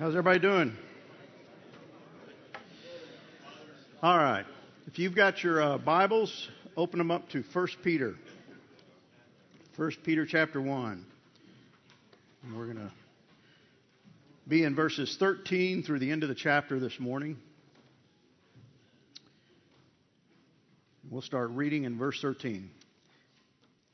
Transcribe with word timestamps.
How's 0.00 0.16
everybody 0.16 0.38
doing? 0.38 0.74
All 4.02 4.16
right. 4.16 4.46
If 4.86 4.98
you've 4.98 5.14
got 5.14 5.44
your 5.44 5.60
uh, 5.60 5.76
Bibles, 5.76 6.48
open 6.74 6.96
them 6.96 7.10
up 7.10 7.28
to 7.32 7.44
1 7.52 7.68
Peter. 7.84 8.14
1 9.76 9.90
Peter 10.02 10.24
chapter 10.24 10.58
1. 10.58 11.04
And 12.44 12.56
we're 12.56 12.64
going 12.64 12.78
to 12.78 12.90
be 14.48 14.64
in 14.64 14.74
verses 14.74 15.18
13 15.20 15.82
through 15.82 15.98
the 15.98 16.10
end 16.10 16.22
of 16.22 16.30
the 16.30 16.34
chapter 16.34 16.80
this 16.80 16.98
morning. 16.98 17.36
We'll 21.10 21.20
start 21.20 21.50
reading 21.50 21.84
in 21.84 21.98
verse 21.98 22.18
13. 22.22 22.70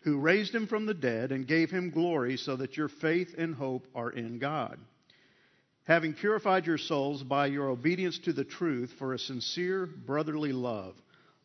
who 0.00 0.18
raised 0.18 0.54
him 0.54 0.66
from 0.66 0.86
the 0.86 0.94
dead 0.94 1.32
and 1.32 1.46
gave 1.46 1.70
him 1.70 1.90
glory 1.90 2.36
so 2.36 2.56
that 2.56 2.76
your 2.76 2.88
faith 2.88 3.34
and 3.36 3.54
hope 3.54 3.86
are 3.94 4.10
in 4.10 4.38
God. 4.38 4.78
Having 5.84 6.14
purified 6.14 6.66
your 6.66 6.78
souls 6.78 7.22
by 7.22 7.46
your 7.46 7.70
obedience 7.70 8.18
to 8.20 8.32
the 8.32 8.44
truth 8.44 8.92
for 8.98 9.14
a 9.14 9.18
sincere 9.18 9.86
brotherly 9.86 10.52
love, 10.52 10.94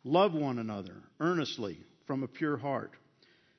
love 0.04 0.34
one 0.34 0.60
another 0.60 0.96
earnestly 1.20 1.78
from 2.06 2.24
a 2.24 2.28
pure 2.28 2.58
heart, 2.58 2.92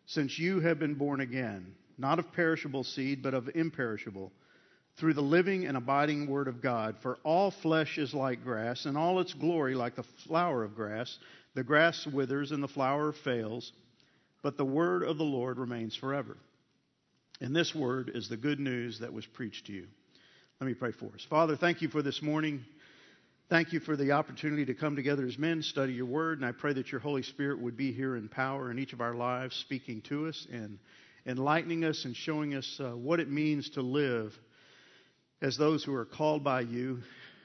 since 0.07 0.39
you 0.39 0.61
have 0.61 0.79
been 0.79 0.95
born 0.95 1.21
again, 1.21 1.75
not 1.97 2.19
of 2.19 2.33
perishable 2.33 2.85
seed, 2.85 3.23
but 3.23 3.35
of 3.35 3.49
imperishable, 3.55 4.31
through 4.99 5.15
the 5.15 5.23
living 5.23 5.65
and 5.65 5.77
abiding 5.77 6.27
Word 6.27 6.49
of 6.49 6.61
God. 6.61 6.97
For 7.03 7.19
all 7.25 7.51
flesh 7.51 7.97
is 7.97 8.13
like 8.13 8.45
grass, 8.45 8.85
and 8.85 8.97
all 8.97 9.21
its 9.21 9.33
glory 9.33 9.75
like 9.75 9.97
the 9.97 10.05
flower 10.29 10.63
of 10.63 10.77
grass. 10.77 11.19
The 11.55 11.65
grass 11.65 12.07
withers 12.07 12.53
and 12.53 12.63
the 12.63 12.69
flower 12.69 13.13
fails 13.13 13.73
but 14.45 14.59
the 14.59 14.65
word 14.65 15.03
of 15.03 15.17
the 15.17 15.25
Lord 15.25 15.59
remains 15.59 15.97
forever. 15.97 16.37
And 17.41 17.57
this 17.57 17.75
word 17.75 18.13
is 18.15 18.29
the 18.29 18.37
good 18.37 18.61
news 18.61 19.01
that 19.01 19.13
was 19.13 19.25
preached 19.25 19.67
to 19.67 19.73
you. 19.73 19.87
Let 20.61 20.67
me 20.67 20.75
pray 20.75 20.93
for 20.93 21.07
us. 21.07 21.27
Father, 21.31 21.57
thank 21.57 21.81
you 21.81 21.89
for 21.89 22.03
this 22.03 22.21
morning. 22.21 22.63
Thank 23.49 23.73
you 23.73 23.81
for 23.81 23.97
the 23.97 24.13
opportunity 24.13 24.67
to 24.67 24.75
come 24.75 24.97
together 24.97 25.27
as 25.27 25.39
men, 25.39 25.63
study 25.63 25.95
your 25.95 26.05
word, 26.05 26.41
and 26.41 26.47
I 26.47 26.53
pray 26.53 26.75
that 26.75 26.93
your 26.93 27.01
Holy 27.01 27.23
Spirit 27.23 27.59
would 27.59 27.77
be 27.77 27.93
here 27.93 28.17
in 28.17 28.29
power 28.29 28.71
in 28.71 28.79
each 28.79 28.93
of 28.93 29.01
our 29.01 29.15
lives, 29.15 29.57
speaking 29.57 30.03
to 30.09 30.29
us 30.29 30.47
and 30.53 30.79
enlightening 31.25 31.83
us 31.83 32.05
and 32.05 32.15
showing 32.15 32.55
us 32.55 32.81
uh, 32.81 32.91
what 32.91 33.21
it 33.21 33.31
means 33.31 33.71
to 33.71 33.81
live 33.81 34.39
as 35.41 35.57
those 35.57 35.83
who 35.83 35.95
are 35.95 36.05
called 36.05 36.45
by 36.45 36.61
you, 36.61 37.01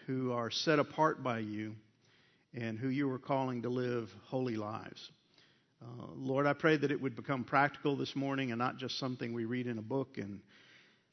who 0.06 0.34
are 0.34 0.52
set 0.52 0.80
apart 0.80 1.24
by 1.24 1.40
you, 1.40 1.76
and 2.54 2.78
who 2.78 2.90
you 2.90 3.10
are 3.10 3.20
calling 3.20 3.62
to 3.62 3.70
live 3.70 4.10
holy 4.26 4.58
lives. 4.58 5.10
Uh, 5.82 6.08
Lord, 6.16 6.46
I 6.46 6.54
pray 6.54 6.76
that 6.76 6.92
it 6.92 7.02
would 7.02 7.16
become 7.16 7.44
practical 7.44 7.96
this 7.96 8.16
morning 8.16 8.52
and 8.52 8.60
not 8.60 8.78
just 8.78 9.00
something 9.00 9.34
we 9.34 9.46
read 9.46 9.66
in 9.66 9.78
a 9.78 9.82
book 9.82 10.18
and 10.18 10.42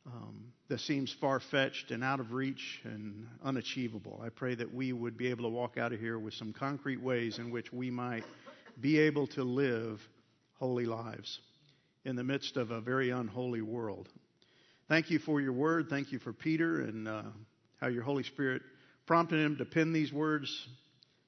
um, 0.07 0.53
that 0.69 0.81
seems 0.81 1.15
far 1.21 1.41
fetched 1.41 1.91
and 1.91 2.03
out 2.03 2.21
of 2.21 2.33
reach 2.33 2.81
and 2.85 3.27
unachievable. 3.45 4.21
I 4.25 4.29
pray 4.29 4.55
that 4.55 4.73
we 4.73 4.93
would 4.93 5.17
be 5.17 5.29
able 5.29 5.45
to 5.45 5.51
walk 5.51 5.79
out 5.79 5.93
of 5.93 6.01
here 6.01 6.19
with 6.19 6.35
some 6.35 6.53
concrete 6.53 7.01
ways 7.01 7.39
in 7.39 7.51
which 7.51 7.73
we 7.73 7.91
might 7.91 8.25
be 8.81 8.99
able 8.99 9.27
to 9.29 9.45
live 9.45 10.01
holy 10.59 10.87
lives 10.87 11.41
in 12.05 12.17
the 12.17 12.25
midst 12.25 12.57
of 12.57 12.71
a 12.71 12.81
very 12.81 13.11
unholy 13.11 13.63
world. 13.63 14.09
Thank 14.89 15.11
you 15.11 15.19
for 15.19 15.41
your 15.41 15.53
word. 15.53 15.89
Thank 15.89 16.13
you 16.13 16.19
for 16.19 16.33
Peter 16.33 16.83
and 16.83 17.09
uh, 17.09 17.23
how 17.81 17.89
your 17.89 18.03
Holy 18.03 18.23
Spirit 18.23 18.63
prompted 19.07 19.45
him 19.45 19.57
to 19.57 19.65
pen 19.65 19.93
these 19.93 20.13
words 20.13 20.69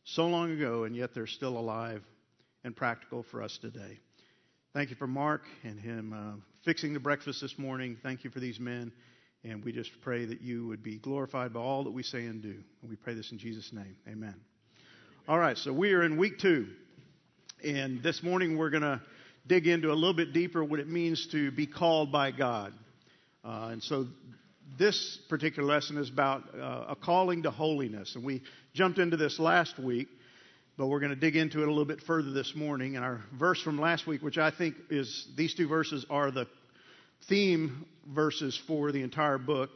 so 0.04 0.26
long 0.26 0.52
ago, 0.52 0.84
and 0.84 0.96
yet 0.96 1.14
they're 1.14 1.26
still 1.26 1.58
alive 1.58 2.02
and 2.64 2.74
practical 2.74 3.22
for 3.30 3.42
us 3.42 3.58
today. 3.60 3.98
Thank 4.74 4.90
you 4.90 4.96
for 4.96 5.06
Mark 5.06 5.42
and 5.64 5.78
him 5.78 6.12
uh, 6.12 6.40
fixing 6.64 6.92
the 6.92 7.00
breakfast 7.00 7.40
this 7.40 7.58
morning. 7.58 7.96
Thank 8.02 8.24
you 8.24 8.30
for 8.30 8.40
these 8.40 8.60
men. 8.60 8.92
And 9.44 9.64
we 9.64 9.72
just 9.72 9.90
pray 10.02 10.24
that 10.24 10.40
you 10.40 10.66
would 10.66 10.82
be 10.82 10.98
glorified 10.98 11.52
by 11.52 11.60
all 11.60 11.84
that 11.84 11.92
we 11.92 12.02
say 12.02 12.26
and 12.26 12.42
do. 12.42 12.54
And 12.82 12.90
we 12.90 12.96
pray 12.96 13.14
this 13.14 13.30
in 13.32 13.38
Jesus' 13.38 13.72
name. 13.72 13.96
Amen. 14.08 14.34
All 15.28 15.38
right, 15.38 15.56
so 15.56 15.72
we 15.72 15.92
are 15.92 16.02
in 16.02 16.16
week 16.16 16.38
two. 16.38 16.66
And 17.64 18.02
this 18.02 18.22
morning 18.22 18.58
we're 18.58 18.70
going 18.70 18.82
to 18.82 19.00
dig 19.46 19.66
into 19.66 19.90
a 19.90 19.94
little 19.94 20.14
bit 20.14 20.32
deeper 20.32 20.62
what 20.62 20.80
it 20.80 20.88
means 20.88 21.28
to 21.32 21.50
be 21.50 21.66
called 21.66 22.12
by 22.12 22.30
God. 22.30 22.72
Uh, 23.44 23.70
and 23.72 23.82
so 23.82 24.06
this 24.78 25.18
particular 25.28 25.66
lesson 25.66 25.96
is 25.96 26.10
about 26.10 26.42
uh, 26.54 26.86
a 26.88 26.96
calling 26.96 27.44
to 27.44 27.50
holiness. 27.50 28.14
And 28.16 28.24
we 28.24 28.42
jumped 28.74 28.98
into 28.98 29.16
this 29.16 29.38
last 29.38 29.78
week 29.78 30.08
but 30.78 30.86
we're 30.86 31.00
going 31.00 31.10
to 31.10 31.16
dig 31.16 31.34
into 31.34 31.60
it 31.60 31.66
a 31.66 31.70
little 31.70 31.84
bit 31.84 32.00
further 32.02 32.30
this 32.30 32.54
morning. 32.54 32.94
And 32.94 33.04
our 33.04 33.20
verse 33.36 33.60
from 33.60 33.80
last 33.80 34.06
week, 34.06 34.22
which 34.22 34.38
I 34.38 34.52
think 34.52 34.76
is 34.90 35.26
these 35.36 35.52
two 35.52 35.66
verses 35.66 36.06
are 36.08 36.30
the 36.30 36.46
theme 37.28 37.84
verses 38.06 38.58
for 38.68 38.92
the 38.92 39.02
entire 39.02 39.38
book, 39.38 39.70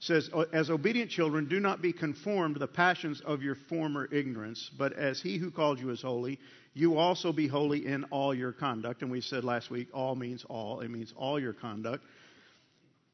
says, 0.00 0.28
As 0.52 0.68
obedient 0.68 1.12
children, 1.12 1.48
do 1.48 1.60
not 1.60 1.80
be 1.80 1.92
conformed 1.92 2.56
to 2.56 2.58
the 2.58 2.66
passions 2.66 3.22
of 3.24 3.40
your 3.40 3.54
former 3.68 4.08
ignorance, 4.12 4.68
but 4.76 4.92
as 4.94 5.22
he 5.22 5.38
who 5.38 5.52
called 5.52 5.78
you 5.78 5.90
is 5.90 6.02
holy, 6.02 6.40
you 6.74 6.98
also 6.98 7.32
be 7.32 7.46
holy 7.46 7.86
in 7.86 8.02
all 8.04 8.34
your 8.34 8.50
conduct. 8.50 9.02
And 9.02 9.12
we 9.12 9.20
said 9.20 9.44
last 9.44 9.70
week, 9.70 9.88
all 9.94 10.16
means 10.16 10.44
all. 10.48 10.80
It 10.80 10.90
means 10.90 11.14
all 11.16 11.38
your 11.38 11.52
conduct. 11.52 12.02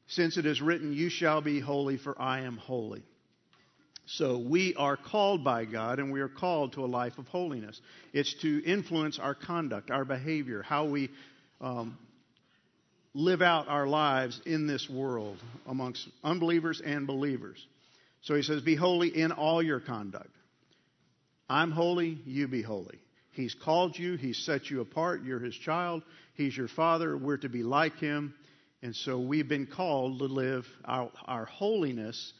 Since 0.07 0.37
it 0.37 0.47
is 0.47 0.63
written, 0.63 0.93
You 0.93 1.09
shall 1.09 1.41
be 1.41 1.59
holy, 1.59 1.97
for 1.97 2.19
I 2.19 2.41
am 2.41 2.57
holy. 2.57 3.03
So 4.13 4.39
we 4.39 4.73
are 4.73 4.97
called 4.97 5.43
by 5.43 5.65
God 5.65 5.99
and 5.99 6.11
we 6.11 6.21
are 6.21 6.29
called 6.29 6.73
to 6.73 6.83
a 6.83 6.87
life 6.87 7.19
of 7.19 7.27
holiness. 7.27 7.79
It's 8.11 8.33
to 8.41 8.63
influence 8.65 9.19
our 9.19 9.35
conduct, 9.35 9.91
our 9.91 10.03
behavior, 10.03 10.63
how 10.63 10.85
we 10.85 11.11
um, 11.61 11.95
live 13.13 13.43
out 13.43 13.67
our 13.67 13.85
lives 13.85 14.41
in 14.47 14.65
this 14.65 14.89
world 14.89 15.37
amongst 15.67 16.07
unbelievers 16.23 16.81
and 16.83 17.05
believers. 17.05 17.63
So 18.21 18.33
he 18.33 18.41
says, 18.41 18.63
Be 18.63 18.75
holy 18.75 19.09
in 19.09 19.31
all 19.31 19.61
your 19.61 19.79
conduct. 19.79 20.35
I'm 21.47 21.71
holy, 21.71 22.17
you 22.25 22.47
be 22.47 22.63
holy. 22.63 22.97
He's 23.33 23.53
called 23.53 23.97
you, 23.97 24.15
He's 24.15 24.39
set 24.39 24.71
you 24.71 24.81
apart, 24.81 25.23
you're 25.23 25.39
His 25.39 25.55
child, 25.55 26.01
He's 26.33 26.57
your 26.57 26.67
Father, 26.67 27.15
we're 27.15 27.37
to 27.37 27.49
be 27.49 27.61
like 27.61 27.97
Him. 27.99 28.33
And 28.81 28.95
so 28.95 29.19
we've 29.19 29.47
been 29.47 29.67
called 29.67 30.19
to 30.19 30.25
live 30.25 30.65
our, 30.83 31.11
our 31.25 31.45
holiness 31.45 32.33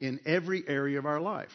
in 0.00 0.20
every 0.26 0.64
area 0.66 0.98
of 0.98 1.06
our 1.06 1.20
life. 1.20 1.52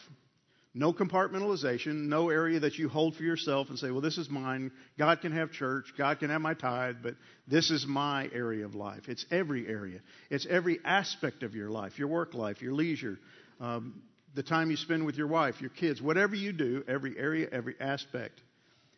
No 0.74 0.94
compartmentalization, 0.94 2.08
no 2.08 2.30
area 2.30 2.60
that 2.60 2.78
you 2.78 2.88
hold 2.88 3.14
for 3.14 3.22
yourself 3.22 3.68
and 3.68 3.78
say, 3.78 3.90
well, 3.90 4.00
this 4.00 4.16
is 4.16 4.30
mine. 4.30 4.72
God 4.98 5.20
can 5.20 5.32
have 5.32 5.52
church, 5.52 5.92
God 5.98 6.18
can 6.18 6.30
have 6.30 6.40
my 6.40 6.54
tithe, 6.54 6.96
but 7.02 7.14
this 7.46 7.70
is 7.70 7.86
my 7.86 8.30
area 8.32 8.64
of 8.64 8.74
life. 8.74 9.02
It's 9.06 9.26
every 9.30 9.68
area, 9.68 10.00
it's 10.30 10.46
every 10.48 10.78
aspect 10.82 11.42
of 11.42 11.54
your 11.54 11.68
life 11.68 11.98
your 11.98 12.08
work 12.08 12.32
life, 12.32 12.62
your 12.62 12.72
leisure, 12.72 13.18
um, 13.60 14.02
the 14.34 14.42
time 14.42 14.70
you 14.70 14.78
spend 14.78 15.04
with 15.04 15.16
your 15.16 15.26
wife, 15.26 15.60
your 15.60 15.70
kids, 15.70 16.00
whatever 16.00 16.34
you 16.34 16.52
do, 16.52 16.82
every 16.88 17.18
area, 17.18 17.48
every 17.52 17.74
aspect. 17.78 18.40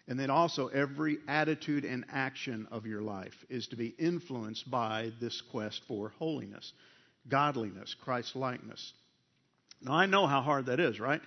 And 0.07 0.21
then 0.21 0.31
also, 0.31 0.69
every 0.69 1.17
attitude 1.27 1.85
and 1.85 2.05
action 2.13 2.69
of 2.71 2.85
your 2.85 3.01
life 3.01 3.35
is 3.49 3.67
to 3.69 3.77
be 3.77 3.89
influenced 3.99 4.71
by 4.71 5.11
this 5.21 5.43
quest 5.51 5.81
for 5.89 6.11
holiness, 6.19 6.73
godliness, 7.29 7.97
Christ 8.05 8.37
likeness. 8.37 8.93
Now, 9.85 9.93
I 9.93 10.07
know 10.07 10.27
how 10.27 10.41
hard 10.41 10.67
that 10.67 10.81
is, 10.81 10.99
right? 10.99 11.21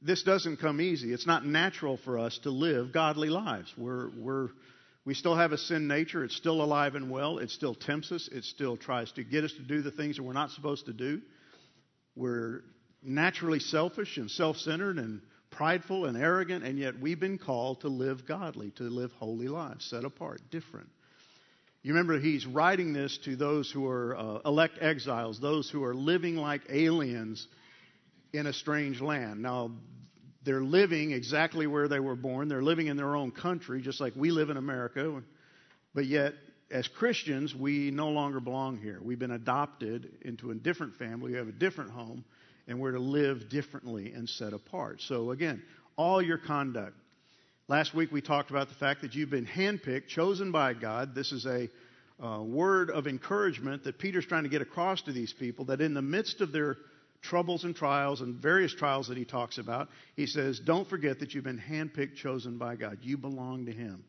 This 0.00 0.22
doesn't 0.24 0.58
come 0.58 0.80
easy. 0.80 1.12
It's 1.12 1.26
not 1.26 1.46
natural 1.46 1.96
for 1.96 2.18
us 2.18 2.38
to 2.42 2.50
live 2.50 2.92
godly 2.92 3.28
lives. 3.28 3.72
We're, 3.78 4.10
we're, 4.18 4.48
we 5.04 5.14
still 5.14 5.36
have 5.36 5.52
a 5.52 5.58
sin 5.58 5.86
nature. 5.86 6.24
It's 6.24 6.36
still 6.36 6.62
alive 6.62 6.96
and 6.96 7.08
well. 7.08 7.38
It 7.38 7.50
still 7.50 7.74
tempts 7.74 8.10
us. 8.10 8.28
It 8.32 8.44
still 8.44 8.76
tries 8.76 9.12
to 9.12 9.24
get 9.24 9.44
us 9.44 9.52
to 9.52 9.62
do 9.62 9.80
the 9.80 9.92
things 9.92 10.16
that 10.16 10.24
we're 10.24 10.32
not 10.32 10.50
supposed 10.50 10.86
to 10.86 10.92
do. 10.92 11.20
We're 12.16 12.62
naturally 13.02 13.60
selfish 13.60 14.16
and 14.16 14.30
self 14.30 14.56
centered 14.56 14.98
and 14.98 15.22
prideful 15.50 16.06
and 16.06 16.16
arrogant, 16.16 16.64
and 16.64 16.78
yet 16.78 16.98
we've 16.98 17.20
been 17.20 17.38
called 17.38 17.82
to 17.82 17.88
live 17.88 18.26
godly, 18.26 18.70
to 18.72 18.84
live 18.84 19.12
holy 19.12 19.48
lives, 19.48 19.88
set 19.88 20.04
apart, 20.04 20.40
different. 20.50 20.88
You 21.82 21.94
remember 21.94 22.18
he's 22.18 22.46
writing 22.46 22.92
this 22.92 23.18
to 23.24 23.34
those 23.34 23.70
who 23.70 23.86
are 23.88 24.16
uh, 24.16 24.38
elect 24.44 24.78
exiles, 24.80 25.40
those 25.40 25.68
who 25.68 25.82
are 25.82 25.94
living 25.94 26.36
like 26.36 26.62
aliens 26.70 27.46
in 28.32 28.46
a 28.46 28.52
strange 28.52 29.00
land. 29.00 29.42
Now, 29.42 29.72
they're 30.44 30.62
living 30.62 31.12
exactly 31.12 31.66
where 31.66 31.88
they 31.88 32.00
were 32.00 32.16
born. 32.16 32.48
They're 32.48 32.62
living 32.62 32.86
in 32.86 32.96
their 32.96 33.16
own 33.16 33.30
country, 33.30 33.82
just 33.82 34.00
like 34.00 34.12
we 34.16 34.30
live 34.30 34.50
in 34.50 34.56
America. 34.56 35.22
But 35.94 36.06
yet, 36.06 36.34
as 36.70 36.88
Christians, 36.88 37.54
we 37.54 37.90
no 37.90 38.10
longer 38.10 38.40
belong 38.40 38.78
here. 38.78 38.98
We've 39.02 39.18
been 39.18 39.32
adopted 39.32 40.08
into 40.22 40.50
a 40.50 40.54
different 40.54 40.94
family. 40.94 41.32
We 41.32 41.38
have 41.38 41.48
a 41.48 41.52
different 41.52 41.90
home 41.90 42.24
and 42.66 42.78
we're 42.78 42.92
to 42.92 43.00
live 43.00 43.48
differently 43.48 44.12
and 44.12 44.28
set 44.28 44.52
apart. 44.52 45.00
So, 45.02 45.32
again, 45.32 45.62
all 45.96 46.22
your 46.22 46.38
conduct. 46.38 46.96
Last 47.72 47.94
week 47.94 48.12
we 48.12 48.20
talked 48.20 48.50
about 48.50 48.68
the 48.68 48.74
fact 48.74 49.00
that 49.00 49.14
you've 49.14 49.30
been 49.30 49.46
handpicked, 49.46 50.08
chosen 50.08 50.52
by 50.52 50.74
God. 50.74 51.14
This 51.14 51.32
is 51.32 51.46
a 51.46 51.70
uh, 52.22 52.42
word 52.42 52.90
of 52.90 53.06
encouragement 53.06 53.84
that 53.84 53.98
Peter's 53.98 54.26
trying 54.26 54.42
to 54.42 54.50
get 54.50 54.60
across 54.60 55.00
to 55.04 55.12
these 55.12 55.32
people 55.32 55.64
that 55.64 55.80
in 55.80 55.94
the 55.94 56.02
midst 56.02 56.42
of 56.42 56.52
their 56.52 56.76
troubles 57.22 57.64
and 57.64 57.74
trials 57.74 58.20
and 58.20 58.34
various 58.34 58.74
trials 58.74 59.08
that 59.08 59.16
he 59.16 59.24
talks 59.24 59.56
about, 59.56 59.88
he 60.16 60.26
says, 60.26 60.60
Don't 60.60 60.86
forget 60.86 61.20
that 61.20 61.32
you've 61.32 61.44
been 61.44 61.58
handpicked, 61.66 62.16
chosen 62.16 62.58
by 62.58 62.76
God. 62.76 62.98
You 63.00 63.16
belong 63.16 63.64
to 63.64 63.72
Him. 63.72 64.04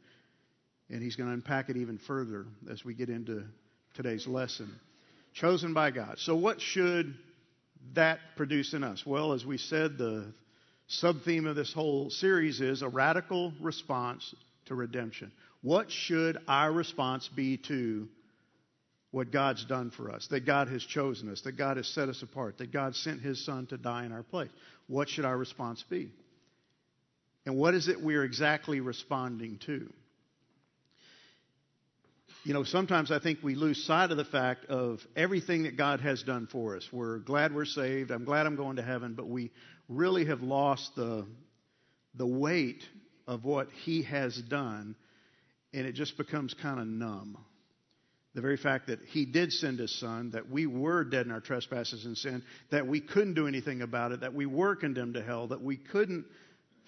And 0.89 1.01
he's 1.01 1.15
going 1.15 1.29
to 1.29 1.33
unpack 1.33 1.69
it 1.69 1.77
even 1.77 1.99
further 1.99 2.45
as 2.69 2.83
we 2.83 2.93
get 2.93 3.07
into 3.07 3.45
today's 3.93 4.27
lesson. 4.27 4.77
Chosen 5.35 5.73
by 5.73 5.91
God. 5.91 6.19
So, 6.19 6.35
what 6.35 6.59
should 6.59 7.15
that 7.93 8.19
produce 8.35 8.73
in 8.73 8.83
us? 8.83 9.05
Well, 9.05 9.31
as 9.31 9.45
we 9.45 9.57
said, 9.57 9.97
the 9.97 10.33
sub 10.99 11.23
theme 11.23 11.45
of 11.45 11.55
this 11.55 11.73
whole 11.73 12.09
series 12.09 12.61
is 12.61 12.81
a 12.81 12.89
radical 12.89 13.53
response 13.59 14.33
to 14.65 14.75
redemption. 14.75 15.31
What 15.61 15.91
should 15.91 16.37
our 16.47 16.71
response 16.71 17.29
be 17.35 17.57
to 17.67 18.07
what 19.11 19.31
God's 19.31 19.65
done 19.65 19.91
for 19.91 20.11
us? 20.11 20.27
That 20.27 20.45
God 20.45 20.67
has 20.69 20.83
chosen 20.83 21.31
us, 21.31 21.41
that 21.41 21.53
God 21.53 21.77
has 21.77 21.87
set 21.87 22.09
us 22.09 22.21
apart, 22.21 22.57
that 22.57 22.71
God 22.71 22.95
sent 22.95 23.21
His 23.21 23.43
Son 23.45 23.65
to 23.67 23.77
die 23.77 24.05
in 24.05 24.11
our 24.11 24.23
place. 24.23 24.49
What 24.87 25.09
should 25.09 25.25
our 25.25 25.37
response 25.37 25.83
be? 25.89 26.09
And 27.45 27.57
what 27.57 27.73
is 27.73 27.87
it 27.87 28.01
we're 28.01 28.23
exactly 28.23 28.79
responding 28.79 29.59
to? 29.65 29.89
you 32.43 32.53
know, 32.53 32.63
sometimes 32.63 33.09
I 33.09 33.19
think 33.19 33.39
we 33.41 33.55
lose 33.55 33.85
sight 33.85 34.11
of 34.11 34.17
the 34.17 34.25
fact 34.25 34.65
of 34.65 34.99
everything 35.15 35.63
that 35.63 35.77
God 35.77 36.01
has 36.01 36.23
done 36.23 36.47
for 36.51 36.75
us. 36.75 36.87
We're 36.91 37.19
glad 37.19 37.55
we're 37.55 37.63
saved. 37.65 38.11
I'm 38.11 38.25
glad 38.25 38.45
I'm 38.45 38.57
going 38.57 38.75
to 38.75 38.81
heaven, 38.81 39.13
but 39.13 39.27
we 39.27 39.51
really 39.95 40.25
have 40.25 40.41
lost 40.41 40.91
the, 40.95 41.25
the 42.15 42.27
weight 42.27 42.83
of 43.27 43.43
what 43.43 43.67
He 43.83 44.03
has 44.03 44.35
done, 44.49 44.95
and 45.73 45.85
it 45.85 45.93
just 45.93 46.17
becomes 46.17 46.53
kind 46.61 46.79
of 46.79 46.87
numb. 46.87 47.37
The 48.35 48.41
very 48.41 48.57
fact 48.57 48.87
that 48.87 48.99
He 49.07 49.25
did 49.25 49.51
send 49.51 49.79
His 49.79 49.97
Son, 49.99 50.31
that 50.31 50.49
we 50.49 50.65
were 50.65 51.03
dead 51.03 51.25
in 51.25 51.31
our 51.31 51.41
trespasses 51.41 52.05
and 52.05 52.17
sin, 52.17 52.43
that 52.71 52.87
we 52.87 52.99
couldn't 52.99 53.35
do 53.35 53.47
anything 53.47 53.81
about 53.81 54.11
it, 54.11 54.21
that 54.21 54.33
we 54.33 54.45
were 54.45 54.75
condemned 54.75 55.13
to 55.15 55.23
hell, 55.23 55.47
that 55.47 55.61
we 55.61 55.77
couldn't 55.77 56.25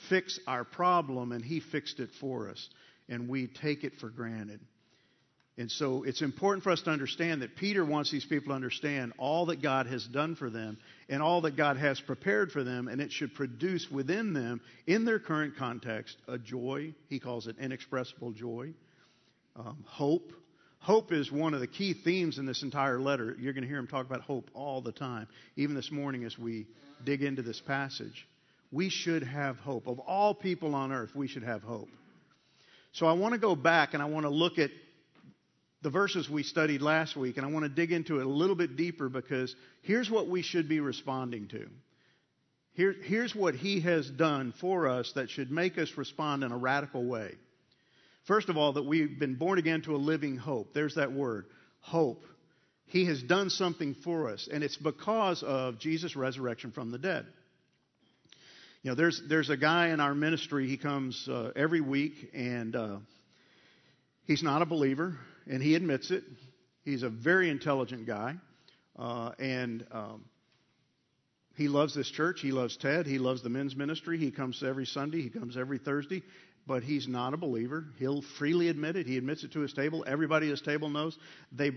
fix 0.10 0.40
our 0.48 0.63
problem, 0.63 1.31
and 1.31 1.44
He 1.44 1.60
fixed 1.60 2.00
it 2.00 2.10
for 2.19 2.50
us, 2.50 2.69
and 3.07 3.30
we 3.30 3.48
take 3.48 3.84
it 3.84 3.94
for 4.00 4.10
granted. 4.10 4.60
And 5.57 5.72
so 5.72 6.04
it's 6.04 6.22
important 6.22 6.66
for 6.66 6.72
us 6.72 6.81
to 6.81 6.90
understand 6.90 7.42
that 7.42 7.56
Peter 7.56 7.86
wants 7.86 8.12
these 8.12 8.25
people 8.25 8.50
to 8.50 8.56
understand 8.56 9.13
all 9.18 9.46
that 9.46 9.62
God 9.62 9.88
has 9.88 10.06
done 10.06 10.36
for 10.36 10.50
them 10.50 10.78
and 11.07 11.22
all 11.22 11.42
that 11.42 11.56
God 11.56 11.78
has 11.78 12.00
prepared 12.02 12.52
for 12.52 12.63
them, 12.63 12.90
and 12.90 13.00
it 13.00 13.12
should 13.12 13.34
produce 13.34 13.90
within 13.90 14.34
them, 14.34 14.60
in 14.86 15.06
their 15.06 15.19
current 15.19 15.56
context, 15.56 16.18
a 16.28 16.38
joy. 16.38 16.94
He 17.07 17.22
calls 17.22 17.48
it 17.48 17.56
inexpressible 17.57 18.34
joy, 18.34 18.74
um, 19.56 19.86
hope. 19.88 20.34
Hope 20.80 21.13
is 21.13 21.31
one 21.31 21.54
of 21.54 21.62
the 21.62 21.68
key 21.68 21.94
themes 21.94 22.38
in 22.38 22.46
this 22.46 22.62
entire 22.62 23.00
letter. 23.00 23.36
You're 23.40 23.54
going 23.54 23.63
to 23.63 23.69
hear 23.69 23.80
him 23.80 23.88
talk 23.88 24.06
about 24.06 24.22
hope 24.22 24.52
all 24.54 24.81
the 24.81 24.92
time, 24.92 25.28
even 25.56 25.74
this 25.74 25.90
morning 25.90 26.25
as 26.25 26.38
we 26.38 26.68
dig 27.06 27.24
into 27.24 27.42
this 27.42 27.62
passage. 27.62 28.28
We 28.74 28.90
should 28.90 29.24
have 29.24 29.56
hope. 29.57 29.88
Of 29.88 30.00
all 30.00 30.34
people 30.34 30.75
on 30.75 30.92
earth, 30.92 31.16
we 31.16 31.30
should 31.30 31.44
have 31.44 31.63
hope. 31.63 31.88
So 32.92 33.06
I 33.06 33.13
want 33.13 33.34
to 33.34 33.40
go 33.40 33.56
back 33.56 33.94
and 33.94 34.04
I 34.04 34.06
want 34.06 34.25
to 34.25 34.30
look 34.30 34.60
at 34.60 34.69
the 35.86 35.92
verses 35.92 36.28
we 36.28 36.42
studied 36.42 36.82
last 36.82 37.16
week, 37.16 37.38
and 37.38 37.46
I 37.46 37.50
want 37.52 37.64
to 37.64 37.70
dig 37.70 37.92
into 37.92 38.20
it 38.20 38.26
a 38.26 38.30
little 38.30 38.56
bit 38.56 38.76
deeper 38.76 39.08
because 39.08 39.56
here's 39.84 40.10
what 40.10 40.28
we 40.28 40.42
should 40.42 40.68
be 40.68 40.80
responding 40.80 41.48
to. 41.50 41.68
Here, 42.74 42.96
here's 43.04 43.36
what 43.36 43.54
He 43.54 43.82
has 43.82 44.10
done 44.10 44.52
for 44.60 44.88
us 44.88 45.12
that 45.14 45.30
should 45.30 45.52
make 45.52 45.78
us 45.78 45.92
respond 45.96 46.44
in 46.44 46.52
a 46.52 46.58
radical 46.58 47.06
way. 47.06 47.36
First 48.24 48.50
of 48.50 48.58
all, 48.58 48.74
that 48.74 48.86
we've 48.88 49.20
been 49.20 49.36
born 49.36 49.60
again 49.60 49.84
to 49.84 49.96
a 49.96 49.98
living 49.98 50.38
hope. 50.38 50.74
There's 50.74 50.96
that 50.96 51.12
word, 51.12 51.46
hope. 51.82 52.26
He 52.88 53.06
has 53.06 53.22
done 53.22 53.52
something 53.52 53.94
for 54.04 54.31
us, 54.31 54.50
and 54.52 54.64
it's 54.64 54.78
because 54.78 55.44
of 55.44 55.78
Jesus' 55.78 56.16
resurrection 56.16 56.72
from 56.72 56.90
the 56.90 56.98
dead. 56.98 57.28
You 58.81 58.90
know, 58.90 58.96
there's 58.96 59.22
there's 59.30 59.52
a 59.52 59.58
guy 59.58 59.90
in 59.90 60.00
our 60.00 60.16
ministry. 60.16 60.68
He 60.68 60.78
comes 60.78 61.30
uh, 61.30 61.52
every 61.56 61.81
week, 61.81 62.31
and 62.34 62.76
uh, 62.76 62.98
he's 64.25 64.44
not 64.44 64.62
a 64.62 64.66
believer 64.66 65.18
and 65.48 65.62
he 65.62 65.75
admits 65.75 66.12
it. 66.12 66.24
He's 66.83 67.04
a 67.04 67.10
very 67.10 67.50
intelligent 67.50 68.06
guy, 68.06 68.36
uh, 68.98 69.31
and 69.39 69.86
um, 69.92 70.25
he 71.56 71.68
loves 71.68 71.95
this 71.95 72.10
church. 72.10 72.42
He 72.42 72.51
loves 72.51 72.77
Ted. 72.77 73.07
He 73.07 73.18
loves 73.18 73.42
the 73.42 73.50
men's 73.50 73.75
ministry. 73.75 74.18
He 74.18 74.30
comes 74.30 74.62
every 74.63 74.86
Sunday. 74.86 75.22
He 75.22 75.30
comes 75.30 75.57
every 75.57 75.80
Thursday, 75.80 76.22
but 76.68 76.83
he's 76.83 77.07
not 77.07 77.33
a 77.33 77.38
believer. 77.38 77.86
He'll 77.98 78.22
freely 78.22 78.69
admit 78.69 78.98
it. 78.98 79.07
He 79.07 79.18
admits 79.18 79.44
it 79.44 79.54
to 79.54 79.62
his 79.62 79.74
table. 79.74 80.04
Everybody 80.06 80.48
at 80.48 80.51
his 80.51 80.62
table 80.62 80.89
knows. 80.89 81.18
They 81.51 81.71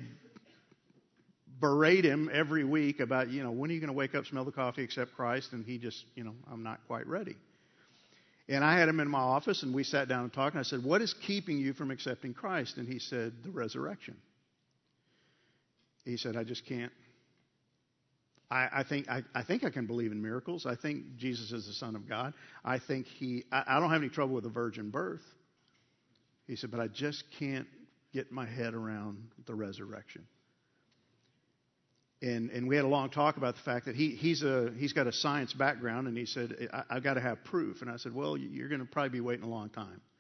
berate 1.61 2.05
him 2.05 2.31
every 2.33 2.65
week 2.65 3.01
about, 3.01 3.31
you 3.31 3.43
know, 3.43 3.51
when 3.51 3.71
are 3.71 3.75
you 3.75 3.81
going 3.81 3.89
to 3.89 3.95
wake 3.95 4.15
up, 4.15 4.27
smell 4.27 4.45
the 4.45 4.53
coffee, 4.53 4.85
accept 4.85 5.15
Christ? 5.15 5.53
And 5.53 5.65
he 5.65 5.79
just, 5.79 6.05
you 6.15 6.25
know, 6.25 6.35
I'm 6.53 6.63
not 6.63 6.81
quite 6.87 7.07
ready. 7.07 7.37
And 8.49 8.65
I 8.65 8.79
had 8.79 8.89
him 8.89 8.99
in 9.01 9.09
my 9.09 9.19
office, 9.19 9.63
and 9.63 9.75
we 9.75 9.85
sat 9.85 10.09
down 10.09 10.25
and 10.25 10.33
talked. 10.33 10.55
And 10.55 10.61
I 10.61 10.63
said, 10.65 10.83
What 10.83 11.03
is 11.03 11.15
keeping 11.27 11.59
you 11.59 11.75
from 11.75 11.91
accepting 11.91 12.33
Christ? 12.33 12.79
And 12.79 12.89
he 12.89 12.99
said, 12.99 13.33
The 13.45 13.51
resurrection. 13.51 14.17
He 16.05 16.17
said, 16.17 16.37
I 16.37 16.45
just 16.45 16.65
can't. 16.67 16.93
I, 18.51 18.69
I 18.73 18.85
think 18.85 19.09
I, 19.11 19.23
I, 19.35 19.43
think 19.43 19.65
I 19.65 19.71
can 19.71 19.87
believe 19.87 20.11
in 20.11 20.23
miracles. 20.23 20.65
I 20.65 20.75
think 20.75 21.17
Jesus 21.19 21.53
is 21.53 21.67
the 21.67 21.75
Son 21.75 21.95
of 21.95 22.09
God. 22.09 22.33
I 22.65 22.79
think 22.79 23.07
he. 23.07 23.45
I, 23.53 23.65
I 23.67 23.81
don't 23.81 23.91
have 23.91 24.01
any 24.01 24.09
trouble 24.09 24.35
with 24.35 24.47
a 24.47 24.51
virgin 24.51 24.91
birth. 24.91 25.21
He 26.47 26.57
said, 26.57 26.71
but 26.71 26.81
I 26.81 26.89
just 26.89 27.25
can't 27.39 27.67
get 28.15 28.33
my 28.33 28.47
head 28.47 28.73
around 28.73 29.23
the 29.47 29.55
resurrection 29.55 30.25
and 32.21 32.51
and 32.51 32.67
we 32.67 32.77
had 32.77 32.85
a 32.85 32.89
long 32.89 33.11
talk 33.11 33.37
about 33.37 33.55
the 33.55 33.63
fact 33.63 33.87
that 33.87 33.95
he 33.95 34.11
he's 34.11 34.43
a 34.43 34.73
he's 34.77 34.93
got 34.93 35.07
a 35.07 35.13
science 35.13 35.53
background, 35.53 36.09
and 36.09 36.17
he 36.17 36.27
said 36.27 36.69
I, 36.73 36.95
have 36.95 37.05
got 37.05 37.15
to 37.15 37.21
have 37.21 37.45
proof. 37.45 37.81
And 37.83 37.91
I 37.91 37.97
said, 37.97 38.15
well, 38.15 38.37
you're 38.37 38.69
going 38.69 38.81
to 38.81 38.87
probably 38.87 39.11
be 39.11 39.21
waiting 39.21 39.45
a 39.45 39.49
long 39.49 39.71
time. 39.71 40.01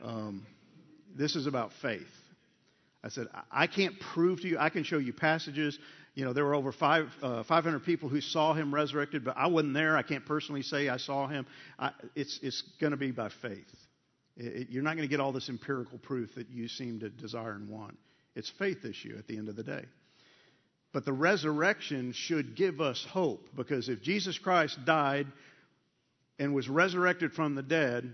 Um, 0.00 0.46
this 1.16 1.34
is 1.34 1.48
about 1.48 1.72
faith. 1.82 2.06
I 3.02 3.08
said 3.08 3.26
I 3.50 3.66
can't 3.66 3.98
prove 3.98 4.40
to 4.42 4.46
you. 4.46 4.56
I 4.56 4.68
can 4.68 4.84
show 4.84 4.98
you 4.98 5.12
passages. 5.12 5.76
You 6.14 6.24
know, 6.24 6.32
there 6.32 6.44
were 6.44 6.54
over 6.54 6.70
five, 6.70 7.08
uh, 7.20 7.42
500 7.42 7.84
people 7.84 8.08
who 8.08 8.20
saw 8.20 8.54
him 8.54 8.72
resurrected, 8.72 9.24
but 9.24 9.36
I 9.36 9.48
wasn't 9.48 9.74
there. 9.74 9.96
I 9.96 10.02
can't 10.02 10.24
personally 10.24 10.62
say 10.62 10.88
I 10.88 10.98
saw 10.98 11.26
him. 11.26 11.46
I, 11.80 11.90
it's 12.14 12.38
it's 12.44 12.62
going 12.80 12.92
to 12.92 12.96
be 12.96 13.10
by 13.10 13.30
faith. 13.42 13.66
It, 14.36 14.46
it, 14.46 14.70
you're 14.70 14.84
not 14.84 14.96
going 14.96 15.08
to 15.08 15.10
get 15.10 15.18
all 15.18 15.32
this 15.32 15.48
empirical 15.48 15.98
proof 15.98 16.34
that 16.36 16.48
you 16.48 16.68
seem 16.68 17.00
to 17.00 17.08
desire 17.08 17.52
and 17.52 17.68
want. 17.68 17.98
It's 18.36 18.52
faith 18.58 18.84
issue 18.84 19.16
at 19.18 19.26
the 19.26 19.36
end 19.36 19.48
of 19.48 19.56
the 19.56 19.64
day. 19.64 19.84
But 20.92 21.04
the 21.04 21.12
resurrection 21.12 22.12
should 22.12 22.56
give 22.56 22.80
us 22.80 23.04
hope 23.10 23.48
because 23.54 23.88
if 23.88 24.02
Jesus 24.02 24.38
Christ 24.38 24.78
died 24.86 25.26
and 26.38 26.54
was 26.54 26.68
resurrected 26.68 27.32
from 27.32 27.54
the 27.54 27.62
dead, 27.62 28.10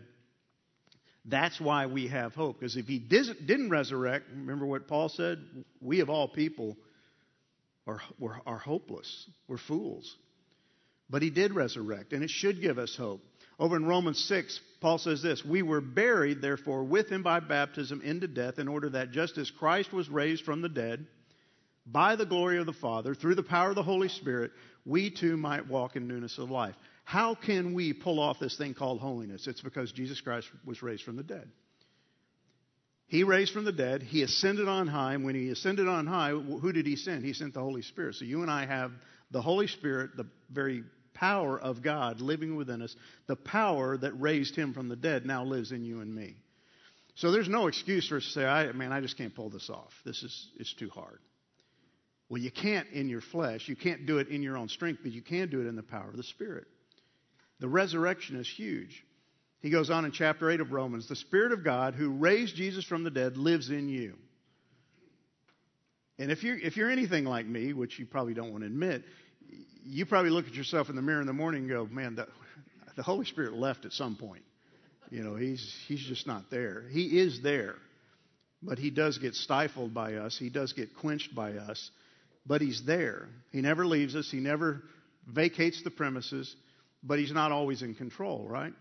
that's 1.25 1.61
why 1.61 1.87
we 1.87 2.09
have 2.09 2.35
hope. 2.35 2.59
Because 2.59 2.77
if 2.77 2.87
he 2.87 2.99
didn't 2.99 3.71
resurrect, 3.71 4.27
remember 4.31 4.67
what 4.67 4.89
Paul 4.89 5.09
said? 5.09 5.39
We 5.81 6.01
of 6.01 6.11
all 6.11 6.29
people 6.29 6.77
are, 7.87 8.01
are 8.47 8.59
hopeless. 8.59 9.27
We're 9.49 9.59
fools. 9.59 10.15
But 11.09 11.23
he 11.23 11.31
did 11.31 11.55
resurrect, 11.55 12.13
and 12.13 12.23
it 12.23 12.31
should 12.31 12.61
give 12.61 12.79
us 12.79 12.97
hope. 12.97 13.21
Over 13.59 13.77
in 13.77 13.87
Romans 13.87 14.25
6, 14.25 14.59
Paul 14.81 14.99
says 14.99 15.23
this 15.23 15.45
We 15.45 15.63
were 15.63 15.81
buried, 15.81 16.43
therefore, 16.43 16.85
with 16.85 17.09
him 17.09 17.23
by 17.23 17.41
baptism 17.41 18.01
into 18.03 18.27
death, 18.27 18.59
in 18.59 18.69
order 18.69 18.91
that 18.91 19.13
just 19.13 19.39
as 19.39 19.51
Christ 19.51 19.93
was 19.93 20.09
raised 20.09 20.45
from 20.45 20.61
the 20.61 20.69
dead, 20.69 21.07
by 21.87 22.17
the 22.17 22.27
glory 22.27 22.59
of 22.59 22.67
the 22.67 22.73
Father, 22.73 23.15
through 23.15 23.35
the 23.35 23.43
power 23.43 23.71
of 23.71 23.75
the 23.77 23.83
Holy 23.83 24.09
Spirit, 24.09 24.53
we 24.85 25.11
too 25.11 25.37
might 25.37 25.69
walk 25.69 25.97
in 25.97 26.09
newness 26.09 26.39
of 26.39 26.51
life. 26.51 26.75
How 27.05 27.35
can 27.35 27.75
we 27.75 27.93
pull 27.93 28.19
off 28.19 28.39
this 28.39 28.57
thing 28.57 28.75
called 28.75 29.01
holiness? 29.01 29.47
It's 29.47 29.61
because 29.61 29.93
Jesus 29.93 30.21
Christ 30.21 30.49
was 30.65 30.83
raised 30.83 31.03
from 31.03 31.17
the 31.17 31.23
dead. 31.23 31.51
He 33.07 33.23
raised 33.23 33.53
from 33.53 33.65
the 33.65 33.73
dead. 33.73 34.03
He 34.03 34.23
ascended 34.23 34.67
on 34.67 34.87
high. 34.87 35.15
And 35.15 35.25
when 35.25 35.35
he 35.35 35.51
ascended 35.51 35.87
on 35.87 36.07
high, 36.07 36.31
who 36.31 36.73
did 36.73 36.87
he 36.87 36.97
send? 36.97 37.25
He 37.25 37.35
sent 37.35 37.53
the 37.53 37.61
Holy 37.61 37.83
Spirit. 37.83 38.15
So 38.15 38.25
you 38.25 38.43
and 38.43 38.51
I 38.51 38.65
have 38.65 38.93
the 39.31 39.43
Holy 39.43 39.67
Spirit, 39.67 40.17
the 40.17 40.27
very 40.51 40.85
power 41.13 41.59
of 41.61 41.83
God 41.83 42.21
living 42.21 42.57
within 42.57 42.83
us, 42.83 42.97
the 43.27 43.37
power 43.37 43.97
that 43.99 44.13
raised 44.21 44.57
him 44.57 44.73
from 44.73 44.89
the 44.89 44.97
dead 44.97 45.27
now 45.27 45.45
lives 45.45 45.71
in 45.71 45.85
you 45.85 46.01
and 46.01 46.13
me. 46.13 46.37
So 47.17 47.31
there's 47.31 47.49
no 47.49 47.69
excuse 47.69 48.09
for 48.09 48.17
us 48.17 48.25
to 48.25 48.31
say, 48.31 48.45
I, 48.45 48.73
man, 48.73 48.93
I 48.93 49.01
just 49.01 49.17
can't 49.17 49.35
pull 49.35 49.51
this 49.51 49.71
off. 49.71 49.93
This 50.05 50.23
is 50.23 50.49
it's 50.57 50.75
too 50.75 50.89
hard. 50.89 51.21
Well, 52.29 52.41
you 52.41 52.51
can't 52.51 52.89
in 52.93 53.09
your 53.09 53.21
flesh. 53.21 53.69
You 53.69 53.77
can't 53.77 54.07
do 54.07 54.19
it 54.19 54.29
in 54.29 54.43
your 54.43 54.57
own 54.57 54.69
strength, 54.69 55.01
but 55.03 55.13
you 55.13 55.23
can 55.23 55.51
do 55.51 55.61
it 55.61 55.67
in 55.67 55.77
the 55.77 55.83
power 55.83 56.09
of 56.09 56.17
the 56.17 56.23
Spirit. 56.23 56.67
The 57.61 57.69
resurrection 57.69 58.37
is 58.37 58.49
huge. 58.49 59.05
He 59.61 59.71
goes 59.71 59.89
on 59.91 60.05
in 60.05 60.13
chapter 60.13 60.51
8 60.51 60.61
of 60.61 60.73
Romans 60.73 61.09
The 61.09 61.17
Spirit 61.17 61.53
of 61.53 61.65
God 61.65 61.95
who 61.95 62.11
raised 62.11 62.57
Jesus 62.57 62.85
from 62.85 63.05
the 63.05 63.11
dead 63.11 63.37
lives 63.37 63.71
in 63.71 63.89
you. 63.89 64.15
And 66.19 66.31
if 66.31 66.43
you're, 66.43 66.59
if 66.59 66.77
you're 66.77 66.91
anything 66.91 67.25
like 67.25 67.47
me, 67.47 67.73
which 67.73 67.99
you 67.99 68.07
probably 68.07 68.35
don't 68.35 68.51
want 68.53 68.63
to 68.63 68.67
admit, 68.67 69.03
you 69.85 70.07
probably 70.07 70.31
look 70.31 70.47
at 70.47 70.55
yourself 70.55 70.89
in 70.89 70.97
the 70.97 71.03
mirror 71.03 71.21
in 71.21 71.27
the 71.27 71.33
morning 71.33 71.63
and 71.63 71.71
go, 71.71 71.87
man, 71.87 72.15
the, 72.15 72.29
the 72.97 73.03
Holy 73.03 73.25
Spirit 73.25 73.55
left 73.55 73.85
at 73.85 73.93
some 73.93 74.17
point. 74.17 74.43
You 75.11 75.23
know, 75.23 75.37
he's, 75.37 75.75
he's 75.87 76.05
just 76.05 76.27
not 76.27 76.51
there. 76.51 76.85
He 76.91 77.19
is 77.19 77.41
there, 77.43 77.77
but 78.63 78.79
he 78.79 78.91
does 78.91 79.19
get 79.19 79.35
stifled 79.35 79.93
by 79.93 80.15
us. 80.15 80.37
He 80.39 80.51
does 80.51 80.73
get 80.73 80.97
quenched 80.97 81.35
by 81.35 81.53
us, 81.53 81.91
but 82.47 82.61
he's 82.61 82.83
there. 82.85 83.29
He 83.53 83.61
never 83.61 83.87
leaves 83.87 84.15
us. 84.17 84.31
He 84.31 84.39
never 84.39 84.83
vacates 85.27 85.83
the 85.83 85.91
premises, 85.91 86.55
but 87.03 87.19
he's 87.19 87.33
not 87.33 87.53
always 87.53 87.83
in 87.83 87.95
control, 87.95 88.47
right? 88.49 88.73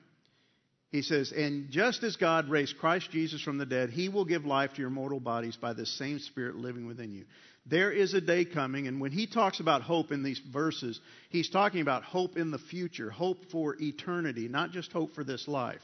He 0.92 1.02
says, 1.02 1.32
And 1.32 1.72
just 1.72 2.04
as 2.04 2.18
God 2.18 2.50
raised 2.50 2.78
Christ 2.78 3.10
Jesus 3.12 3.42
from 3.42 3.58
the 3.58 3.66
dead, 3.66 3.90
he 3.90 4.10
will 4.10 4.26
give 4.26 4.46
life 4.46 4.74
to 4.74 4.82
your 4.82 4.92
mortal 4.92 5.20
bodies 5.20 5.58
by 5.58 5.74
the 5.74 5.86
same 5.86 6.20
Spirit 6.20 6.56
living 6.56 6.86
within 6.86 7.14
you. 7.14 7.26
There 7.66 7.92
is 7.92 8.14
a 8.14 8.22
day 8.22 8.46
coming, 8.46 8.88
and 8.88 9.00
when 9.00 9.12
he 9.12 9.26
talks 9.26 9.60
about 9.60 9.82
hope 9.82 10.12
in 10.12 10.22
these 10.22 10.42
verses, 10.52 11.00
he's 11.30 11.50
talking 11.50 11.82
about 11.82 12.04
hope 12.04 12.38
in 12.38 12.52
the 12.52 12.60
future, 12.60 13.10
hope 13.10 13.46
for 13.52 13.76
eternity, 13.82 14.50
not 14.50 14.72
just 14.72 14.92
hope 14.92 15.16
for 15.16 15.24
this 15.24 15.48
life. 15.48 15.82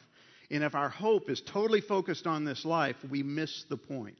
And 0.52 0.64
if 0.64 0.76
our 0.76 0.90
hope 0.90 1.30
is 1.30 1.42
totally 1.42 1.82
focused 1.82 2.28
on 2.28 2.44
this 2.44 2.66
life, 2.66 2.98
we 3.10 3.24
miss 3.24 3.64
the 3.70 3.78
point. 3.78 4.18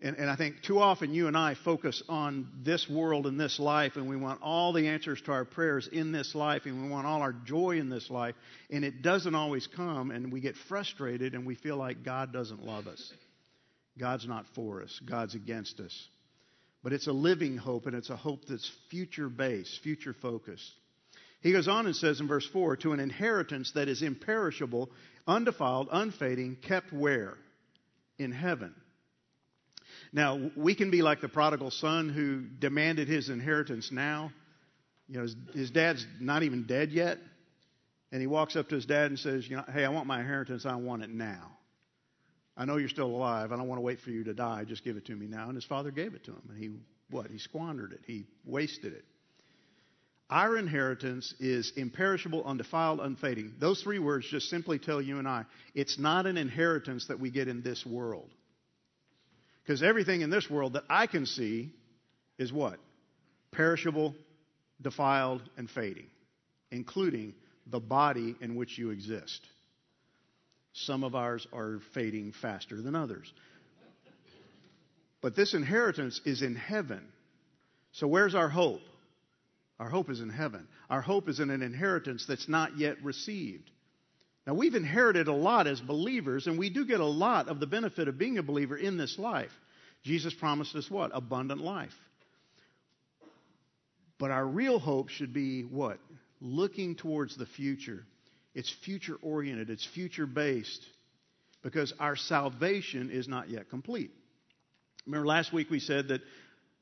And, 0.00 0.16
and, 0.16 0.30
I 0.30 0.36
think 0.36 0.62
too 0.62 0.78
often 0.78 1.12
you 1.12 1.26
and 1.26 1.36
I 1.36 1.56
focus 1.64 2.04
on 2.08 2.48
this 2.62 2.88
world 2.88 3.26
and 3.26 3.38
this 3.38 3.58
life, 3.58 3.96
and 3.96 4.08
we 4.08 4.16
want 4.16 4.40
all 4.42 4.72
the 4.72 4.86
answers 4.86 5.20
to 5.22 5.32
our 5.32 5.44
prayers 5.44 5.88
in 5.90 6.12
this 6.12 6.36
life, 6.36 6.62
and 6.66 6.84
we 6.84 6.88
want 6.88 7.04
all 7.04 7.20
our 7.20 7.32
joy 7.32 7.80
in 7.80 7.88
this 7.88 8.08
life, 8.08 8.36
and 8.70 8.84
it 8.84 9.02
doesn't 9.02 9.34
always 9.34 9.66
come, 9.66 10.12
and 10.12 10.32
we 10.32 10.40
get 10.40 10.54
frustrated, 10.68 11.34
and 11.34 11.44
we 11.44 11.56
feel 11.56 11.76
like 11.76 12.04
God 12.04 12.32
doesn't 12.32 12.64
love 12.64 12.86
us. 12.86 13.12
God's 13.98 14.28
not 14.28 14.46
for 14.54 14.84
us, 14.84 15.00
God's 15.04 15.34
against 15.34 15.80
us. 15.80 16.08
But 16.84 16.92
it's 16.92 17.08
a 17.08 17.12
living 17.12 17.56
hope, 17.56 17.86
and 17.86 17.96
it's 17.96 18.10
a 18.10 18.16
hope 18.16 18.44
that's 18.48 18.70
future 18.90 19.28
based, 19.28 19.80
future 19.82 20.14
focused. 20.22 20.70
He 21.40 21.50
goes 21.50 21.66
on 21.66 21.86
and 21.86 21.96
says 21.96 22.20
in 22.20 22.28
verse 22.28 22.48
4 22.52 22.76
to 22.78 22.92
an 22.92 23.00
inheritance 23.00 23.72
that 23.74 23.88
is 23.88 24.02
imperishable, 24.02 24.90
undefiled, 25.26 25.88
unfading, 25.90 26.58
kept 26.62 26.92
where? 26.92 27.34
In 28.16 28.30
heaven 28.30 28.76
now, 30.12 30.50
we 30.56 30.74
can 30.74 30.90
be 30.90 31.02
like 31.02 31.20
the 31.20 31.28
prodigal 31.28 31.70
son 31.70 32.08
who 32.08 32.42
demanded 32.58 33.08
his 33.08 33.28
inheritance 33.28 33.90
now. 33.92 34.32
You 35.08 35.16
know, 35.16 35.22
his, 35.22 35.36
his 35.54 35.70
dad's 35.70 36.06
not 36.20 36.42
even 36.42 36.66
dead 36.66 36.90
yet. 36.90 37.18
And 38.10 38.20
he 38.20 38.26
walks 38.26 38.56
up 38.56 38.68
to 38.70 38.74
his 38.74 38.86
dad 38.86 39.10
and 39.10 39.18
says, 39.18 39.48
you 39.48 39.56
know, 39.56 39.64
hey, 39.72 39.84
I 39.84 39.90
want 39.90 40.06
my 40.06 40.20
inheritance. 40.20 40.64
I 40.64 40.76
want 40.76 41.02
it 41.02 41.10
now. 41.10 41.52
I 42.56 42.64
know 42.64 42.76
you're 42.76 42.88
still 42.88 43.06
alive. 43.06 43.52
I 43.52 43.56
don't 43.56 43.68
want 43.68 43.78
to 43.78 43.82
wait 43.82 44.00
for 44.00 44.10
you 44.10 44.24
to 44.24 44.34
die. 44.34 44.64
Just 44.64 44.82
give 44.82 44.96
it 44.96 45.06
to 45.06 45.14
me 45.14 45.26
now. 45.26 45.46
And 45.46 45.54
his 45.54 45.64
father 45.64 45.90
gave 45.90 46.14
it 46.14 46.24
to 46.24 46.32
him. 46.32 46.42
And 46.48 46.58
he, 46.58 46.70
what? 47.10 47.30
He 47.30 47.38
squandered 47.38 47.92
it. 47.92 48.00
He 48.06 48.26
wasted 48.44 48.94
it. 48.94 49.04
Our 50.30 50.58
inheritance 50.58 51.34
is 51.40 51.72
imperishable, 51.76 52.44
undefiled, 52.44 53.00
unfading. 53.00 53.54
Those 53.58 53.82
three 53.82 53.98
words 53.98 54.26
just 54.28 54.50
simply 54.50 54.78
tell 54.78 55.00
you 55.00 55.18
and 55.18 55.26
I 55.26 55.44
it's 55.74 55.98
not 55.98 56.26
an 56.26 56.36
inheritance 56.36 57.06
that 57.06 57.18
we 57.18 57.30
get 57.30 57.48
in 57.48 57.62
this 57.62 57.86
world. 57.86 58.28
Because 59.68 59.82
everything 59.82 60.22
in 60.22 60.30
this 60.30 60.48
world 60.48 60.72
that 60.72 60.84
I 60.88 61.06
can 61.06 61.26
see 61.26 61.68
is 62.38 62.50
what? 62.50 62.78
Perishable, 63.52 64.14
defiled, 64.80 65.42
and 65.58 65.68
fading, 65.68 66.06
including 66.70 67.34
the 67.66 67.78
body 67.78 68.34
in 68.40 68.54
which 68.54 68.78
you 68.78 68.88
exist. 68.88 69.46
Some 70.72 71.04
of 71.04 71.14
ours 71.14 71.46
are 71.52 71.80
fading 71.92 72.32
faster 72.40 72.80
than 72.80 72.96
others. 72.96 73.30
But 75.20 75.36
this 75.36 75.52
inheritance 75.52 76.18
is 76.24 76.40
in 76.40 76.54
heaven. 76.54 77.04
So 77.92 78.06
where's 78.08 78.34
our 78.34 78.48
hope? 78.48 78.80
Our 79.78 79.90
hope 79.90 80.08
is 80.08 80.20
in 80.20 80.30
heaven. 80.30 80.66
Our 80.88 81.02
hope 81.02 81.28
is 81.28 81.40
in 81.40 81.50
an 81.50 81.60
inheritance 81.60 82.24
that's 82.26 82.48
not 82.48 82.78
yet 82.78 83.04
received. 83.04 83.70
Now, 84.48 84.54
we've 84.54 84.74
inherited 84.74 85.28
a 85.28 85.34
lot 85.34 85.66
as 85.66 85.78
believers, 85.78 86.46
and 86.46 86.58
we 86.58 86.70
do 86.70 86.86
get 86.86 87.00
a 87.00 87.04
lot 87.04 87.48
of 87.48 87.60
the 87.60 87.66
benefit 87.66 88.08
of 88.08 88.16
being 88.16 88.38
a 88.38 88.42
believer 88.42 88.78
in 88.78 88.96
this 88.96 89.18
life. 89.18 89.50
Jesus 90.04 90.32
promised 90.32 90.74
us 90.74 90.90
what? 90.90 91.10
Abundant 91.12 91.60
life. 91.60 91.92
But 94.18 94.30
our 94.30 94.46
real 94.46 94.78
hope 94.78 95.10
should 95.10 95.34
be 95.34 95.64
what? 95.64 95.98
Looking 96.40 96.94
towards 96.94 97.36
the 97.36 97.44
future. 97.44 98.06
It's 98.54 98.74
future 98.86 99.16
oriented, 99.20 99.68
it's 99.68 99.84
future 99.84 100.24
based, 100.26 100.82
because 101.62 101.92
our 102.00 102.16
salvation 102.16 103.10
is 103.10 103.28
not 103.28 103.50
yet 103.50 103.68
complete. 103.68 104.12
Remember 105.04 105.26
last 105.26 105.52
week 105.52 105.68
we 105.68 105.78
said 105.78 106.08
that 106.08 106.22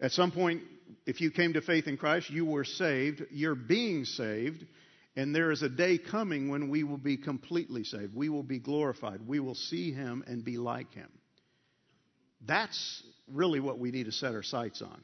at 0.01 0.13
some 0.13 0.31
point, 0.31 0.63
if 1.05 1.21
you 1.21 1.33
came 1.33 1.55
to 1.55 1.63
faith 1.63 1.89
in 1.89 1.97
Christ, 1.97 2.31
you 2.31 2.45
were 2.45 2.65
saved, 2.65 3.25
you're 3.33 3.57
being 3.57 4.05
saved, 4.05 4.65
and 5.17 5.35
there 5.35 5.51
is 5.51 5.63
a 5.63 5.69
day 5.69 5.97
coming 5.97 6.51
when 6.51 6.69
we 6.69 6.85
will 6.85 6.99
be 6.99 7.17
completely 7.17 7.85
saved. 7.85 8.15
We 8.15 8.29
will 8.29 8.43
be 8.43 8.59
glorified. 8.59 9.27
We 9.27 9.41
will 9.41 9.55
see 9.55 9.93
Him 9.93 10.23
and 10.27 10.45
be 10.45 10.59
like 10.59 10.93
Him. 10.93 11.11
That's 12.47 13.03
really 13.33 13.59
what 13.59 13.79
we 13.79 13.91
need 13.91 14.05
to 14.05 14.13
set 14.13 14.35
our 14.35 14.43
sights 14.43 14.83
on. 14.83 15.03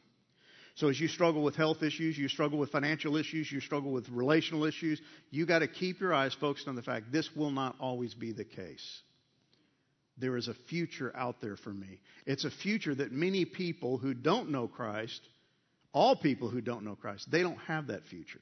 So 0.75 0.89
as 0.89 1.01
you 1.01 1.09
struggle 1.09 1.43
with 1.43 1.57
health 1.57 1.83
issues, 1.83 2.17
you 2.17 2.29
struggle 2.29 2.59
with 2.59 2.71
financial 2.71 3.17
issues, 3.17 3.51
you 3.51 3.61
struggle 3.61 3.91
with 3.91 4.09
relational 4.09 4.65
issues, 4.65 5.01
you 5.31 5.45
got 5.45 5.59
to 5.59 5.69
keep 5.69 6.01
your 6.01 6.15
eyes 6.15 6.35
focused 6.41 6.69
on 6.69 6.77
the 6.77 6.83
fact 6.83 7.13
this 7.13 7.29
will 7.35 7.51
not 7.51 7.77
always 7.79 8.15
be 8.15 8.33
the 8.33 8.45
case. 8.45 9.01
There 10.19 10.37
is 10.37 10.49
a 10.49 10.55
future 10.69 11.15
out 11.17 11.41
there 11.41 11.57
for 11.57 11.71
me. 11.71 12.01
It's 12.27 12.45
a 12.45 12.51
future 12.51 12.95
that 12.95 13.13
many 13.13 13.45
people 13.45 13.99
who 13.99 14.15
don't 14.15 14.51
know 14.51 14.69
Christ, 14.69 15.21
all 15.93 16.17
people 16.17 16.49
who 16.49 16.61
don't 16.61 16.85
know 16.85 16.97
Christ, 16.97 17.31
they 17.31 17.43
don't 17.43 17.59
have 17.67 17.89
that 17.89 18.07
future. 18.07 18.41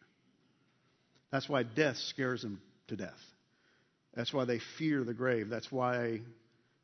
That's 1.31 1.49
why 1.49 1.63
death 1.63 1.97
scares 1.97 2.43
them 2.43 2.61
to 2.89 2.97
death. 2.97 3.21
That's 4.15 4.33
why 4.33 4.45
they 4.45 4.61
fear 4.79 5.05
the 5.05 5.15
grave. 5.15 5.49
That's 5.49 5.71
why 5.71 6.21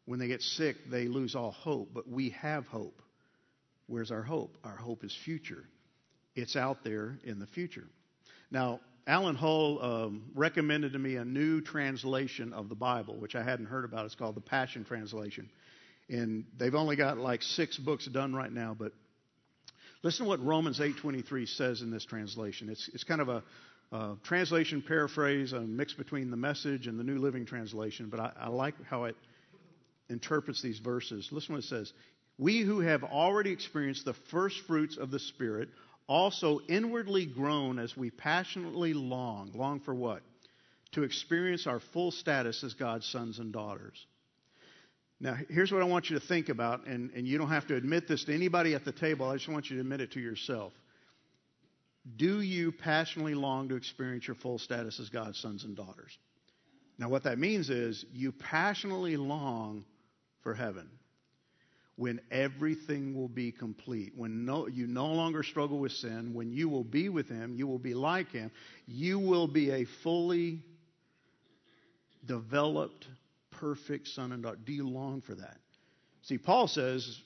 when 0.04 0.20
they 0.20 0.28
get 0.28 0.42
sick, 0.42 0.76
they 0.90 1.08
lose 1.08 1.34
all 1.34 1.50
hope. 1.50 1.90
But 1.92 2.08
we 2.08 2.30
have 2.40 2.66
hope. 2.66 3.02
Where's 3.88 4.10
our 4.10 4.22
hope? 4.22 4.56
Our 4.64 4.76
hope 4.76 5.04
is 5.04 5.16
future. 5.24 5.64
It's 6.34 6.56
out 6.56 6.84
there 6.84 7.18
in 7.24 7.38
the 7.38 7.46
future. 7.46 7.84
Now, 8.50 8.80
Alan 9.06 9.36
Hull 9.36 9.82
um, 9.82 10.30
recommended 10.34 10.92
to 10.92 10.98
me 10.98 11.16
a 11.16 11.24
new 11.24 11.60
translation 11.60 12.52
of 12.52 12.68
the 12.68 12.74
Bible, 12.74 13.14
which 13.16 13.34
I 13.34 13.42
hadn't 13.42 13.66
heard 13.66 13.84
about. 13.84 14.04
It's 14.06 14.16
called 14.16 14.34
the 14.34 14.40
Passion 14.40 14.84
Translation. 14.84 15.48
And 16.08 16.44
they've 16.58 16.74
only 16.74 16.96
got 16.96 17.18
like 17.18 17.42
six 17.42 17.76
books 17.76 18.06
done 18.06 18.34
right 18.34 18.52
now, 18.52 18.76
but 18.78 18.92
listen 20.02 20.24
to 20.24 20.28
what 20.28 20.44
Romans 20.44 20.78
8.23 20.80 21.48
says 21.48 21.82
in 21.82 21.90
this 21.90 22.04
translation. 22.04 22.68
It's, 22.68 22.88
it's 22.92 23.04
kind 23.04 23.20
of 23.20 23.28
a, 23.28 23.42
uh, 23.92 24.14
translation 24.24 24.82
paraphrase, 24.82 25.52
a 25.52 25.60
mix 25.60 25.94
between 25.94 26.30
the 26.30 26.36
message 26.36 26.86
and 26.86 26.98
the 26.98 27.04
New 27.04 27.18
Living 27.18 27.46
Translation, 27.46 28.08
but 28.10 28.20
I, 28.20 28.32
I 28.40 28.48
like 28.48 28.74
how 28.88 29.04
it 29.04 29.16
interprets 30.08 30.62
these 30.62 30.78
verses. 30.78 31.28
Listen 31.30 31.54
what 31.54 31.64
it 31.64 31.68
says. 31.68 31.92
We 32.38 32.60
who 32.60 32.80
have 32.80 33.02
already 33.04 33.50
experienced 33.50 34.04
the 34.04 34.14
first 34.30 34.60
fruits 34.66 34.96
of 34.96 35.10
the 35.10 35.18
Spirit 35.18 35.68
also 36.06 36.60
inwardly 36.68 37.26
groan 37.26 37.78
as 37.78 37.96
we 37.96 38.10
passionately 38.10 38.92
long. 38.92 39.52
Long 39.54 39.80
for 39.80 39.94
what? 39.94 40.22
To 40.92 41.02
experience 41.02 41.66
our 41.66 41.80
full 41.92 42.10
status 42.10 42.62
as 42.62 42.74
God's 42.74 43.06
sons 43.06 43.38
and 43.38 43.52
daughters. 43.52 44.06
Now, 45.18 45.36
here's 45.48 45.72
what 45.72 45.80
I 45.80 45.86
want 45.86 46.10
you 46.10 46.18
to 46.18 46.26
think 46.26 46.50
about, 46.50 46.86
and, 46.86 47.10
and 47.12 47.26
you 47.26 47.38
don't 47.38 47.48
have 47.48 47.66
to 47.68 47.76
admit 47.76 48.06
this 48.06 48.24
to 48.24 48.34
anybody 48.34 48.74
at 48.74 48.84
the 48.84 48.92
table. 48.92 49.28
I 49.28 49.36
just 49.36 49.48
want 49.48 49.70
you 49.70 49.76
to 49.76 49.80
admit 49.80 50.02
it 50.02 50.12
to 50.12 50.20
yourself. 50.20 50.74
Do 52.14 52.40
you 52.40 52.70
passionately 52.70 53.34
long 53.34 53.68
to 53.70 53.76
experience 53.76 54.26
your 54.26 54.36
full 54.36 54.58
status 54.58 55.00
as 55.00 55.08
God's 55.08 55.38
sons 55.38 55.64
and 55.64 55.76
daughters? 55.76 56.16
Now, 56.98 57.08
what 57.08 57.24
that 57.24 57.38
means 57.38 57.68
is 57.68 58.04
you 58.12 58.32
passionately 58.32 59.16
long 59.16 59.84
for 60.42 60.54
heaven 60.54 60.88
when 61.96 62.20
everything 62.30 63.14
will 63.14 63.28
be 63.28 63.50
complete, 63.50 64.12
when 64.14 64.44
no, 64.44 64.66
you 64.66 64.86
no 64.86 65.06
longer 65.06 65.42
struggle 65.42 65.78
with 65.78 65.92
sin, 65.92 66.34
when 66.34 66.52
you 66.52 66.68
will 66.68 66.84
be 66.84 67.08
with 67.08 67.28
Him, 67.28 67.54
you 67.56 67.66
will 67.66 67.78
be 67.78 67.94
like 67.94 68.30
Him, 68.30 68.50
you 68.86 69.18
will 69.18 69.46
be 69.46 69.70
a 69.70 69.84
fully 69.84 70.62
developed, 72.26 73.06
perfect 73.50 74.08
son 74.08 74.32
and 74.32 74.42
daughter. 74.42 74.58
Do 74.64 74.72
you 74.72 74.86
long 74.86 75.22
for 75.22 75.34
that? 75.34 75.56
See, 76.22 76.36
Paul 76.36 76.68
says 76.68 77.18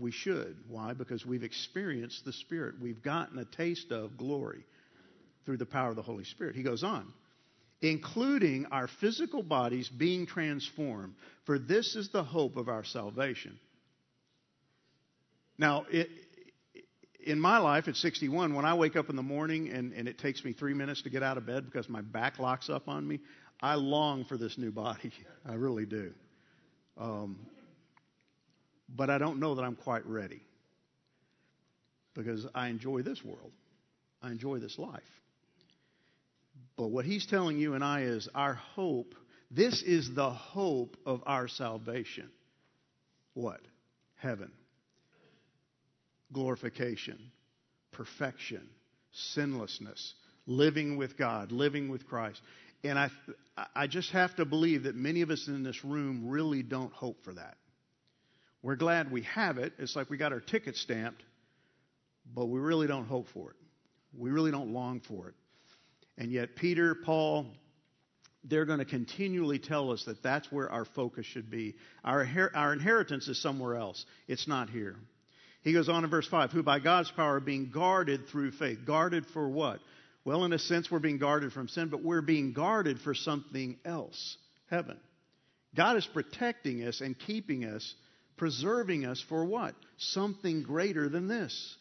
we 0.00 0.10
should. 0.10 0.56
Why? 0.68 0.92
Because 0.92 1.24
we've 1.24 1.42
experienced 1.42 2.24
the 2.24 2.32
Spirit. 2.32 2.76
We've 2.80 3.02
gotten 3.02 3.38
a 3.38 3.44
taste 3.44 3.90
of 3.90 4.16
glory 4.16 4.64
through 5.44 5.58
the 5.58 5.66
power 5.66 5.90
of 5.90 5.96
the 5.96 6.02
Holy 6.02 6.24
Spirit. 6.24 6.56
He 6.56 6.62
goes 6.62 6.82
on, 6.82 7.12
including 7.80 8.66
our 8.72 8.88
physical 9.00 9.42
bodies 9.42 9.88
being 9.88 10.26
transformed, 10.26 11.14
for 11.44 11.58
this 11.58 11.96
is 11.96 12.10
the 12.12 12.24
hope 12.24 12.56
of 12.56 12.68
our 12.68 12.84
salvation. 12.84 13.58
Now, 15.58 15.86
it, 15.90 16.08
in 17.24 17.40
my 17.40 17.58
life 17.58 17.88
at 17.88 17.96
61, 17.96 18.54
when 18.54 18.64
I 18.64 18.74
wake 18.74 18.96
up 18.96 19.10
in 19.10 19.16
the 19.16 19.22
morning 19.22 19.70
and, 19.70 19.92
and 19.92 20.06
it 20.06 20.18
takes 20.18 20.44
me 20.44 20.52
three 20.52 20.74
minutes 20.74 21.02
to 21.02 21.10
get 21.10 21.22
out 21.22 21.36
of 21.36 21.46
bed 21.46 21.64
because 21.64 21.88
my 21.88 22.00
back 22.00 22.38
locks 22.38 22.68
up 22.68 22.88
on 22.88 23.06
me, 23.06 23.20
I 23.60 23.74
long 23.74 24.24
for 24.24 24.36
this 24.36 24.58
new 24.58 24.70
body. 24.70 25.12
I 25.48 25.54
really 25.54 25.86
do. 25.86 26.12
Um, 26.98 27.38
but 28.88 29.10
I 29.10 29.18
don't 29.18 29.40
know 29.40 29.54
that 29.56 29.62
I'm 29.62 29.76
quite 29.76 30.06
ready 30.06 30.42
because 32.14 32.46
I 32.54 32.68
enjoy 32.68 33.02
this 33.02 33.22
world. 33.24 33.52
I 34.22 34.30
enjoy 34.30 34.58
this 34.58 34.78
life. 34.78 35.02
But 36.76 36.88
what 36.88 37.04
he's 37.04 37.26
telling 37.26 37.58
you 37.58 37.74
and 37.74 37.84
I 37.84 38.02
is 38.02 38.28
our 38.34 38.54
hope, 38.54 39.14
this 39.50 39.82
is 39.82 40.14
the 40.14 40.30
hope 40.30 40.96
of 41.06 41.22
our 41.26 41.48
salvation. 41.48 42.30
What? 43.34 43.60
Heaven. 44.16 44.50
Glorification, 46.32 47.18
perfection, 47.92 48.68
sinlessness, 49.12 50.14
living 50.46 50.96
with 50.96 51.16
God, 51.16 51.52
living 51.52 51.88
with 51.88 52.06
Christ. 52.06 52.40
And 52.82 52.98
I, 52.98 53.10
I 53.74 53.86
just 53.86 54.10
have 54.12 54.34
to 54.36 54.44
believe 54.44 54.84
that 54.84 54.96
many 54.96 55.22
of 55.22 55.30
us 55.30 55.46
in 55.48 55.62
this 55.62 55.84
room 55.84 56.28
really 56.28 56.62
don't 56.62 56.92
hope 56.92 57.22
for 57.24 57.32
that. 57.34 57.56
We're 58.62 58.76
glad 58.76 59.10
we 59.10 59.22
have 59.22 59.58
it. 59.58 59.74
It's 59.78 59.94
like 59.94 60.10
we 60.10 60.16
got 60.16 60.32
our 60.32 60.40
ticket 60.40 60.76
stamped, 60.76 61.22
but 62.34 62.46
we 62.46 62.58
really 62.58 62.86
don't 62.86 63.06
hope 63.06 63.28
for 63.32 63.50
it. 63.50 63.56
We 64.16 64.30
really 64.30 64.50
don't 64.50 64.72
long 64.72 65.00
for 65.00 65.28
it. 65.28 65.34
And 66.18 66.32
yet, 66.32 66.56
Peter, 66.56 66.94
Paul, 66.94 67.46
they're 68.44 68.64
going 68.64 68.78
to 68.78 68.84
continually 68.84 69.58
tell 69.58 69.92
us 69.92 70.04
that 70.06 70.22
that's 70.22 70.50
where 70.50 70.70
our 70.70 70.84
focus 70.84 71.26
should 71.26 71.50
be. 71.50 71.74
Our, 72.04 72.26
our 72.54 72.72
inheritance 72.72 73.28
is 73.28 73.40
somewhere 73.40 73.76
else, 73.76 74.04
it's 74.28 74.48
not 74.48 74.70
here. 74.70 74.96
He 75.62 75.72
goes 75.72 75.88
on 75.88 76.04
in 76.04 76.10
verse 76.10 76.28
5 76.28 76.52
who 76.52 76.62
by 76.62 76.78
God's 76.78 77.10
power 77.10 77.36
are 77.36 77.40
being 77.40 77.70
guarded 77.70 78.28
through 78.28 78.52
faith. 78.52 78.78
Guarded 78.86 79.26
for 79.32 79.48
what? 79.48 79.80
Well, 80.24 80.44
in 80.44 80.52
a 80.52 80.60
sense, 80.60 80.90
we're 80.90 81.00
being 81.00 81.18
guarded 81.18 81.52
from 81.52 81.68
sin, 81.68 81.88
but 81.88 82.04
we're 82.04 82.22
being 82.22 82.52
guarded 82.52 83.00
for 83.00 83.14
something 83.14 83.76
else 83.84 84.36
heaven. 84.70 84.96
God 85.74 85.96
is 85.96 86.06
protecting 86.06 86.84
us 86.84 87.00
and 87.00 87.18
keeping 87.18 87.64
us, 87.64 87.94
preserving 88.36 89.04
us 89.06 89.22
for 89.28 89.44
what? 89.44 89.74
Something 89.98 90.62
greater 90.62 91.08
than 91.08 91.28
this. 91.28 91.76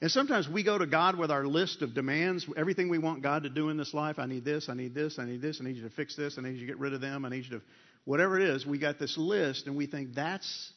And 0.00 0.10
sometimes 0.10 0.48
we 0.48 0.62
go 0.62 0.78
to 0.78 0.86
God 0.86 1.18
with 1.18 1.30
our 1.30 1.44
list 1.44 1.82
of 1.82 1.92
demands, 1.92 2.46
everything 2.56 2.88
we 2.88 2.98
want 2.98 3.22
God 3.22 3.42
to 3.42 3.48
do 3.48 3.68
in 3.68 3.76
this 3.76 3.92
life. 3.92 4.18
I 4.18 4.26
need 4.26 4.44
this, 4.44 4.68
I 4.68 4.74
need 4.74 4.94
this, 4.94 5.18
I 5.18 5.24
need 5.24 5.42
this, 5.42 5.58
I 5.60 5.64
need 5.64 5.76
you 5.76 5.82
to 5.82 5.90
fix 5.90 6.14
this, 6.14 6.38
I 6.38 6.42
need 6.42 6.54
you 6.54 6.60
to 6.60 6.66
get 6.66 6.78
rid 6.78 6.92
of 6.92 7.00
them, 7.00 7.24
I 7.24 7.30
need 7.30 7.44
you 7.44 7.58
to, 7.58 7.62
whatever 8.04 8.38
it 8.38 8.48
is, 8.48 8.64
we 8.64 8.78
got 8.78 9.00
this 9.00 9.18
list 9.18 9.66
and 9.66 9.76
we 9.76 9.86
think 9.86 10.14
that's, 10.14 10.72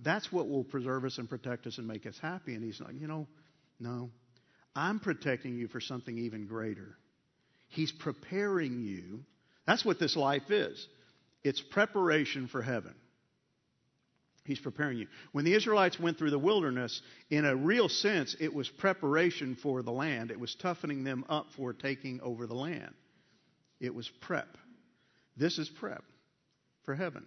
that's 0.00 0.30
what 0.30 0.46
will 0.46 0.64
preserve 0.64 1.06
us 1.06 1.16
and 1.16 1.28
protect 1.28 1.66
us 1.66 1.78
and 1.78 1.86
make 1.86 2.04
us 2.04 2.18
happy. 2.20 2.54
And 2.54 2.62
He's 2.62 2.80
like, 2.80 3.00
you 3.00 3.06
know, 3.06 3.26
no. 3.78 4.10
I'm 4.76 5.00
protecting 5.00 5.56
you 5.56 5.68
for 5.68 5.80
something 5.80 6.16
even 6.18 6.46
greater. 6.46 6.96
He's 7.68 7.92
preparing 7.92 8.82
you. 8.82 9.20
That's 9.66 9.84
what 9.84 9.98
this 9.98 10.16
life 10.16 10.50
is. 10.50 10.86
It's 11.42 11.60
preparation 11.60 12.46
for 12.48 12.60
heaven. 12.60 12.94
He's 14.50 14.60
preparing 14.60 14.98
you. 14.98 15.06
When 15.32 15.44
the 15.44 15.54
Israelites 15.54 15.98
went 15.98 16.18
through 16.18 16.30
the 16.30 16.38
wilderness, 16.38 17.00
in 17.30 17.44
a 17.44 17.56
real 17.56 17.88
sense, 17.88 18.36
it 18.38 18.52
was 18.52 18.68
preparation 18.68 19.56
for 19.62 19.82
the 19.82 19.92
land. 19.92 20.30
It 20.30 20.40
was 20.40 20.54
toughening 20.54 21.04
them 21.04 21.24
up 21.28 21.46
for 21.56 21.72
taking 21.72 22.20
over 22.20 22.46
the 22.46 22.54
land. 22.54 22.92
It 23.80 23.94
was 23.94 24.08
prep. 24.20 24.56
This 25.36 25.58
is 25.58 25.68
prep 25.68 26.04
for 26.84 26.94
heaven. 26.94 27.24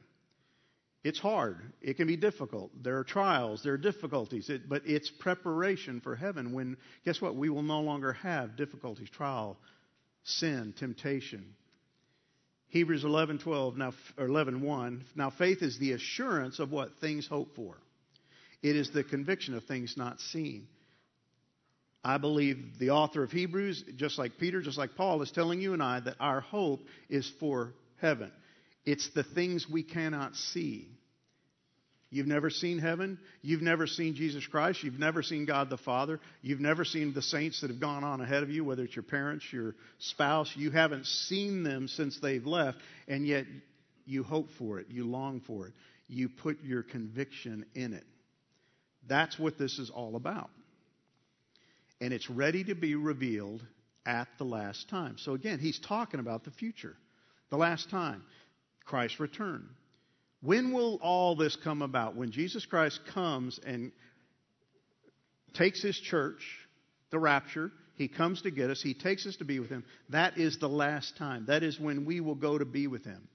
It's 1.03 1.19
hard. 1.19 1.57
It 1.81 1.97
can 1.97 2.07
be 2.07 2.15
difficult. 2.15 2.71
There 2.81 2.97
are 2.97 3.03
trials. 3.03 3.61
There 3.63 3.73
are 3.73 3.77
difficulties. 3.77 4.49
It, 4.49 4.69
but 4.69 4.83
it's 4.85 5.09
preparation 5.09 5.99
for 5.99 6.15
heaven 6.15 6.53
when, 6.53 6.77
guess 7.03 7.21
what? 7.21 7.35
We 7.35 7.49
will 7.49 7.63
no 7.63 7.81
longer 7.81 8.13
have 8.13 8.55
difficulties, 8.55 9.09
trial, 9.09 9.57
sin, 10.23 10.73
temptation. 10.77 11.55
Hebrews 12.73 13.03
11, 13.03 13.37
12, 13.37 13.77
now, 13.77 13.93
or 14.17 14.25
11, 14.25 14.59
1. 14.59 15.05
Now, 15.15 15.29
faith 15.29 15.61
is 15.61 15.77
the 15.77 15.91
assurance 15.91 16.57
of 16.57 16.71
what 16.71 16.89
things 16.99 17.27
hope 17.27 17.55
for. 17.55 17.75
It 18.63 18.75
is 18.75 18.89
the 18.89 19.03
conviction 19.03 19.53
of 19.53 19.63
things 19.65 19.93
not 19.95 20.19
seen. 20.19 20.65
I 22.03 22.17
believe 22.17 22.79
the 22.79 22.89
author 22.89 23.21
of 23.21 23.31
Hebrews, 23.31 23.83
just 23.95 24.17
like 24.17 24.39
Peter, 24.39 24.59
just 24.59 24.79
like 24.79 24.95
Paul, 24.95 25.21
is 25.21 25.29
telling 25.29 25.61
you 25.61 25.73
and 25.73 25.83
I 25.83 25.99
that 25.99 26.15
our 26.19 26.41
hope 26.41 26.79
is 27.09 27.31
for 27.39 27.75
heaven. 28.01 28.31
It's 28.87 29.07
the 29.13 29.23
things 29.23 29.67
we 29.71 29.83
cannot 29.83 30.35
see. 30.35 30.87
You've 32.13 32.27
never 32.27 32.51
seen 32.51 32.77
heaven. 32.77 33.17
You've 33.41 33.63
never 33.63 33.87
seen 33.87 34.13
Jesus 34.13 34.45
Christ. 34.45 34.83
You've 34.83 34.99
never 34.99 35.23
seen 35.23 35.45
God 35.45 35.71
the 35.71 35.77
Father. 35.77 36.19
You've 36.43 36.59
never 36.59 36.85
seen 36.85 37.11
the 37.11 37.23
saints 37.23 37.61
that 37.61 37.71
have 37.71 37.79
gone 37.79 38.03
on 38.03 38.21
ahead 38.21 38.43
of 38.43 38.51
you, 38.51 38.63
whether 38.63 38.83
it's 38.83 38.95
your 38.95 39.01
parents, 39.01 39.43
your 39.51 39.73
spouse. 39.97 40.53
You 40.55 40.69
haven't 40.69 41.07
seen 41.07 41.63
them 41.63 41.87
since 41.87 42.19
they've 42.19 42.45
left, 42.45 42.77
and 43.07 43.25
yet 43.25 43.45
you 44.05 44.21
hope 44.21 44.49
for 44.59 44.79
it. 44.79 44.85
You 44.91 45.05
long 45.05 45.41
for 45.47 45.65
it. 45.65 45.73
You 46.07 46.29
put 46.29 46.63
your 46.63 46.83
conviction 46.83 47.65
in 47.73 47.93
it. 47.93 48.03
That's 49.09 49.39
what 49.39 49.57
this 49.57 49.79
is 49.79 49.89
all 49.89 50.15
about. 50.15 50.51
And 51.99 52.13
it's 52.13 52.29
ready 52.29 52.63
to 52.65 52.75
be 52.75 52.93
revealed 52.93 53.65
at 54.05 54.27
the 54.37 54.43
last 54.43 54.87
time. 54.87 55.15
So 55.17 55.33
again, 55.33 55.57
he's 55.57 55.79
talking 55.79 56.19
about 56.19 56.43
the 56.43 56.51
future, 56.51 56.95
the 57.49 57.57
last 57.57 57.89
time, 57.89 58.21
Christ's 58.85 59.19
return. 59.19 59.67
When 60.43 60.73
will 60.73 60.99
all 61.01 61.35
this 61.35 61.55
come 61.63 61.81
about? 61.81 62.15
When 62.15 62.31
Jesus 62.31 62.65
Christ 62.65 62.99
comes 63.13 63.59
and 63.65 63.93
takes 65.53 65.81
his 65.81 65.97
church, 65.97 66.41
the 67.11 67.19
rapture, 67.19 67.71
he 67.95 68.09
comes 68.09 68.41
to 68.41 68.51
get 68.51 68.69
us, 68.69 68.81
he 68.81 68.93
takes 68.93 69.25
us 69.25 69.37
to 69.37 69.45
be 69.45 69.59
with 69.59 69.69
him. 69.69 69.85
That 70.09 70.37
is 70.37 70.57
the 70.59 70.67
last 70.67 71.15
time. 71.17 71.45
That 71.47 71.63
is 71.63 71.79
when 71.79 72.05
we 72.05 72.19
will 72.19 72.35
go 72.35 72.57
to 72.57 72.65
be 72.65 72.87
with 72.87 73.05
him. 73.05 73.27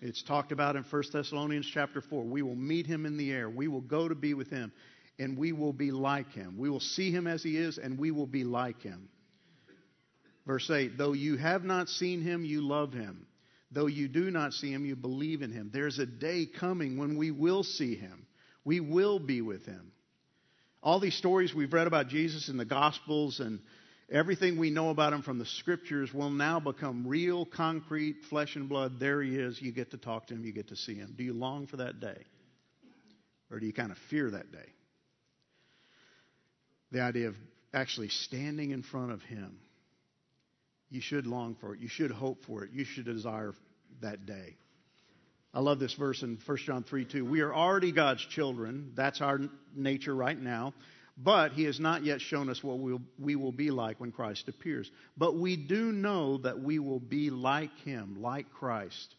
It's 0.00 0.22
talked 0.22 0.52
about 0.52 0.76
in 0.76 0.84
1 0.84 1.02
Thessalonians 1.12 1.68
chapter 1.72 2.00
4. 2.02 2.22
We 2.22 2.42
will 2.42 2.54
meet 2.54 2.86
him 2.86 3.04
in 3.04 3.16
the 3.16 3.32
air. 3.32 3.50
We 3.50 3.66
will 3.66 3.80
go 3.80 4.06
to 4.06 4.14
be 4.14 4.34
with 4.34 4.50
him, 4.50 4.70
and 5.18 5.36
we 5.36 5.52
will 5.52 5.72
be 5.72 5.90
like 5.90 6.30
him. 6.32 6.56
We 6.56 6.70
will 6.70 6.78
see 6.78 7.10
him 7.10 7.26
as 7.26 7.42
he 7.42 7.56
is, 7.56 7.78
and 7.78 7.98
we 7.98 8.12
will 8.12 8.28
be 8.28 8.44
like 8.44 8.80
him. 8.82 9.08
Verse 10.46 10.70
8 10.70 10.96
Though 10.96 11.14
you 11.14 11.36
have 11.36 11.64
not 11.64 11.88
seen 11.88 12.22
him, 12.22 12.44
you 12.44 12.60
love 12.60 12.92
him. 12.92 13.26
Though 13.70 13.86
you 13.86 14.08
do 14.08 14.30
not 14.30 14.54
see 14.54 14.72
him, 14.72 14.86
you 14.86 14.96
believe 14.96 15.42
in 15.42 15.52
him. 15.52 15.70
There's 15.72 15.98
a 15.98 16.06
day 16.06 16.46
coming 16.46 16.96
when 16.96 17.18
we 17.18 17.30
will 17.30 17.62
see 17.62 17.96
him. 17.96 18.26
We 18.64 18.80
will 18.80 19.18
be 19.18 19.42
with 19.42 19.66
him. 19.66 19.92
All 20.82 21.00
these 21.00 21.16
stories 21.16 21.54
we've 21.54 21.72
read 21.72 21.86
about 21.86 22.08
Jesus 22.08 22.48
in 22.48 22.56
the 22.56 22.64
Gospels 22.64 23.40
and 23.40 23.60
everything 24.10 24.58
we 24.58 24.70
know 24.70 24.90
about 24.90 25.12
him 25.12 25.22
from 25.22 25.38
the 25.38 25.46
Scriptures 25.46 26.14
will 26.14 26.30
now 26.30 26.60
become 26.60 27.06
real, 27.06 27.44
concrete, 27.44 28.16
flesh 28.30 28.56
and 28.56 28.68
blood. 28.68 28.98
There 28.98 29.20
he 29.20 29.36
is. 29.36 29.60
You 29.60 29.72
get 29.72 29.90
to 29.90 29.98
talk 29.98 30.28
to 30.28 30.34
him. 30.34 30.44
You 30.44 30.52
get 30.52 30.68
to 30.68 30.76
see 30.76 30.94
him. 30.94 31.14
Do 31.16 31.24
you 31.24 31.34
long 31.34 31.66
for 31.66 31.78
that 31.78 32.00
day? 32.00 32.24
Or 33.50 33.60
do 33.60 33.66
you 33.66 33.72
kind 33.72 33.90
of 33.90 33.98
fear 34.08 34.30
that 34.30 34.50
day? 34.52 34.72
The 36.92 37.02
idea 37.02 37.28
of 37.28 37.36
actually 37.74 38.08
standing 38.08 38.70
in 38.70 38.82
front 38.82 39.12
of 39.12 39.22
him 39.22 39.58
you 40.90 41.00
should 41.00 41.26
long 41.26 41.56
for 41.60 41.74
it. 41.74 41.80
You 41.80 41.88
should 41.88 42.10
hope 42.10 42.44
for 42.44 42.64
it. 42.64 42.70
You 42.72 42.84
should 42.84 43.04
desire 43.04 43.54
that 44.00 44.26
day. 44.26 44.56
I 45.52 45.60
love 45.60 45.78
this 45.78 45.94
verse 45.94 46.22
in 46.22 46.38
1 46.44 46.58
John 46.58 46.84
3 46.84 47.04
2. 47.04 47.24
We 47.24 47.40
are 47.40 47.54
already 47.54 47.92
God's 47.92 48.24
children. 48.26 48.92
That's 48.94 49.20
our 49.20 49.40
nature 49.74 50.14
right 50.14 50.38
now. 50.38 50.74
But 51.16 51.52
he 51.52 51.64
has 51.64 51.80
not 51.80 52.04
yet 52.04 52.20
shown 52.20 52.48
us 52.48 52.62
what 52.62 52.78
we'll, 52.78 53.00
we 53.18 53.34
will 53.34 53.50
be 53.50 53.70
like 53.70 53.98
when 53.98 54.12
Christ 54.12 54.48
appears. 54.48 54.88
But 55.16 55.36
we 55.36 55.56
do 55.56 55.90
know 55.90 56.38
that 56.38 56.60
we 56.60 56.78
will 56.78 57.00
be 57.00 57.30
like 57.30 57.76
him, 57.78 58.18
like 58.20 58.50
Christ 58.52 59.16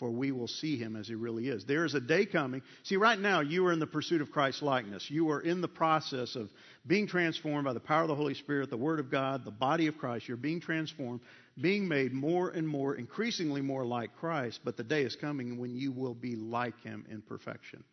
for 0.00 0.10
we 0.10 0.32
will 0.32 0.48
see 0.48 0.78
him 0.78 0.96
as 0.96 1.06
he 1.06 1.14
really 1.14 1.48
is. 1.48 1.66
There 1.66 1.84
is 1.84 1.94
a 1.94 2.00
day 2.00 2.24
coming. 2.24 2.62
See, 2.84 2.96
right 2.96 3.18
now, 3.20 3.40
you 3.40 3.66
are 3.66 3.72
in 3.72 3.78
the 3.78 3.86
pursuit 3.86 4.22
of 4.22 4.32
Christ's 4.32 4.62
likeness. 4.62 5.10
You 5.10 5.30
are 5.30 5.40
in 5.40 5.60
the 5.60 5.68
process 5.68 6.36
of 6.36 6.48
being 6.86 7.06
transformed 7.06 7.66
by 7.66 7.74
the 7.74 7.80
power 7.80 8.02
of 8.02 8.08
the 8.08 8.14
Holy 8.14 8.32
Spirit, 8.32 8.70
the 8.70 8.78
Word 8.78 8.98
of 8.98 9.10
God, 9.10 9.44
the 9.44 9.50
body 9.50 9.88
of 9.88 9.98
Christ. 9.98 10.26
You're 10.26 10.38
being 10.38 10.58
transformed, 10.58 11.20
being 11.60 11.86
made 11.86 12.14
more 12.14 12.48
and 12.48 12.66
more, 12.66 12.94
increasingly 12.94 13.60
more 13.60 13.84
like 13.84 14.16
Christ. 14.16 14.60
But 14.64 14.78
the 14.78 14.82
day 14.82 15.02
is 15.02 15.14
coming 15.16 15.58
when 15.58 15.76
you 15.76 15.92
will 15.92 16.14
be 16.14 16.34
like 16.34 16.80
him 16.80 17.04
in 17.10 17.20
perfection. 17.20 17.84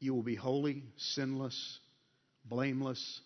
You 0.00 0.14
will 0.14 0.22
be 0.22 0.34
holy, 0.34 0.82
sinless, 0.96 1.78
blameless, 2.46 3.20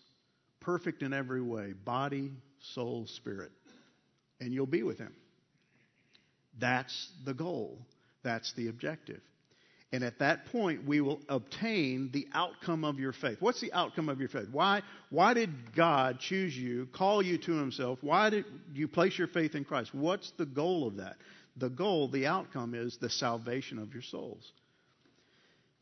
perfect 0.59 1.03
in 1.03 1.13
every 1.13 1.41
way 1.41 1.71
body, 1.71 2.33
soul, 2.73 3.07
spirit. 3.07 3.51
And 4.41 4.53
you'll 4.53 4.67
be 4.67 4.83
with 4.83 4.99
him. 4.99 5.13
That's 6.59 7.09
the 7.25 7.33
goal. 7.33 7.79
That's 8.23 8.53
the 8.53 8.67
objective. 8.67 9.21
And 9.93 10.03
at 10.03 10.19
that 10.19 10.47
point, 10.47 10.85
we 10.85 10.99
will 10.99 11.21
obtain 11.29 12.09
the 12.11 12.27
outcome 12.33 12.83
of 12.83 12.99
your 12.99 13.13
faith. 13.13 13.37
What's 13.39 13.61
the 13.61 13.71
outcome 13.71 14.09
of 14.09 14.19
your 14.19 14.27
faith? 14.27 14.47
Why, 14.51 14.81
why 15.09 15.33
did 15.33 15.73
God 15.75 16.19
choose 16.19 16.55
you, 16.55 16.87
call 16.87 17.21
you 17.21 17.37
to 17.37 17.53
Himself? 17.53 17.99
Why 18.01 18.29
did 18.29 18.45
you 18.73 18.89
place 18.89 19.17
your 19.17 19.29
faith 19.29 19.55
in 19.55 19.63
Christ? 19.63 19.93
What's 19.93 20.31
the 20.31 20.45
goal 20.45 20.87
of 20.87 20.97
that? 20.97 21.15
The 21.55 21.69
goal, 21.69 22.09
the 22.09 22.27
outcome 22.27 22.73
is 22.75 22.97
the 22.97 23.09
salvation 23.09 23.79
of 23.79 23.93
your 23.93 24.03
souls. 24.03 24.51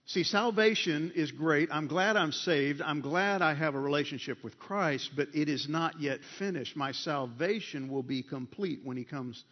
See, 0.08 0.24
salvation 0.24 1.14
is 1.16 1.32
great. 1.32 1.70
I'm 1.72 1.88
glad 1.88 2.16
I'm 2.16 2.32
saved. 2.32 2.84
I'm 2.84 3.02
glad 3.02 3.42
I 3.42 3.56
have 3.56 3.74
a 3.74 3.80
relationship 3.80 4.44
with 4.44 4.60
Christ, 4.60 5.10
but 5.16 5.30
it 5.34 5.50
is 5.50 5.68
not 5.68 6.00
yet 6.00 6.20
finished. 6.38 6.78
My 6.78 6.92
salvation 6.92 7.90
will 7.90 8.04
be 8.04 8.22
complete 8.22 8.82
when 8.84 8.98
He 8.98 9.04
comes 9.04 9.44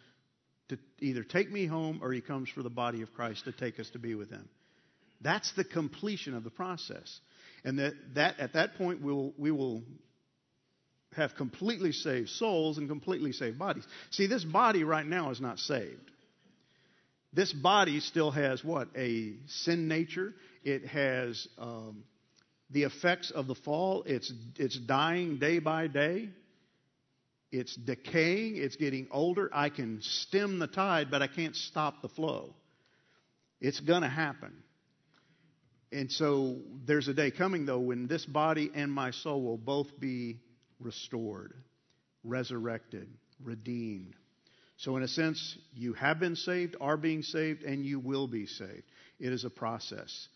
to 0.68 0.78
either 1.00 1.22
take 1.22 1.50
me 1.50 1.66
home 1.66 2.00
or 2.02 2.12
He 2.12 2.20
comes 2.20 2.48
for 2.48 2.62
the 2.62 2.70
body 2.70 3.02
of 3.02 3.12
Christ 3.14 3.44
to 3.44 3.52
take 3.52 3.78
us 3.78 3.90
to 3.90 3.98
be 3.98 4.14
with 4.14 4.30
Him. 4.30 4.48
That's 5.20 5.52
the 5.52 5.64
completion 5.64 6.34
of 6.34 6.44
the 6.44 6.50
process. 6.50 7.20
And 7.64 7.78
that, 7.78 7.94
that 8.14 8.38
at 8.38 8.52
that 8.54 8.74
point 8.76 9.00
we'll, 9.02 9.32
we 9.38 9.50
will 9.50 9.82
have 11.16 11.34
completely 11.34 11.92
saved 11.92 12.28
souls 12.28 12.78
and 12.78 12.88
completely 12.88 13.32
saved 13.32 13.58
bodies. 13.58 13.84
See, 14.10 14.26
this 14.26 14.44
body 14.44 14.84
right 14.84 15.06
now 15.06 15.30
is 15.30 15.40
not 15.40 15.58
saved. 15.58 16.10
This 17.32 17.52
body 17.52 18.00
still 18.00 18.30
has 18.30 18.62
what? 18.62 18.88
A 18.96 19.34
sin 19.46 19.88
nature. 19.88 20.34
It 20.62 20.86
has 20.86 21.48
um, 21.58 22.04
the 22.70 22.84
effects 22.84 23.30
of 23.30 23.46
the 23.46 23.54
fall. 23.54 24.04
It's, 24.06 24.32
it's 24.56 24.78
dying 24.78 25.38
day 25.38 25.58
by 25.58 25.88
day. 25.88 26.28
It's 27.56 27.76
decaying. 27.76 28.56
It's 28.56 28.74
getting 28.74 29.06
older. 29.12 29.48
I 29.52 29.68
can 29.68 30.00
stem 30.02 30.58
the 30.58 30.66
tide, 30.66 31.08
but 31.08 31.22
I 31.22 31.28
can't 31.28 31.54
stop 31.54 32.02
the 32.02 32.08
flow. 32.08 32.52
It's 33.60 33.78
going 33.78 34.02
to 34.02 34.08
happen. 34.08 34.52
And 35.92 36.10
so 36.10 36.56
there's 36.84 37.06
a 37.06 37.14
day 37.14 37.30
coming, 37.30 37.64
though, 37.64 37.78
when 37.78 38.08
this 38.08 38.26
body 38.26 38.72
and 38.74 38.90
my 38.90 39.12
soul 39.12 39.40
will 39.40 39.56
both 39.56 39.86
be 40.00 40.40
restored, 40.80 41.54
resurrected, 42.24 43.06
redeemed. 43.40 44.16
So, 44.78 44.96
in 44.96 45.04
a 45.04 45.08
sense, 45.08 45.56
you 45.74 45.92
have 45.92 46.18
been 46.18 46.34
saved, 46.34 46.74
are 46.80 46.96
being 46.96 47.22
saved, 47.22 47.62
and 47.62 47.86
you 47.86 48.00
will 48.00 48.26
be 48.26 48.46
saved. 48.46 48.82
It 49.20 49.32
is 49.32 49.44
a 49.44 49.50
process, 49.50 50.26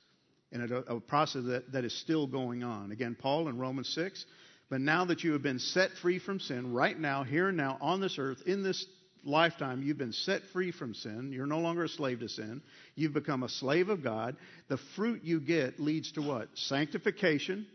and 0.53 0.71
a, 0.71 0.77
a 0.77 1.01
process 1.01 1.43
that, 1.47 1.73
that 1.73 1.85
is 1.85 2.01
still 2.01 2.29
going 2.29 2.63
on. 2.63 2.93
Again, 2.93 3.17
Paul 3.21 3.49
in 3.49 3.59
Romans 3.59 3.89
6 3.89 4.25
But 4.71 4.81
now 4.81 5.07
that 5.07 5.25
you 5.25 5.33
have 5.33 5.43
been 5.43 5.59
set 5.59 5.93
free 6.03 6.19
from 6.19 6.41
sin, 6.41 6.73
right 6.73 6.99
now, 6.99 7.25
here 7.25 7.49
and 7.49 7.57
now, 7.57 7.79
on 7.81 8.01
this 8.01 8.19
earth, 8.19 8.43
in 8.47 8.63
this 8.63 8.85
lifetime, 9.25 9.83
you've 9.83 9.99
been 9.99 10.13
set 10.13 10.43
free 10.53 10.73
from 10.73 10.95
sin. 10.95 11.33
You're 11.33 11.47
no 11.47 11.61
longer 11.61 11.85
a 11.85 11.89
slave 11.89 12.21
to 12.21 12.29
sin. 12.29 12.63
You've 12.95 13.15
become 13.15 13.43
a 13.43 13.49
slave 13.49 13.89
of 13.89 14.03
God. 14.03 14.37
The 14.69 14.79
fruit 14.95 15.25
you 15.25 15.41
get 15.41 15.81
leads 15.81 16.13
to 16.13 16.23
what? 16.23 16.49
Sanctification. 16.55 17.67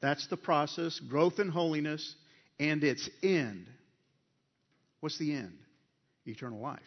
That's 0.00 0.26
the 0.28 0.36
process, 0.36 0.98
growth 1.00 1.38
in 1.40 1.48
holiness, 1.48 2.14
and 2.58 2.82
its 2.84 3.08
end. 3.22 3.66
What's 5.00 5.18
the 5.18 5.34
end? 5.34 5.54
eternal 6.26 6.60
life. 6.60 6.80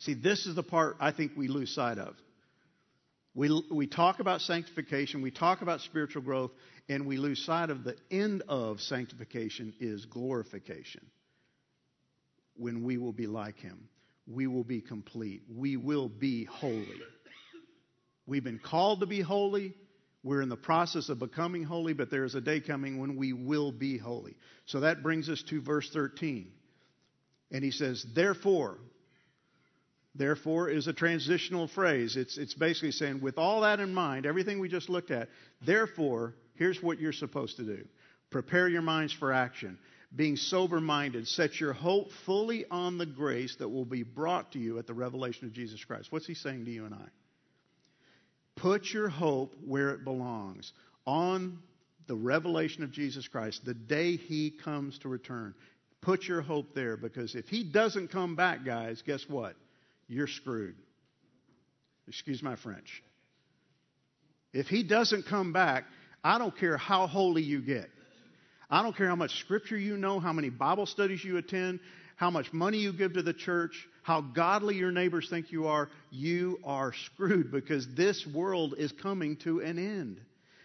See, 0.00 0.14
this 0.14 0.46
is 0.46 0.54
the 0.56 0.62
part 0.62 0.96
I 1.00 1.12
think 1.12 1.32
we 1.36 1.48
lose 1.48 1.74
sight 1.74 1.98
of. 1.98 2.14
We, 3.34 3.62
we 3.70 3.86
talk 3.86 4.20
about 4.20 4.42
sanctification, 4.42 5.22
we 5.22 5.30
talk 5.30 5.62
about 5.62 5.80
spiritual 5.80 6.22
growth, 6.22 6.50
and 6.88 7.06
we 7.06 7.16
lose 7.16 7.42
sight 7.44 7.70
of 7.70 7.82
the 7.82 7.96
end 8.10 8.42
of 8.46 8.80
sanctification 8.80 9.72
is 9.80 10.04
glorification. 10.04 11.06
When 12.56 12.84
we 12.84 12.98
will 12.98 13.14
be 13.14 13.26
like 13.26 13.58
Him, 13.58 13.88
we 14.26 14.46
will 14.46 14.64
be 14.64 14.82
complete, 14.82 15.42
we 15.48 15.78
will 15.78 16.10
be 16.10 16.44
holy. 16.44 17.00
We've 18.26 18.44
been 18.44 18.60
called 18.60 19.00
to 19.00 19.06
be 19.06 19.20
holy. 19.20 19.74
We're 20.22 20.42
in 20.42 20.48
the 20.48 20.56
process 20.56 21.08
of 21.08 21.18
becoming 21.18 21.64
holy, 21.64 21.94
but 21.94 22.10
there 22.10 22.24
is 22.24 22.36
a 22.36 22.40
day 22.40 22.60
coming 22.60 22.98
when 22.98 23.16
we 23.16 23.32
will 23.32 23.72
be 23.72 23.98
holy. 23.98 24.36
So 24.66 24.80
that 24.80 25.02
brings 25.02 25.28
us 25.28 25.42
to 25.48 25.60
verse 25.60 25.90
13. 25.92 26.52
And 27.50 27.64
he 27.64 27.72
says, 27.72 28.06
therefore, 28.14 28.78
therefore 30.14 30.68
is 30.68 30.86
a 30.86 30.92
transitional 30.92 31.68
phrase. 31.68 32.16
It's, 32.16 32.38
it's 32.38 32.54
basically 32.54 32.92
saying, 32.92 33.20
with 33.20 33.38
all 33.38 33.62
that 33.62 33.80
in 33.80 33.94
mind, 33.94 34.26
everything 34.26 34.58
we 34.58 34.68
just 34.68 34.88
looked 34.88 35.10
at, 35.10 35.28
therefore, 35.64 36.34
here's 36.54 36.82
what 36.82 37.00
you're 37.00 37.12
supposed 37.12 37.56
to 37.56 37.64
do 37.64 37.84
prepare 38.30 38.68
your 38.68 38.82
minds 38.82 39.12
for 39.12 39.32
action. 39.32 39.78
Being 40.14 40.36
sober 40.36 40.80
minded, 40.80 41.26
set 41.26 41.58
your 41.58 41.72
hope 41.72 42.08
fully 42.26 42.66
on 42.70 42.98
the 42.98 43.06
grace 43.06 43.56
that 43.58 43.68
will 43.68 43.86
be 43.86 44.02
brought 44.02 44.52
to 44.52 44.58
you 44.58 44.78
at 44.78 44.86
the 44.86 44.92
revelation 44.92 45.46
of 45.46 45.54
Jesus 45.54 45.82
Christ. 45.84 46.08
What's 46.10 46.26
he 46.26 46.34
saying 46.34 46.66
to 46.66 46.70
you 46.70 46.84
and 46.84 46.94
I? 46.94 47.06
Put 48.56 48.92
your 48.92 49.08
hope 49.08 49.54
where 49.66 49.90
it 49.90 50.04
belongs 50.04 50.70
on 51.06 51.58
the 52.06 52.14
revelation 52.14 52.82
of 52.82 52.92
Jesus 52.92 53.26
Christ, 53.26 53.64
the 53.64 53.74
day 53.74 54.16
he 54.16 54.50
comes 54.50 54.98
to 54.98 55.08
return. 55.08 55.54
Put 56.02 56.24
your 56.24 56.42
hope 56.42 56.74
there 56.74 56.96
because 56.96 57.34
if 57.34 57.46
he 57.46 57.64
doesn't 57.64 58.08
come 58.08 58.36
back, 58.36 58.64
guys, 58.64 59.02
guess 59.06 59.24
what? 59.28 59.54
You're 60.08 60.26
screwed. 60.26 60.76
Excuse 62.08 62.42
my 62.42 62.56
French. 62.56 63.02
If 64.52 64.68
he 64.68 64.82
doesn't 64.82 65.26
come 65.26 65.52
back, 65.52 65.84
I 66.22 66.38
don't 66.38 66.56
care 66.56 66.76
how 66.76 67.06
holy 67.06 67.42
you 67.42 67.60
get. 67.60 67.88
I 68.70 68.82
don't 68.82 68.96
care 68.96 69.08
how 69.08 69.16
much 69.16 69.38
scripture 69.40 69.76
you 69.76 69.96
know, 69.96 70.18
how 70.20 70.32
many 70.32 70.50
Bible 70.50 70.86
studies 70.86 71.22
you 71.24 71.36
attend, 71.36 71.80
how 72.16 72.30
much 72.30 72.52
money 72.52 72.78
you 72.78 72.92
give 72.92 73.14
to 73.14 73.22
the 73.22 73.32
church, 73.32 73.86
how 74.02 74.20
godly 74.20 74.76
your 74.76 74.90
neighbors 74.90 75.28
think 75.28 75.52
you 75.52 75.66
are. 75.66 75.88
You 76.10 76.58
are 76.64 76.92
screwed 76.92 77.50
because 77.50 77.86
this 77.94 78.26
world 78.26 78.74
is 78.78 78.92
coming 78.92 79.36
to 79.38 79.60
an 79.60 79.78
end. 79.78 80.20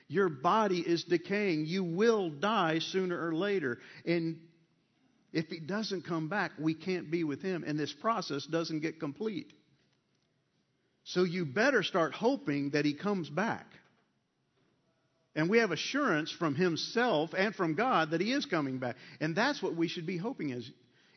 Your 0.08 0.30
body 0.30 0.80
is 0.80 1.04
decaying. 1.04 1.66
You 1.66 1.84
will 1.84 2.30
die 2.30 2.80
sooner 2.80 3.28
or 3.28 3.34
later. 3.34 3.80
And 4.06 4.40
if 5.34 5.48
he 5.48 5.60
doesn't 5.60 6.06
come 6.06 6.30
back, 6.30 6.52
we 6.60 6.74
can't 6.74 7.12
be 7.12 7.24
with 7.24 7.42
him, 7.42 7.64
and 7.66 7.78
this 7.78 7.94
process 7.94 8.46
doesn't 8.46 8.80
get 8.80 9.00
complete. 9.00 9.52
So 11.04 11.24
you 11.24 11.46
better 11.46 11.84
start 11.84 12.14
hoping 12.14 12.72
that 12.72 12.86
he 12.86 12.94
comes 12.94 13.30
back. 13.30 13.66
And 15.36 15.50
we 15.50 15.60
have 15.60 15.72
assurance 15.72 16.32
from 16.32 16.56
himself 16.56 17.30
and 17.38 17.56
from 17.56 17.76
God 17.76 18.12
that 18.12 18.22
he 18.22 18.34
is 18.34 18.46
coming 18.46 18.80
back. 18.80 18.96
And 19.22 19.36
that's 19.36 19.62
what 19.62 19.76
we 19.76 19.88
should 19.88 20.08
be 20.08 20.18
hoping 20.18 20.50
is. 20.50 20.70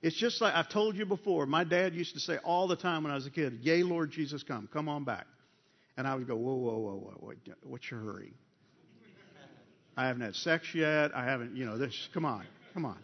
It's 0.02 0.16
just 0.16 0.40
like 0.40 0.54
I've 0.54 0.68
told 0.68 0.96
you 0.96 1.06
before, 1.06 1.46
my 1.46 1.64
dad 1.64 1.94
used 1.94 2.14
to 2.14 2.20
say 2.20 2.38
all 2.38 2.68
the 2.68 2.76
time 2.76 3.02
when 3.02 3.12
I 3.12 3.16
was 3.16 3.26
a 3.26 3.30
kid, 3.30 3.58
Yea, 3.62 3.82
Lord 3.82 4.10
Jesus, 4.10 4.42
come. 4.42 4.68
Come 4.72 4.88
on 4.88 5.04
back. 5.04 5.26
And 5.96 6.06
I 6.06 6.14
would 6.14 6.26
go, 6.26 6.36
Whoa, 6.36 6.54
whoa, 6.54 6.78
whoa, 6.78 6.94
whoa, 6.94 7.16
whoa. 7.18 7.54
What's 7.64 7.90
your 7.90 8.00
hurry? 8.00 8.32
I 9.96 10.06
haven't 10.06 10.22
had 10.22 10.34
sex 10.36 10.66
yet. 10.74 11.14
I 11.14 11.24
haven't, 11.24 11.56
you 11.56 11.66
know, 11.66 11.76
this, 11.76 12.08
come 12.14 12.24
on, 12.24 12.46
come 12.72 12.84
on. 12.84 12.98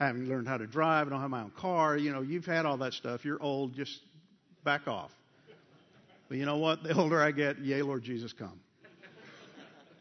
I 0.00 0.06
haven't 0.06 0.28
learned 0.28 0.48
how 0.48 0.56
to 0.56 0.66
drive. 0.66 1.06
I 1.06 1.10
don't 1.10 1.20
have 1.20 1.30
my 1.30 1.42
own 1.42 1.52
car. 1.56 1.96
You 1.96 2.12
know, 2.12 2.22
you've 2.22 2.46
had 2.46 2.64
all 2.64 2.78
that 2.78 2.94
stuff. 2.94 3.24
You're 3.24 3.40
old. 3.42 3.74
Just 3.74 4.00
back 4.64 4.88
off. 4.88 5.10
But 6.28 6.38
you 6.38 6.46
know 6.46 6.56
what? 6.56 6.82
The 6.82 6.94
older 6.94 7.20
I 7.20 7.32
get, 7.32 7.58
yay, 7.58 7.82
Lord 7.82 8.02
Jesus, 8.02 8.32
come. 8.32 8.60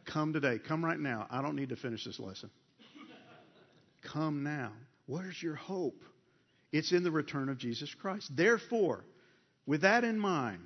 Come 0.05 0.31
today. 0.31 0.57
Come 0.65 0.85
right 0.85 0.99
now. 0.99 1.27
I 1.29 1.41
don't 1.41 1.55
need 1.55 1.69
to 1.69 1.75
finish 1.75 2.05
this 2.05 2.19
lesson. 2.19 2.49
Come 4.01 4.43
now. 4.43 4.71
Where's 5.05 5.41
your 5.41 5.55
hope? 5.55 6.01
It's 6.71 6.91
in 6.91 7.03
the 7.03 7.11
return 7.11 7.49
of 7.49 7.57
Jesus 7.57 7.93
Christ. 7.93 8.31
Therefore, 8.35 9.03
with 9.65 9.81
that 9.81 10.03
in 10.03 10.17
mind, 10.17 10.61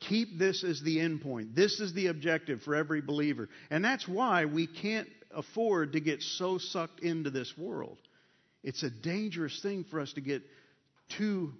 keep 0.00 0.38
this 0.38 0.64
as 0.64 0.82
the 0.82 1.00
end 1.00 1.20
point. 1.20 1.54
This 1.54 1.80
is 1.80 1.92
the 1.92 2.08
objective 2.08 2.62
for 2.62 2.74
every 2.74 3.02
believer. 3.02 3.48
And 3.70 3.84
that's 3.84 4.08
why 4.08 4.46
we 4.46 4.66
can't 4.66 5.08
afford 5.30 5.92
to 5.92 6.00
get 6.00 6.22
so 6.22 6.58
sucked 6.58 7.00
into 7.00 7.30
this 7.30 7.56
world. 7.56 7.98
It's 8.62 8.82
a 8.82 8.90
dangerous 8.90 9.60
thing 9.62 9.84
for 9.90 10.00
us 10.00 10.12
to 10.14 10.20
get 10.20 10.42
too 11.16 11.52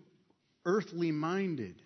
earthly 0.65 1.13
minded 1.13 1.77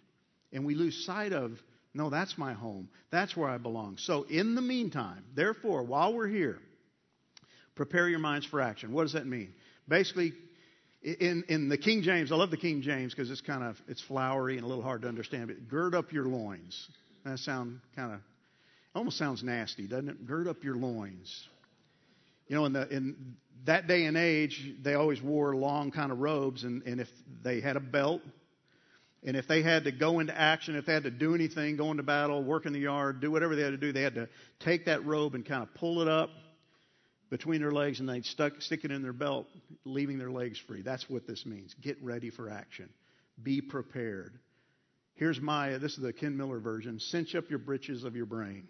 and 0.53 0.65
we 0.65 0.75
lose 0.75 1.05
sight 1.07 1.33
of, 1.33 1.53
no, 1.95 2.11
that's 2.11 2.37
my 2.39 2.53
home. 2.53 2.89
That's 3.11 3.37
where 3.37 3.49
I 3.49 3.59
belong. 3.59 3.99
So, 3.99 4.23
in 4.25 4.55
the 4.55 4.63
meantime, 4.63 5.25
therefore, 5.35 5.83
while 5.83 6.15
we're 6.15 6.29
here, 6.29 6.59
prepare 7.75 8.09
your 8.09 8.19
minds 8.19 8.47
for 8.47 8.61
action. 8.61 8.93
What 8.93 9.03
does 9.03 9.13
that 9.15 9.27
mean? 9.27 9.53
Basically, 9.89 10.33
in, 11.03 11.45
in 11.49 11.69
the 11.69 11.79
King 11.79 12.03
James, 12.03 12.31
I 12.31 12.37
love 12.37 12.51
the 12.51 12.57
King 12.57 12.83
James 12.83 13.15
because 13.15 13.31
it's 13.31 13.41
kind 13.41 13.65
of 13.65 13.77
it's 13.89 14.03
flowery 14.03 14.57
and 14.57 14.65
a 14.65 14.69
little 14.69 14.85
hard 14.85 15.03
to 15.03 15.09
understand. 15.09 15.49
But 15.49 15.69
gird 15.69 15.95
up 15.95 16.13
your 16.13 16.27
loins. 16.27 16.89
That 17.25 17.39
sound 17.39 17.81
kind 17.97 18.15
of 18.15 18.21
almost 18.95 19.19
sounds 19.19 19.43
nasty, 19.43 19.87
doesn't 19.87 20.09
it? 20.09 20.27
Gird 20.27 20.47
up 20.47 20.63
your 20.63 20.77
loins. 20.77 21.49
You 22.49 22.57
know, 22.57 22.65
in 22.67 22.73
the 22.73 22.89
in 22.89 23.37
that 23.65 23.87
day 23.87 24.05
and 24.05 24.17
age, 24.17 24.75
they 24.83 24.95
always 24.95 25.21
wore 25.21 25.55
long 25.55 25.91
kind 25.91 26.13
of 26.13 26.19
robes, 26.19 26.65
and, 26.65 26.83
and 26.85 27.01
if 27.01 27.09
they 27.43 27.61
had 27.61 27.77
a 27.77 27.81
belt, 27.81 28.23
and 29.23 29.37
if 29.37 29.47
they 29.47 29.63
had 29.63 29.85
to 29.85 29.93
go 29.93 30.21
into 30.21 30.39
action, 30.39 30.77
if 30.77 30.87
they 30.87 30.95
had 30.95 31.03
to 31.03 31.11
do 31.11 31.35
anything, 31.35 31.77
go 31.77 31.91
into 31.91 32.03
battle, 32.03 32.43
work 32.43 32.65
in 32.65 32.73
the 32.73 32.81
yard, 32.81 33.21
do 33.21 33.31
whatever 33.31 33.55
they 33.55 33.63
had 33.63 33.73
to 33.73 33.77
do, 33.77 33.93
they 33.93 34.03
had 34.03 34.15
to 34.15 34.29
take 34.61 34.87
that 34.87 35.05
robe 35.05 35.35
and 35.35 35.45
kind 35.45 35.63
of 35.63 35.75
pull 35.75 36.01
it 36.01 36.09
up 36.09 36.31
between 37.29 37.61
their 37.61 37.71
legs 37.71 38.01
and 38.01 38.09
they'd 38.09 38.25
stuck, 38.25 38.61
stick 38.61 38.85
it 38.85 38.91
in 38.91 39.03
their 39.03 39.13
belt, 39.13 39.47
leaving 39.85 40.19
their 40.19 40.31
legs 40.31 40.59
free. 40.67 40.83
That's 40.83 41.09
what 41.09 41.27
this 41.27 41.45
means. 41.45 41.75
Get 41.81 42.03
ready 42.03 42.31
for 42.31 42.49
action. 42.49 42.89
Be 43.43 43.61
prepared. 43.61 44.39
Here's 45.15 45.41
my, 45.41 45.77
this 45.79 45.93
is 45.93 46.03
the 46.03 46.15
Ken 46.15 46.37
Miller 46.37 46.59
version 46.59 46.99
cinch 46.99 47.35
up 47.35 47.51
your 47.51 47.59
britches 47.59 48.05
of 48.05 48.17
your 48.17 48.27
brain. 48.27 48.69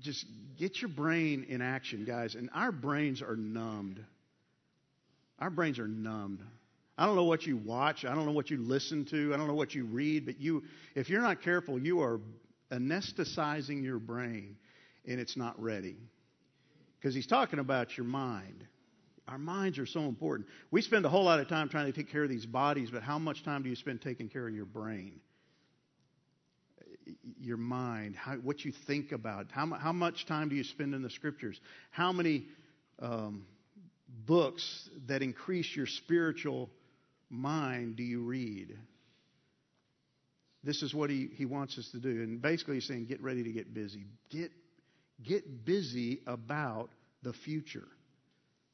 Just 0.00 0.26
get 0.58 0.80
your 0.80 0.90
brain 0.90 1.46
in 1.48 1.62
action, 1.62 2.04
guys. 2.04 2.34
And 2.34 2.50
our 2.54 2.72
brains 2.72 3.22
are 3.22 3.36
numbed. 3.36 4.04
Our 5.38 5.50
brains 5.50 5.78
are 5.78 5.88
numbed. 5.88 6.40
I 6.98 7.06
don't 7.06 7.16
know 7.16 7.24
what 7.24 7.46
you 7.46 7.56
watch. 7.56 8.04
I 8.04 8.14
don't 8.14 8.26
know 8.26 8.32
what 8.32 8.50
you 8.50 8.58
listen 8.58 9.04
to. 9.06 9.34
I 9.34 9.36
don't 9.36 9.46
know 9.46 9.54
what 9.54 9.74
you 9.74 9.84
read. 9.84 10.26
But 10.26 10.40
you, 10.40 10.64
if 10.94 11.10
you're 11.10 11.22
not 11.22 11.42
careful, 11.42 11.78
you 11.78 12.00
are 12.00 12.20
anesthetizing 12.70 13.82
your 13.82 13.98
brain 13.98 14.56
and 15.06 15.20
it's 15.20 15.36
not 15.36 15.60
ready. 15.60 15.96
Because 16.98 17.14
he's 17.14 17.26
talking 17.26 17.58
about 17.58 17.96
your 17.96 18.06
mind. 18.06 18.64
Our 19.28 19.38
minds 19.38 19.78
are 19.78 19.86
so 19.86 20.00
important. 20.00 20.48
We 20.70 20.82
spend 20.82 21.04
a 21.04 21.08
whole 21.08 21.24
lot 21.24 21.40
of 21.40 21.48
time 21.48 21.68
trying 21.68 21.86
to 21.86 21.92
take 21.92 22.10
care 22.10 22.22
of 22.22 22.28
these 22.28 22.46
bodies, 22.46 22.90
but 22.90 23.02
how 23.02 23.18
much 23.18 23.44
time 23.44 23.62
do 23.62 23.68
you 23.68 23.76
spend 23.76 24.00
taking 24.00 24.28
care 24.28 24.46
of 24.46 24.54
your 24.54 24.64
brain? 24.64 25.20
Your 27.40 27.56
mind, 27.56 28.16
how, 28.16 28.34
what 28.36 28.64
you 28.64 28.72
think 28.86 29.12
about. 29.12 29.46
How, 29.50 29.66
how 29.74 29.92
much 29.92 30.26
time 30.26 30.48
do 30.48 30.56
you 30.56 30.64
spend 30.64 30.94
in 30.94 31.02
the 31.02 31.10
scriptures? 31.10 31.60
How 31.90 32.12
many 32.12 32.46
um, 33.00 33.46
books 34.26 34.88
that 35.06 35.22
increase 35.22 35.74
your 35.76 35.86
spiritual 35.86 36.70
mind 37.30 37.96
do 37.96 38.02
you 38.02 38.22
read? 38.22 38.76
This 40.64 40.82
is 40.82 40.92
what 40.92 41.10
he, 41.10 41.28
he 41.36 41.44
wants 41.44 41.78
us 41.78 41.88
to 41.92 41.98
do. 41.98 42.08
And 42.08 42.42
basically, 42.42 42.74
he's 42.74 42.88
saying, 42.88 43.06
get 43.06 43.22
ready 43.22 43.44
to 43.44 43.52
get 43.52 43.72
busy. 43.72 44.06
Get, 44.30 44.50
get 45.22 45.64
busy 45.64 46.22
about 46.26 46.88
the 47.22 47.32
future. 47.32 47.86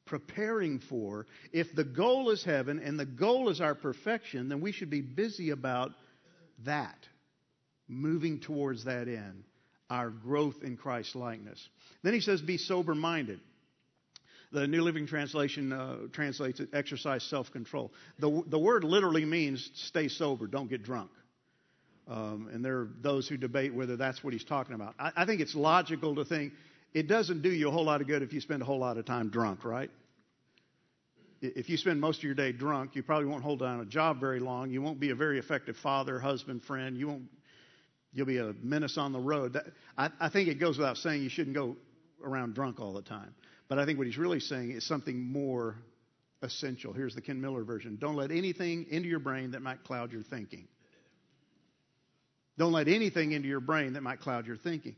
Preparing 0.05 0.79
for. 0.79 1.27
If 1.51 1.75
the 1.75 1.83
goal 1.83 2.31
is 2.31 2.43
heaven 2.43 2.79
and 2.79 2.99
the 2.99 3.05
goal 3.05 3.49
is 3.49 3.61
our 3.61 3.75
perfection, 3.75 4.49
then 4.49 4.59
we 4.59 4.71
should 4.71 4.89
be 4.89 5.01
busy 5.01 5.51
about 5.51 5.91
that, 6.65 6.97
moving 7.93 8.39
towards 8.39 8.85
that 8.85 9.07
end, 9.07 9.43
our 9.89 10.09
growth 10.09 10.63
in 10.63 10.77
Christ 10.77 11.15
likeness. 11.15 11.67
Then 12.03 12.13
he 12.13 12.19
says, 12.19 12.41
be 12.41 12.57
sober 12.57 12.95
minded. 12.95 13.39
The 14.51 14.67
New 14.67 14.81
Living 14.83 15.07
Translation 15.07 15.73
uh, 15.73 15.95
translates 16.11 16.59
it 16.59 16.69
exercise 16.73 17.23
self 17.23 17.51
control. 17.51 17.91
The, 18.19 18.43
the 18.47 18.59
word 18.59 18.83
literally 18.83 19.25
means 19.25 19.69
stay 19.73 20.07
sober, 20.09 20.45
don't 20.45 20.69
get 20.69 20.83
drunk. 20.83 21.09
Um, 22.07 22.49
and 22.53 22.63
there 22.63 22.79
are 22.79 22.89
those 23.01 23.27
who 23.27 23.37
debate 23.37 23.73
whether 23.73 23.95
that's 23.95 24.23
what 24.23 24.33
he's 24.33 24.43
talking 24.43 24.75
about. 24.75 24.93
I, 24.99 25.11
I 25.17 25.25
think 25.25 25.41
it's 25.41 25.55
logical 25.55 26.15
to 26.15 26.25
think 26.25 26.53
it 26.93 27.07
doesn't 27.07 27.41
do 27.41 27.49
you 27.49 27.69
a 27.69 27.71
whole 27.71 27.85
lot 27.85 28.01
of 28.01 28.07
good 28.07 28.21
if 28.21 28.33
you 28.33 28.41
spend 28.41 28.61
a 28.61 28.65
whole 28.65 28.79
lot 28.79 28.97
of 28.97 29.05
time 29.05 29.29
drunk, 29.29 29.65
right? 29.65 29.89
If 31.41 31.69
you 31.69 31.77
spend 31.77 31.99
most 31.99 32.19
of 32.19 32.23
your 32.23 32.35
day 32.35 32.51
drunk, 32.51 32.95
you 32.95 33.03
probably 33.03 33.27
won't 33.27 33.43
hold 33.43 33.59
down 33.59 33.81
a 33.81 33.85
job 33.85 34.19
very 34.19 34.39
long. 34.39 34.69
You 34.69 34.81
won't 34.81 34.99
be 34.99 35.09
a 35.09 35.15
very 35.15 35.39
effective 35.39 35.75
father, 35.77 36.19
husband, 36.19 36.63
friend. 36.63 36.97
You 36.97 37.07
won't. 37.07 37.23
You'll 38.13 38.27
be 38.27 38.37
a 38.37 38.53
menace 38.61 38.97
on 38.97 39.11
the 39.11 39.19
road. 39.19 39.53
That, 39.53 39.65
I, 39.97 40.09
I 40.19 40.29
think 40.29 40.47
it 40.47 40.59
goes 40.59 40.77
without 40.77 40.97
saying 40.97 41.23
you 41.23 41.29
shouldn't 41.29 41.55
go 41.55 41.75
around 42.23 42.53
drunk 42.53 42.79
all 42.79 42.93
the 42.93 43.01
time. 43.01 43.33
But 43.67 43.79
I 43.79 43.85
think 43.85 43.97
what 43.97 44.07
he's 44.07 44.17
really 44.17 44.39
saying 44.39 44.71
is 44.71 44.85
something 44.85 45.19
more 45.19 45.75
essential. 46.41 46.93
Here's 46.93 47.15
the 47.15 47.21
Ken 47.21 47.41
Miller 47.41 47.63
version. 47.63 47.97
Don't 47.99 48.15
let 48.15 48.31
anything 48.31 48.85
into 48.89 49.09
your 49.09 49.19
brain 49.19 49.51
that 49.51 49.61
might 49.61 49.83
cloud 49.83 50.11
your 50.11 50.23
thinking. 50.23 50.67
Don't 52.57 52.73
let 52.73 52.87
anything 52.87 53.31
into 53.31 53.47
your 53.47 53.61
brain 53.61 53.93
that 53.93 54.03
might 54.03 54.19
cloud 54.19 54.45
your 54.45 54.57
thinking. 54.57 54.95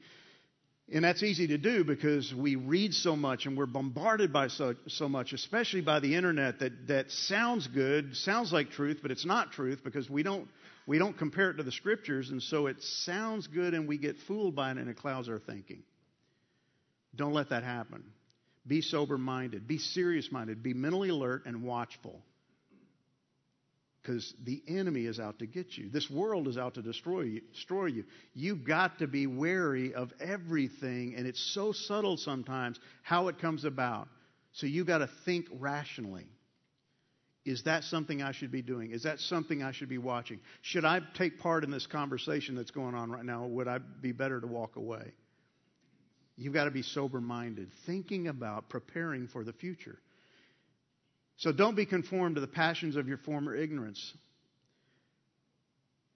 And 0.91 1.03
that's 1.03 1.23
easy 1.23 1.47
to 1.47 1.57
do 1.57 1.83
because 1.83 2.33
we 2.33 2.57
read 2.57 2.93
so 2.93 3.15
much 3.15 3.45
and 3.45 3.57
we're 3.57 3.65
bombarded 3.65 4.31
by 4.31 4.49
so, 4.49 4.75
so 4.87 5.09
much, 5.09 5.33
especially 5.33 5.81
by 5.81 5.99
the 5.99 6.15
internet, 6.15 6.59
that, 6.59 6.87
that 6.87 7.09
sounds 7.09 7.65
good, 7.67 8.15
sounds 8.15 8.53
like 8.53 8.69
truth, 8.71 8.99
but 9.01 9.09
it's 9.09 9.25
not 9.25 9.51
truth 9.51 9.79
because 9.83 10.07
we 10.09 10.21
don't, 10.21 10.47
we 10.87 10.99
don't 10.99 11.17
compare 11.17 11.49
it 11.49 11.57
to 11.57 11.63
the 11.63 11.71
scriptures, 11.71 12.29
and 12.29 12.41
so 12.41 12.67
it 12.67 12.81
sounds 12.81 13.47
good 13.47 13.73
and 13.73 13.87
we 13.87 13.97
get 13.97 14.17
fooled 14.27 14.55
by 14.55 14.71
it 14.71 14.77
and 14.77 14.89
it 14.89 14.97
clouds 14.97 15.29
our 15.29 15.39
thinking. 15.39 15.83
Don't 17.15 17.33
let 17.33 17.49
that 17.49 17.63
happen. 17.63 18.03
Be 18.67 18.81
sober 18.81 19.17
minded. 19.17 19.67
Be 19.67 19.77
serious 19.77 20.31
minded. 20.31 20.61
Be 20.61 20.73
mentally 20.73 21.09
alert 21.09 21.43
and 21.45 21.63
watchful. 21.63 22.21
Because 24.01 24.33
the 24.43 24.61
enemy 24.67 25.05
is 25.05 25.19
out 25.19 25.39
to 25.39 25.47
get 25.47 25.75
you. 25.77 25.89
This 25.89 26.09
world 26.11 26.47
is 26.47 26.57
out 26.59 26.75
to 26.75 26.83
destroy 26.83 27.21
you, 27.21 27.41
destroy 27.53 27.87
you. 27.87 28.03
You've 28.35 28.63
got 28.63 28.99
to 28.99 29.07
be 29.07 29.25
wary 29.25 29.95
of 29.95 30.11
everything, 30.19 31.15
and 31.17 31.25
it's 31.25 31.53
so 31.55 31.71
subtle 31.71 32.17
sometimes 32.17 32.79
how 33.01 33.29
it 33.29 33.39
comes 33.39 33.65
about. 33.65 34.07
So 34.53 34.67
you've 34.67 34.85
got 34.85 34.99
to 34.99 35.09
think 35.25 35.47
rationally. 35.59 36.27
Is 37.45 37.63
that 37.63 37.83
something 37.83 38.23
I 38.23 38.31
should 38.31 38.51
be 38.51 38.63
doing? 38.63 38.91
Is 38.91 39.03
that 39.03 39.19
something 39.19 39.61
I 39.61 39.71
should 39.71 39.87
be 39.87 39.99
watching? 39.99 40.39
Should 40.63 40.83
I 40.83 40.99
take 41.13 41.39
part 41.39 41.63
in 41.63 41.69
this 41.69 41.85
conversation 41.85 42.55
that's 42.55 42.71
going 42.71 42.95
on 42.95 43.11
right 43.11 43.23
now, 43.23 43.45
would 43.45 43.67
I 43.67 43.77
be 43.77 44.11
better 44.11 44.41
to 44.41 44.47
walk 44.47 44.75
away? 44.75 45.13
You've 46.37 46.53
got 46.53 46.65
to 46.65 46.71
be 46.71 46.81
sober 46.81 47.21
minded, 47.21 47.69
thinking 47.85 48.27
about 48.27 48.67
preparing 48.69 49.27
for 49.27 49.43
the 49.43 49.53
future. 49.53 49.97
So 51.37 51.51
don't 51.51 51.75
be 51.75 51.85
conformed 51.85 52.35
to 52.35 52.41
the 52.41 52.47
passions 52.47 52.95
of 52.95 53.07
your 53.07 53.17
former 53.17 53.55
ignorance. 53.55 54.13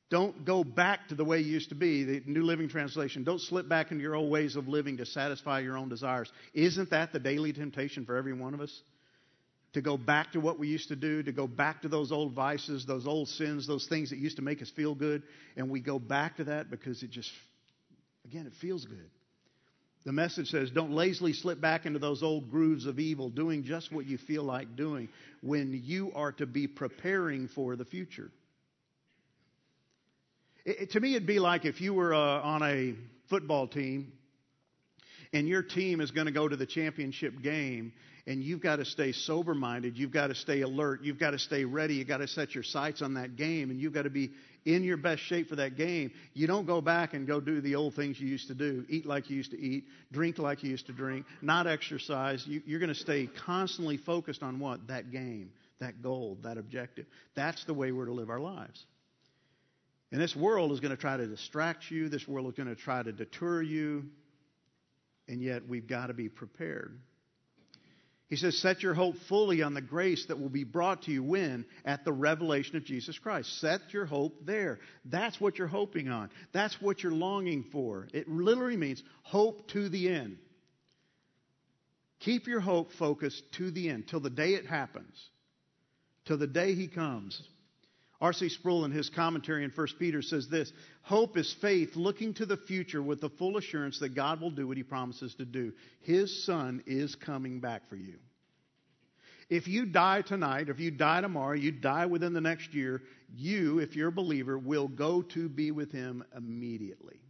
Don't 0.09 0.43
go 0.43 0.63
back 0.63 1.09
to 1.09 1.15
the 1.15 1.23
way 1.23 1.39
you 1.39 1.51
used 1.51 1.69
to 1.69 1.75
be, 1.75 2.03
the 2.03 2.23
New 2.25 2.41
Living 2.41 2.67
Translation. 2.69 3.23
Don't 3.23 3.39
slip 3.39 3.69
back 3.69 3.91
into 3.91 4.01
your 4.01 4.15
old 4.15 4.31
ways 4.31 4.55
of 4.55 4.67
living 4.67 4.97
to 4.97 5.05
satisfy 5.05 5.59
your 5.59 5.77
own 5.77 5.89
desires. 5.89 6.31
Isn't 6.55 6.89
that 6.89 7.13
the 7.13 7.19
daily 7.19 7.53
temptation 7.53 8.05
for 8.05 8.15
every 8.15 8.33
one 8.33 8.55
of 8.55 8.61
us? 8.61 8.81
To 9.73 9.81
go 9.81 9.97
back 9.97 10.31
to 10.31 10.39
what 10.39 10.57
we 10.57 10.67
used 10.67 10.87
to 10.87 10.95
do, 10.95 11.21
to 11.21 11.31
go 11.31 11.45
back 11.45 11.83
to 11.83 11.87
those 11.87 12.11
old 12.11 12.33
vices, 12.33 12.85
those 12.87 13.05
old 13.05 13.27
sins, 13.27 13.67
those 13.67 13.85
things 13.87 14.09
that 14.09 14.17
used 14.17 14.37
to 14.37 14.41
make 14.41 14.63
us 14.63 14.69
feel 14.75 14.95
good, 14.95 15.21
and 15.55 15.69
we 15.69 15.79
go 15.79 15.99
back 15.99 16.37
to 16.37 16.45
that 16.45 16.71
because 16.71 17.03
it 17.03 17.11
just, 17.11 17.31
again, 18.25 18.47
it 18.47 18.53
feels 18.59 18.85
good. 18.85 19.09
The 20.05 20.11
message 20.11 20.49
says, 20.49 20.71
don't 20.71 20.93
lazily 20.93 21.33
slip 21.33 21.61
back 21.61 21.85
into 21.85 21.99
those 21.99 22.23
old 22.23 22.49
grooves 22.49 22.87
of 22.87 22.99
evil, 22.99 23.29
doing 23.29 23.63
just 23.63 23.91
what 23.91 24.07
you 24.07 24.17
feel 24.17 24.43
like 24.43 24.75
doing 24.75 25.09
when 25.41 25.79
you 25.83 26.11
are 26.15 26.31
to 26.33 26.47
be 26.47 26.67
preparing 26.67 27.47
for 27.49 27.75
the 27.75 27.85
future. 27.85 28.31
It, 30.65 30.91
to 30.91 30.99
me, 30.99 31.15
it'd 31.15 31.27
be 31.27 31.39
like 31.39 31.65
if 31.65 31.81
you 31.81 31.93
were 31.93 32.13
uh, 32.13 32.41
on 32.41 32.63
a 32.63 32.95
football 33.29 33.67
team 33.67 34.13
and 35.33 35.47
your 35.47 35.61
team 35.61 36.01
is 36.01 36.11
going 36.11 36.25
to 36.25 36.33
go 36.33 36.47
to 36.47 36.55
the 36.55 36.65
championship 36.65 37.41
game 37.41 37.93
and 38.29 38.43
you've 38.43 38.61
got 38.61 38.75
to 38.75 38.85
stay 38.85 39.11
sober 39.11 39.55
minded. 39.55 39.97
You've 39.97 40.11
got 40.11 40.27
to 40.27 40.35
stay 40.35 40.61
alert. 40.61 41.01
You've 41.01 41.17
got 41.17 41.31
to 41.31 41.39
stay 41.39 41.65
ready. 41.65 41.95
You've 41.95 42.07
got 42.07 42.17
to 42.17 42.27
set 42.27 42.53
your 42.53 42.63
sights 42.63 43.01
on 43.01 43.15
that 43.15 43.35
game 43.35 43.71
and 43.71 43.81
you've 43.81 43.91
got 43.91 44.03
to 44.03 44.11
be 44.11 44.29
in 44.65 44.83
your 44.83 44.97
best 44.97 45.23
shape 45.23 45.49
for 45.49 45.55
that 45.55 45.75
game. 45.75 46.11
You 46.35 46.45
don't 46.45 46.67
go 46.67 46.79
back 46.79 47.15
and 47.15 47.25
go 47.25 47.41
do 47.41 47.59
the 47.59 47.73
old 47.73 47.95
things 47.95 48.19
you 48.19 48.27
used 48.27 48.47
to 48.49 48.53
do 48.53 48.85
eat 48.87 49.07
like 49.07 49.31
you 49.31 49.37
used 49.37 49.49
to 49.49 49.59
eat, 49.59 49.85
drink 50.11 50.37
like 50.37 50.61
you 50.61 50.69
used 50.69 50.85
to 50.85 50.93
drink, 50.93 51.25
not 51.41 51.65
exercise. 51.65 52.45
You, 52.45 52.61
you're 52.67 52.79
going 52.79 52.93
to 52.93 52.99
stay 52.99 53.27
constantly 53.47 53.97
focused 53.97 54.43
on 54.43 54.59
what? 54.59 54.87
That 54.89 55.11
game, 55.11 55.49
that 55.79 56.03
goal, 56.03 56.37
that 56.43 56.59
objective. 56.59 57.07
That's 57.35 57.65
the 57.65 57.73
way 57.73 57.91
we're 57.91 58.05
to 58.05 58.13
live 58.13 58.29
our 58.29 58.39
lives. 58.39 58.85
And 60.11 60.21
this 60.21 60.35
world 60.35 60.71
is 60.71 60.79
going 60.79 60.95
to 60.95 61.01
try 61.01 61.17
to 61.17 61.25
distract 61.25 61.89
you. 61.89 62.09
This 62.09 62.27
world 62.27 62.45
is 62.45 62.53
going 62.53 62.69
to 62.69 62.79
try 62.79 63.01
to 63.01 63.11
deter 63.11 63.63
you. 63.63 64.05
And 65.27 65.41
yet 65.41 65.67
we've 65.67 65.87
got 65.87 66.07
to 66.07 66.13
be 66.13 66.29
prepared. 66.29 66.99
He 68.29 68.35
says, 68.35 68.57
Set 68.59 68.83
your 68.83 68.93
hope 68.93 69.15
fully 69.27 69.63
on 69.63 69.73
the 69.73 69.81
grace 69.81 70.27
that 70.27 70.39
will 70.39 70.49
be 70.49 70.63
brought 70.63 71.03
to 71.03 71.11
you 71.11 71.23
when? 71.23 71.65
At 71.83 72.05
the 72.05 72.13
revelation 72.13 72.75
of 72.75 72.85
Jesus 72.85 73.17
Christ. 73.17 73.59
Set 73.59 73.91
your 73.91 74.05
hope 74.05 74.45
there. 74.45 74.79
That's 75.05 75.41
what 75.41 75.57
you're 75.57 75.67
hoping 75.67 76.09
on. 76.09 76.29
That's 76.53 76.79
what 76.79 77.01
you're 77.01 77.11
longing 77.11 77.65
for. 77.71 78.07
It 78.13 78.29
literally 78.29 78.77
means 78.77 79.01
hope 79.23 79.67
to 79.69 79.89
the 79.89 80.09
end. 80.09 80.37
Keep 82.19 82.47
your 82.47 82.59
hope 82.59 82.91
focused 82.99 83.41
to 83.53 83.71
the 83.71 83.89
end, 83.89 84.07
till 84.07 84.19
the 84.19 84.29
day 84.29 84.49
it 84.49 84.65
happens, 84.65 85.15
till 86.25 86.37
the 86.37 86.47
day 86.47 86.75
He 86.75 86.87
comes. 86.87 87.41
R.C. 88.21 88.49
Sproul, 88.49 88.83
in 88.83 88.91
his 88.91 89.09
commentary 89.09 89.63
in 89.63 89.71
1 89.71 89.87
Peter, 89.97 90.21
says 90.21 90.49
this 90.49 90.73
Hope 91.03 91.37
is 91.37 91.55
faith 91.61 91.95
looking 91.95 92.33
to 92.33 92.45
the 92.45 92.57
future 92.57 93.01
with 93.01 93.21
the 93.21 93.29
full 93.29 93.57
assurance 93.57 93.99
that 93.99 94.15
God 94.15 94.41
will 94.41 94.51
do 94.51 94.67
what 94.67 94.77
he 94.77 94.83
promises 94.83 95.35
to 95.35 95.45
do. 95.45 95.71
His 96.01 96.43
Son 96.43 96.83
is 96.85 97.15
coming 97.15 97.61
back 97.61 97.87
for 97.89 97.95
you. 97.95 98.15
If 99.49 99.67
you 99.67 99.85
die 99.85 100.21
tonight, 100.21 100.69
if 100.69 100.79
you 100.79 100.91
die 100.91 101.21
tomorrow, 101.21 101.55
you 101.55 101.71
die 101.71 102.05
within 102.05 102.33
the 102.33 102.41
next 102.41 102.73
year, 102.73 103.01
you, 103.35 103.79
if 103.79 103.95
you're 103.95 104.09
a 104.09 104.11
believer, 104.11 104.59
will 104.59 104.87
go 104.87 105.21
to 105.21 105.49
be 105.49 105.71
with 105.71 105.91
him 105.91 106.23
immediately. 106.35 107.21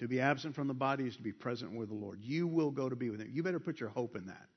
To 0.00 0.08
be 0.08 0.20
absent 0.20 0.54
from 0.54 0.66
the 0.66 0.74
body 0.74 1.04
is 1.04 1.16
to 1.16 1.22
be 1.22 1.32
present 1.32 1.72
with 1.72 1.88
the 1.88 1.94
Lord. 1.94 2.18
You 2.20 2.48
will 2.48 2.72
go 2.72 2.88
to 2.88 2.96
be 2.96 3.08
with 3.08 3.20
him. 3.20 3.30
You 3.32 3.42
better 3.42 3.60
put 3.60 3.78
your 3.78 3.88
hope 3.88 4.16
in 4.16 4.26
that, 4.26 4.48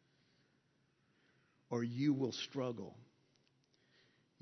or 1.69 1.83
you 1.83 2.13
will 2.13 2.31
struggle 2.31 2.97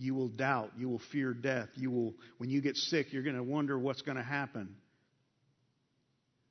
you 0.04 0.14
will 0.14 0.28
doubt. 0.28 0.72
You 0.78 0.90
will 0.90 1.02
fear 1.14 1.34
death. 1.34 1.70
You 1.76 1.90
will, 1.90 2.14
when 2.38 2.50
you 2.50 2.60
get 2.60 2.76
sick, 2.76 3.14
you're 3.14 3.24
going 3.24 3.38
to 3.38 3.44
wonder 3.44 3.80
what's 3.80 4.02
going 4.02 4.18
to 4.18 4.24
happen. 4.24 4.76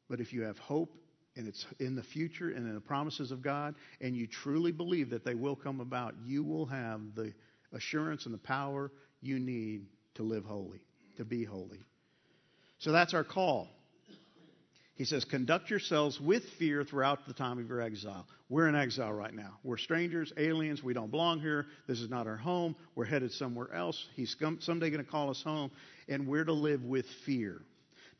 But 0.08 0.20
if 0.20 0.32
you 0.32 0.42
have 0.42 0.56
hope 0.56 0.96
and 1.36 1.46
it's 1.46 1.66
in 1.78 1.94
the 1.94 2.02
future 2.02 2.48
and 2.48 2.66
in 2.66 2.74
the 2.74 2.80
promises 2.80 3.30
of 3.30 3.42
God, 3.42 3.74
and 4.00 4.16
you 4.16 4.26
truly 4.26 4.72
believe 4.72 5.10
that 5.10 5.24
they 5.24 5.34
will 5.34 5.54
come 5.54 5.80
about, 5.80 6.14
you 6.24 6.42
will 6.42 6.64
have 6.66 7.00
the 7.14 7.34
assurance 7.74 8.24
and 8.24 8.34
the 8.34 8.38
power. 8.38 8.90
you 9.20 9.38
need 9.38 9.86
to 10.14 10.22
live 10.22 10.44
holy, 10.44 10.80
to 11.16 11.24
be 11.24 11.44
holy. 11.44 11.78
So 12.78 12.90
that's 12.90 13.14
our 13.14 13.22
call. 13.22 13.68
He 15.02 15.06
says, 15.06 15.24
conduct 15.24 15.68
yourselves 15.68 16.20
with 16.20 16.44
fear 16.60 16.84
throughout 16.84 17.26
the 17.26 17.34
time 17.34 17.58
of 17.58 17.68
your 17.68 17.80
exile. 17.80 18.24
We're 18.48 18.68
in 18.68 18.76
exile 18.76 19.12
right 19.12 19.34
now. 19.34 19.58
We're 19.64 19.76
strangers, 19.76 20.32
aliens. 20.36 20.80
We 20.80 20.94
don't 20.94 21.10
belong 21.10 21.40
here. 21.40 21.66
This 21.88 22.00
is 22.00 22.08
not 22.08 22.28
our 22.28 22.36
home. 22.36 22.76
We're 22.94 23.06
headed 23.06 23.32
somewhere 23.32 23.74
else. 23.74 24.00
He's 24.14 24.36
someday 24.60 24.90
going 24.90 25.04
to 25.04 25.10
call 25.10 25.30
us 25.30 25.42
home, 25.42 25.72
and 26.08 26.28
we're 26.28 26.44
to 26.44 26.52
live 26.52 26.84
with 26.84 27.04
fear. 27.26 27.62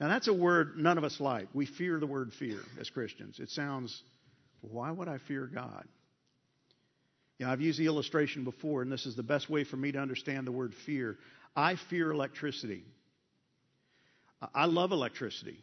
Now, 0.00 0.08
that's 0.08 0.26
a 0.26 0.32
word 0.32 0.76
none 0.76 0.98
of 0.98 1.04
us 1.04 1.20
like. 1.20 1.46
We 1.54 1.66
fear 1.66 2.00
the 2.00 2.06
word 2.08 2.32
fear 2.32 2.58
as 2.80 2.90
Christians. 2.90 3.38
It 3.38 3.50
sounds, 3.50 4.02
why 4.60 4.90
would 4.90 5.06
I 5.06 5.18
fear 5.28 5.46
God? 5.46 5.84
You 7.38 7.46
know, 7.46 7.52
I've 7.52 7.60
used 7.60 7.78
the 7.78 7.86
illustration 7.86 8.42
before, 8.42 8.82
and 8.82 8.90
this 8.90 9.06
is 9.06 9.14
the 9.14 9.22
best 9.22 9.48
way 9.48 9.62
for 9.62 9.76
me 9.76 9.92
to 9.92 10.00
understand 10.00 10.48
the 10.48 10.52
word 10.52 10.74
fear. 10.84 11.16
I 11.54 11.76
fear 11.76 12.10
electricity. 12.10 12.82
I 14.52 14.64
love 14.64 14.90
electricity. 14.90 15.60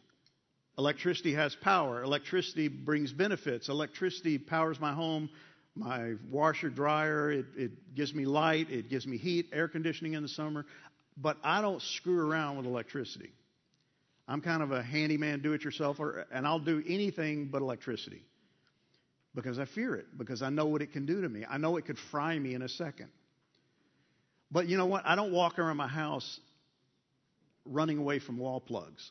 Electricity 0.80 1.34
has 1.34 1.54
power. 1.56 2.02
Electricity 2.02 2.66
brings 2.66 3.12
benefits. 3.12 3.68
Electricity 3.68 4.38
powers 4.38 4.80
my 4.80 4.94
home, 4.94 5.28
my 5.76 6.14
washer, 6.30 6.70
dryer. 6.70 7.30
It, 7.30 7.44
it 7.54 7.94
gives 7.94 8.14
me 8.14 8.24
light. 8.24 8.70
It 8.70 8.88
gives 8.88 9.06
me 9.06 9.18
heat, 9.18 9.50
air 9.52 9.68
conditioning 9.68 10.14
in 10.14 10.22
the 10.22 10.28
summer. 10.28 10.64
But 11.18 11.36
I 11.44 11.60
don't 11.60 11.82
screw 11.82 12.18
around 12.18 12.56
with 12.56 12.64
electricity. 12.64 13.30
I'm 14.26 14.40
kind 14.40 14.62
of 14.62 14.72
a 14.72 14.82
handyman, 14.82 15.42
do 15.42 15.52
it 15.52 15.60
yourselfer, 15.60 16.24
and 16.32 16.46
I'll 16.46 16.58
do 16.58 16.82
anything 16.88 17.50
but 17.52 17.60
electricity 17.60 18.22
because 19.34 19.58
I 19.58 19.66
fear 19.66 19.96
it, 19.96 20.06
because 20.16 20.40
I 20.40 20.48
know 20.48 20.64
what 20.64 20.80
it 20.80 20.94
can 20.94 21.04
do 21.04 21.20
to 21.20 21.28
me. 21.28 21.44
I 21.46 21.58
know 21.58 21.76
it 21.76 21.84
could 21.84 21.98
fry 22.10 22.38
me 22.38 22.54
in 22.54 22.62
a 22.62 22.70
second. 22.70 23.10
But 24.50 24.66
you 24.66 24.78
know 24.78 24.86
what? 24.86 25.04
I 25.04 25.14
don't 25.14 25.32
walk 25.32 25.58
around 25.58 25.76
my 25.76 25.88
house 25.88 26.40
running 27.66 27.98
away 27.98 28.18
from 28.18 28.38
wall 28.38 28.60
plugs. 28.60 29.10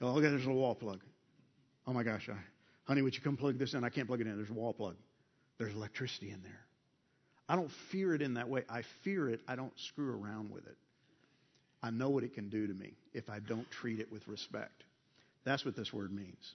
Oh, 0.00 0.12
look, 0.12 0.22
there's 0.22 0.46
a 0.46 0.50
wall 0.50 0.74
plug. 0.74 1.00
Oh 1.86 1.92
my 1.92 2.02
gosh, 2.02 2.28
I, 2.28 2.36
honey, 2.84 3.02
would 3.02 3.14
you 3.14 3.20
come 3.20 3.36
plug 3.36 3.58
this 3.58 3.74
in? 3.74 3.84
I 3.84 3.90
can't 3.90 4.06
plug 4.06 4.20
it 4.20 4.26
in. 4.26 4.36
There's 4.36 4.50
a 4.50 4.54
wall 4.54 4.72
plug. 4.72 4.96
There's 5.58 5.74
electricity 5.74 6.30
in 6.30 6.42
there. 6.42 6.60
I 7.48 7.56
don't 7.56 7.70
fear 7.90 8.14
it 8.14 8.22
in 8.22 8.34
that 8.34 8.48
way. 8.48 8.62
I 8.68 8.82
fear 9.02 9.28
it. 9.28 9.40
I 9.46 9.56
don't 9.56 9.72
screw 9.88 10.10
around 10.10 10.50
with 10.50 10.66
it. 10.66 10.76
I 11.82 11.90
know 11.90 12.10
what 12.10 12.24
it 12.24 12.34
can 12.34 12.48
do 12.48 12.66
to 12.66 12.72
me 12.72 12.94
if 13.12 13.28
I 13.28 13.40
don't 13.40 13.68
treat 13.70 14.00
it 14.00 14.10
with 14.12 14.26
respect. 14.28 14.84
That's 15.44 15.64
what 15.64 15.76
this 15.76 15.92
word 15.92 16.12
means. 16.12 16.54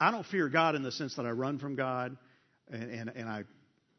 I 0.00 0.10
don't 0.10 0.26
fear 0.26 0.48
God 0.48 0.74
in 0.74 0.82
the 0.82 0.92
sense 0.92 1.14
that 1.16 1.24
I 1.24 1.30
run 1.30 1.58
from 1.58 1.76
God 1.76 2.16
and, 2.70 2.90
and, 2.90 3.12
and 3.14 3.28
I, 3.28 3.44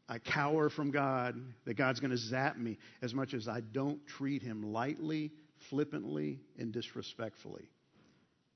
I 0.08 0.18
cower 0.18 0.70
from 0.70 0.90
God, 0.90 1.34
that 1.64 1.74
God's 1.74 2.00
going 2.00 2.10
to 2.10 2.18
zap 2.18 2.56
me, 2.56 2.78
as 3.02 3.12
much 3.12 3.34
as 3.34 3.48
I 3.48 3.60
don't 3.60 4.06
treat 4.06 4.42
Him 4.42 4.72
lightly, 4.72 5.32
flippantly, 5.70 6.38
and 6.58 6.72
disrespectfully 6.72 7.68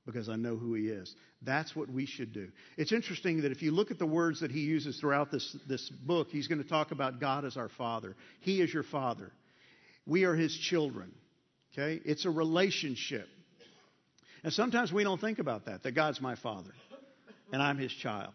because 0.05 0.29
I 0.29 0.35
know 0.35 0.55
who 0.57 0.73
He 0.73 0.87
is. 0.87 1.13
That's 1.41 1.75
what 1.75 1.89
we 1.89 2.05
should 2.05 2.33
do. 2.33 2.49
It's 2.77 2.91
interesting 2.91 3.41
that 3.41 3.51
if 3.51 3.61
you 3.61 3.71
look 3.71 3.91
at 3.91 3.99
the 3.99 4.05
words 4.05 4.41
that 4.41 4.51
He 4.51 4.61
uses 4.61 4.99
throughout 4.99 5.31
this, 5.31 5.55
this 5.67 5.89
book, 5.89 6.27
He's 6.29 6.47
going 6.47 6.61
to 6.61 6.67
talk 6.67 6.91
about 6.91 7.19
God 7.19 7.45
as 7.45 7.57
our 7.57 7.69
Father. 7.69 8.15
He 8.39 8.61
is 8.61 8.73
your 8.73 8.83
Father. 8.83 9.31
We 10.05 10.23
are 10.25 10.35
His 10.35 10.55
children. 10.55 11.11
Okay? 11.73 12.01
It's 12.05 12.25
a 12.25 12.29
relationship. 12.29 13.27
And 14.43 14.51
sometimes 14.51 14.91
we 14.91 15.03
don't 15.03 15.21
think 15.21 15.39
about 15.39 15.65
that, 15.65 15.83
that 15.83 15.91
God's 15.91 16.19
my 16.19 16.35
father 16.35 16.71
and 17.51 17.61
I'm 17.61 17.77
his 17.77 17.91
child. 17.91 18.33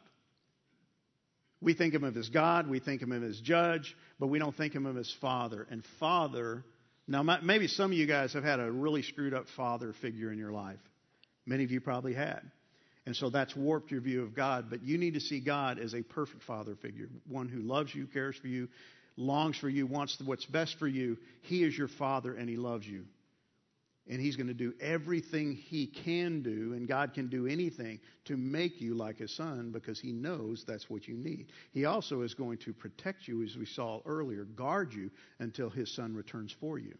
We 1.61 1.75
think 1.75 1.95
of 1.95 2.03
him 2.03 2.17
as 2.17 2.29
God, 2.29 2.69
we 2.69 2.81
think 2.81 3.03
of 3.03 3.11
him 3.11 3.29
as 3.29 3.41
judge, 3.41 3.97
but 4.21 4.27
we 4.27 4.39
don't 4.39 4.55
think 4.55 4.75
of 4.75 4.85
him 4.85 4.99
as 4.99 5.13
father. 5.21 5.67
And 5.71 5.83
father, 5.99 6.65
now 7.09 7.23
maybe 7.43 7.67
some 7.67 7.93
of 7.93 7.97
you 7.97 8.07
guys 8.07 8.35
have 8.35 8.45
had 8.45 8.61
a 8.61 8.71
really 8.71 9.03
screwed 9.03 9.35
up 9.35 9.47
father 9.57 9.95
figure 10.01 10.31
in 10.31 10.39
your 10.39 10.53
life. 10.53 10.79
Many 11.47 11.65
of 11.65 11.71
you 11.71 11.81
probably 11.81 12.15
had. 12.15 12.43
And 13.07 13.15
so 13.15 13.31
that's 13.31 13.55
warped 13.55 13.93
your 13.93 14.01
view 14.01 14.23
of 14.23 14.35
God, 14.35 14.67
but 14.69 14.83
you 14.83 14.99
need 14.99 15.15
to 15.15 15.21
see 15.21 15.39
God 15.39 15.79
as 15.79 15.95
a 15.95 16.03
perfect 16.03 16.43
father 16.43 16.75
figure, 16.75 17.09
one 17.29 17.49
who 17.49 17.61
loves 17.61 17.95
you, 17.95 18.07
cares 18.07 18.37
for 18.37 18.49
you, 18.49 18.69
longs 19.17 19.57
for 19.57 19.69
you, 19.69 19.87
wants 19.87 20.21
what's 20.25 20.45
best 20.45 20.77
for 20.79 20.89
you. 20.89 21.17
He 21.43 21.63
is 21.63 21.79
your 21.79 21.89
father 21.89 22.35
and 22.35 22.49
he 22.49 22.57
loves 22.57 22.87
you. 22.87 23.05
And 24.09 24.21
he's 24.21 24.37
going 24.37 24.49
to 24.49 24.55
do 24.55 24.73
everything 24.81 25.55
he 25.55 25.89
can 25.89 26.43
do, 26.43 26.75
and 26.75 26.87
God 26.87 27.13
can 27.13 27.27
do 27.29 27.49
anything 27.49 27.99
to 28.27 28.37
make 28.37 28.81
you 28.81 28.95
like 28.95 29.19
his 29.19 29.35
son 29.35 29.73
because 29.73 29.99
he 29.99 30.13
knows 30.13 30.65
that's 30.65 30.89
what 30.89 31.09
you 31.09 31.17
need. 31.17 31.47
He 31.73 31.87
also 31.87 32.23
is 32.23 32.33
going 32.33 32.59
to 32.59 32.73
protect 32.73 33.27
you, 33.27 33.43
as 33.43 33.57
we 33.57 33.67
saw 33.67 34.01
earlier, 34.07 34.45
guard 34.45 34.93
you 34.93 35.11
until 35.41 35.71
his 35.71 35.93
son 35.93 36.15
returns 36.15 36.55
for 36.61 36.79
you. 36.79 36.95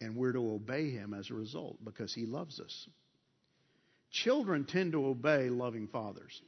And 0.00 0.16
we're 0.16 0.32
to 0.32 0.52
obey 0.52 0.90
him 0.90 1.14
as 1.14 1.30
a 1.30 1.34
result 1.34 1.78
because 1.84 2.12
he 2.12 2.26
loves 2.26 2.60
us. 2.60 2.88
Children 4.10 4.64
tend 4.64 4.92
to 4.92 5.06
obey 5.06 5.48
loving 5.48 5.88
fathers. 5.88 6.42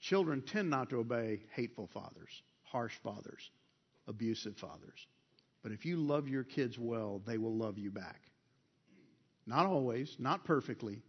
Children 0.00 0.42
tend 0.42 0.70
not 0.70 0.90
to 0.90 0.98
obey 0.98 1.42
hateful 1.54 1.88
fathers, 1.92 2.42
harsh 2.62 2.94
fathers, 3.02 3.50
abusive 4.08 4.56
fathers. 4.56 5.06
But 5.62 5.72
if 5.72 5.86
you 5.86 5.96
love 5.96 6.28
your 6.28 6.44
kids 6.44 6.78
well, 6.78 7.22
they 7.26 7.38
will 7.38 7.56
love 7.56 7.78
you 7.78 7.90
back. 7.90 8.20
Not 9.46 9.66
always, 9.66 10.16
not 10.18 10.44
perfectly, 10.44 11.02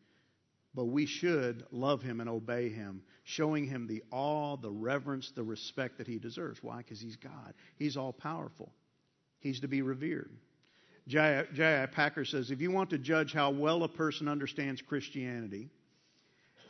but 0.73 0.85
we 0.85 1.05
should 1.05 1.65
love 1.71 2.01
him 2.01 2.19
and 2.19 2.29
obey 2.29 2.69
him, 2.69 3.01
showing 3.23 3.65
him 3.65 3.87
the 3.87 4.03
awe, 4.11 4.57
the 4.57 4.71
reverence, 4.71 5.31
the 5.31 5.43
respect 5.43 5.97
that 5.97 6.07
he 6.07 6.19
deserves. 6.19 6.61
Why? 6.61 6.77
Because 6.77 6.99
he's 6.99 7.15
God. 7.15 7.53
He's 7.77 7.97
all 7.97 8.13
powerful. 8.13 8.71
He's 9.39 9.61
to 9.61 9.67
be 9.67 9.81
revered. 9.81 10.31
J.I. 11.07 11.87
Packer 11.91 12.25
says 12.25 12.49
if 12.49 12.61
you 12.61 12.71
want 12.71 12.89
to 12.89 12.97
judge 12.97 13.33
how 13.33 13.51
well 13.51 13.83
a 13.83 13.87
person 13.87 14.27
understands 14.27 14.81
Christianity, 14.81 15.69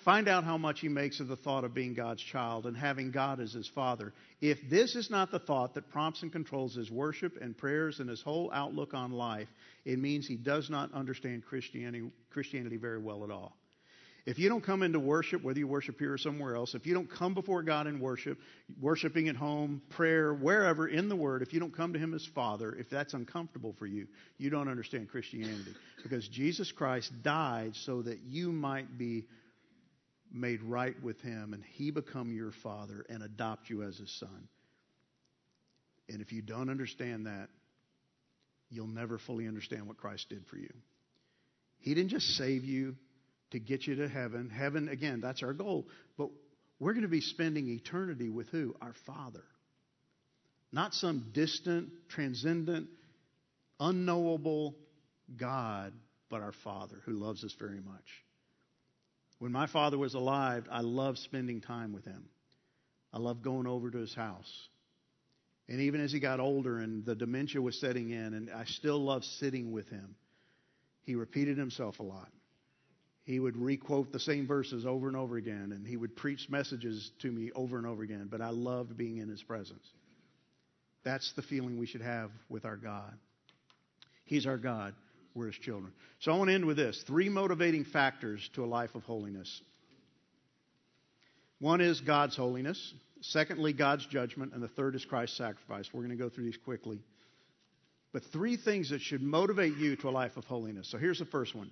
find 0.04 0.28
out 0.28 0.43
how 0.43 0.58
much 0.58 0.82
he 0.82 0.89
makes 0.89 1.19
of 1.19 1.28
the 1.28 1.38
thought 1.38 1.63
of 1.63 1.74
being 1.74 1.93
God's 1.93 2.21
child 2.21 2.65
and 2.65 2.76
having 2.76 3.12
God 3.12 3.39
as 3.39 3.54
his 3.54 3.67
father. 3.67 4.13
If 4.41 4.69
this 4.69 4.95
is 4.95 5.10
not 5.10 5.32
the 5.32 5.39
thought 5.39 5.74
that 5.74 5.89
prompts 5.89 6.21
and 6.21 6.32
controls 6.32 6.76
his 6.76 6.91
worship 6.91 7.38
and 7.41 7.58
prayers 7.58 8.02
and 8.02 8.10
his 8.10 8.21
whole 8.21 8.52
outlook 8.54 8.93
on 8.93 9.12
life, 9.12 9.48
it 9.86 10.00
means 10.00 10.28
he 10.28 10.36
does 10.36 10.69
not 10.69 10.93
understand 10.93 11.45
Christianity, 11.45 12.12
Christianity 12.30 12.78
very 12.78 13.00
well 13.00 13.24
at 13.24 13.32
all. 13.32 13.56
If 14.26 14.40
you 14.40 14.50
don't 14.50 14.64
come 14.64 14.82
into 14.82 15.00
worship, 15.00 15.44
whether 15.44 15.60
you 15.60 15.68
worship 15.68 16.00
here 16.00 16.14
or 16.14 16.18
somewhere 16.18 16.56
else, 16.56 16.74
if 16.74 16.88
you 16.88 16.96
don't 16.96 17.10
come 17.10 17.36
before 17.36 17.62
God 17.62 17.86
in 17.86 18.00
worship, 18.00 18.40
worshiping 18.82 19.30
at 19.30 19.36
home, 19.36 19.84
prayer, 19.92 20.34
wherever 20.34 20.88
in 20.88 21.10
the 21.10 21.16
Word, 21.16 21.44
if 21.44 21.54
you 21.54 21.60
don't 21.60 21.76
come 21.76 21.94
to 21.94 22.00
Him 22.00 22.16
as 22.16 22.26
Father, 22.34 22.76
if 22.76 22.90
that's 22.90 23.14
uncomfortable 23.14 23.76
for 23.78 23.86
you, 23.86 24.08
you 24.40 24.50
don't 24.50 24.68
understand 24.68 25.10
Christianity. 25.10 25.76
Because 26.02 26.28
Jesus 26.28 26.72
Christ 26.72 27.12
died 27.22 27.76
so 27.76 28.02
that 28.02 28.20
you 28.24 28.52
might 28.52 28.98
be 28.98 29.26
made 30.32 30.64
right 30.64 31.00
with 31.04 31.22
Him 31.22 31.54
and 31.54 31.64
He 31.64 31.92
become 31.92 32.34
your 32.34 32.52
Father 32.64 33.06
and 33.08 33.22
adopt 33.22 33.70
you 33.70 33.84
as 33.84 33.96
His 33.98 34.12
Son. 34.20 34.48
And 36.10 36.20
if 36.20 36.32
you 36.32 36.42
don't 36.42 36.72
understand 36.72 37.28
that, 37.28 37.50
you'll 38.72 38.88
never 38.88 39.20
fully 39.20 39.48
understand 39.48 39.88
what 39.88 39.98
Christ 39.98 40.30
did 40.30 40.48
for 40.48 40.58
you. 40.58 40.74
He 41.78 41.94
didn't 41.94 42.10
just 42.10 42.26
save 42.38 42.66
you 42.66 42.96
to 43.52 43.60
get 43.60 43.86
you 43.88 43.96
to 43.96 44.08
heaven. 44.08 44.50
Heaven, 44.50 44.90
again, 44.90 45.22
that's 45.22 45.44
our 45.44 45.54
goal. 45.54 45.88
But 46.18 46.30
we're 46.80 46.94
going 46.94 47.04
to 47.04 47.10
be 47.10 47.22
spending 47.22 47.68
eternity 47.70 48.30
with 48.30 48.50
who? 48.50 48.76
Our 48.82 48.94
Father. 49.06 49.44
Not 50.72 50.94
some 50.94 51.32
distant, 51.34 51.90
transcendent, 52.10 52.88
unknowable 53.80 54.76
God, 55.38 55.94
but 56.30 56.42
our 56.42 56.54
Father 56.64 56.98
who 57.06 57.14
loves 57.14 57.44
us 57.44 57.56
very 57.60 57.80
much. 57.80 58.06
When 59.40 59.52
my 59.52 59.68
father 59.68 59.98
was 59.98 60.14
alive, 60.14 60.66
I 60.72 60.82
loved 60.82 61.20
spending 61.20 61.62
time 61.62 61.94
with 61.94 62.06
him. 62.06 62.30
I 63.14 63.20
loved 63.20 63.44
going 63.44 63.68
over 63.68 63.92
to 63.92 63.98
his 63.98 64.14
house. 64.14 64.70
And 65.68 65.82
even 65.82 66.02
as 66.02 66.12
he 66.12 66.20
got 66.20 66.40
older 66.40 66.80
and 66.80 67.06
the 67.06 67.16
dementia 67.16 67.62
was 67.62 67.80
setting 67.80 68.12
in, 68.12 68.34
and 68.34 68.50
I 68.52 68.66
still 68.66 69.00
loved 69.00 69.26
sitting 69.40 69.72
with 69.72 69.90
him, 69.90 70.16
he 71.04 71.16
repeated 71.16 71.58
himself 71.58 72.00
a 72.00 72.04
lot. 72.04 72.30
He 73.26 73.39
would 73.39 73.57
requote 73.57 74.11
the 74.11 74.19
same 74.19 74.45
verses 74.45 74.86
over 74.86 75.07
and 75.07 75.17
over 75.17 75.36
again, 75.36 75.71
and 75.73 75.86
he 75.86 75.97
would 75.97 76.15
preach 76.15 76.47
messages 76.47 77.11
to 77.21 77.32
me 77.32 77.51
over 77.55 77.78
and 77.78 77.88
over 77.88 78.03
again, 78.03 78.28
but 78.30 78.39
I 78.39 78.49
loved 78.49 78.95
being 78.95 79.17
in 79.17 79.28
his 79.28 79.41
presence. 79.41 79.84
That's 81.03 81.34
the 81.34 81.41
feeling 81.41 81.80
we 81.80 81.88
should 81.88 82.01
have 82.01 82.30
with 82.49 82.65
our 82.65 82.78
God. 82.78 83.13
He's 84.26 84.45
our 84.45 84.57
God. 84.57 84.93
We're 85.34 85.47
his 85.47 85.55
children. 85.55 85.91
So 86.19 86.32
I 86.32 86.38
want 86.38 86.49
to 86.49 86.53
end 86.53 86.65
with 86.65 86.78
this 86.78 87.03
three 87.05 87.30
motivating 87.30 87.84
factors 87.84 88.47
to 88.53 88.63
a 88.63 88.67
life 88.67 88.93
of 88.95 89.03
holiness. 89.03 89.61
One 91.59 91.82
is 91.82 92.01
God's 92.01 92.38
holiness. 92.38 92.93
Secondly, 93.21 93.73
God's 93.73 94.05
judgment. 94.05 94.53
And 94.53 94.63
the 94.63 94.67
third 94.67 94.95
is 94.95 95.03
Christ's 95.03 95.38
sacrifice. 95.38 95.89
We're 95.91 96.03
going 96.03 96.17
to 96.17 96.23
go 96.23 96.30
through 96.30 96.45
these 96.45 96.57
quickly. 96.57 97.01
But 98.13 98.23
three 98.32 98.55
things 98.55 98.91
that 98.91 99.01
should 99.01 99.21
motivate 99.21 99.76
you 99.76 99.95
to 99.97 100.09
a 100.09 100.11
life 100.11 100.38
of 100.38 100.45
holiness. 100.45 100.88
So 100.89 100.97
here's 100.97 101.19
the 101.19 101.26
first 101.26 101.53
one 101.53 101.69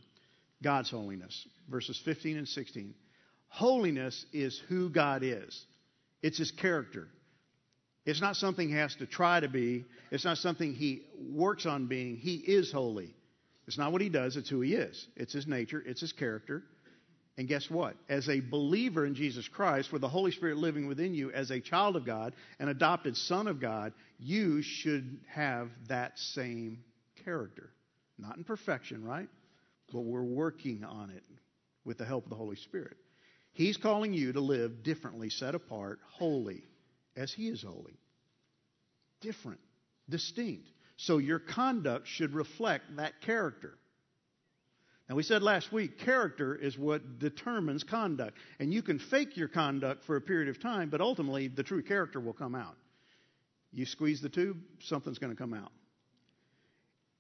God's 0.64 0.90
holiness. 0.90 1.48
Verses 1.70 2.02
15 2.04 2.38
and 2.38 2.48
16. 2.48 2.94
Holiness 3.50 4.26
is 4.34 4.60
who 4.68 4.90
God 4.90 5.22
is, 5.24 5.66
it's 6.22 6.38
his 6.38 6.52
character. 6.52 7.08
It's 8.06 8.20
not 8.20 8.36
something 8.36 8.68
he 8.68 8.76
has 8.76 8.96
to 8.96 9.06
try 9.06 9.40
to 9.40 9.48
be. 9.48 9.86
It's 10.12 10.26
not 10.26 10.38
something 10.38 10.74
he 10.74 11.04
works 11.32 11.66
on 11.66 11.88
being. 11.88 12.18
He 12.18 12.36
is 12.36 12.70
holy. 12.70 13.16
It's 13.66 13.78
not 13.78 13.94
what 13.94 14.02
he 14.02 14.10
does, 14.10 14.36
it's 14.36 14.50
who 14.50 14.60
he 14.60 14.74
is. 14.74 15.08
It's 15.16 15.32
his 15.32 15.48
nature, 15.48 15.82
it's 15.86 16.02
his 16.02 16.12
character. 16.12 16.64
And 17.38 17.48
guess 17.48 17.70
what? 17.70 17.96
As 18.10 18.30
a 18.30 18.42
believer 18.42 19.06
in 19.06 19.16
Jesus 19.16 19.48
Christ, 19.48 19.92
with 19.92 20.02
the 20.02 20.10
Holy 20.10 20.32
Spirit 20.32 20.58
living 20.58 20.88
within 20.88 21.16
you, 21.16 21.32
as 21.32 21.50
a 21.50 21.60
child 21.60 21.96
of 21.96 22.06
God, 22.06 22.34
an 22.60 22.68
adopted 22.68 23.18
son 23.18 23.48
of 23.48 23.60
God, 23.60 23.94
you 24.20 24.62
should 24.62 25.20
have 25.28 25.70
that 25.88 26.20
same 26.20 26.84
character. 27.24 27.70
Not 28.20 28.38
in 28.38 28.44
perfection, 28.44 29.04
right? 29.04 29.30
But 29.92 30.02
we're 30.02 30.24
working 30.24 30.84
on 30.84 31.10
it 31.10 31.24
with 31.86 31.98
the 31.98 32.06
help 32.06 32.26
of 32.26 32.30
the 32.30 32.36
Holy 32.36 32.56
Spirit. 32.56 32.98
He's 33.52 33.78
calling 33.78 34.14
you 34.14 34.34
to 34.34 34.40
live 34.40 34.84
differently, 34.84 35.30
set 35.30 35.54
apart, 35.54 36.00
holy, 36.14 36.64
as 37.16 37.32
He 37.32 37.48
is 37.48 37.62
holy. 37.62 38.00
Different, 39.22 39.60
distinct. 40.10 40.68
So 40.98 41.18
your 41.18 41.40
conduct 41.40 42.08
should 42.08 42.34
reflect 42.34 42.96
that 42.98 43.22
character. 43.22 43.78
Now, 45.10 45.16
we 45.16 45.24
said 45.24 45.44
last 45.44 45.72
week, 45.72 46.00
character 46.00 46.56
is 46.56 46.78
what 46.78 47.20
determines 47.20 47.84
conduct. 47.84 48.38
And 48.60 48.74
you 48.74 48.82
can 48.82 49.00
fake 49.00 49.36
your 49.36 49.50
conduct 49.50 50.06
for 50.06 50.16
a 50.16 50.22
period 50.22 50.50
of 50.50 50.62
time, 50.62 50.90
but 50.90 51.02
ultimately 51.02 51.50
the 51.50 51.64
true 51.64 51.84
character 51.84 52.20
will 52.20 52.34
come 52.34 52.56
out. 52.56 52.78
You 53.72 53.86
squeeze 53.86 54.22
the 54.22 54.30
tube, 54.30 54.58
something's 54.82 55.20
going 55.20 55.32
to 55.32 55.38
come 55.38 55.54
out. 55.54 55.72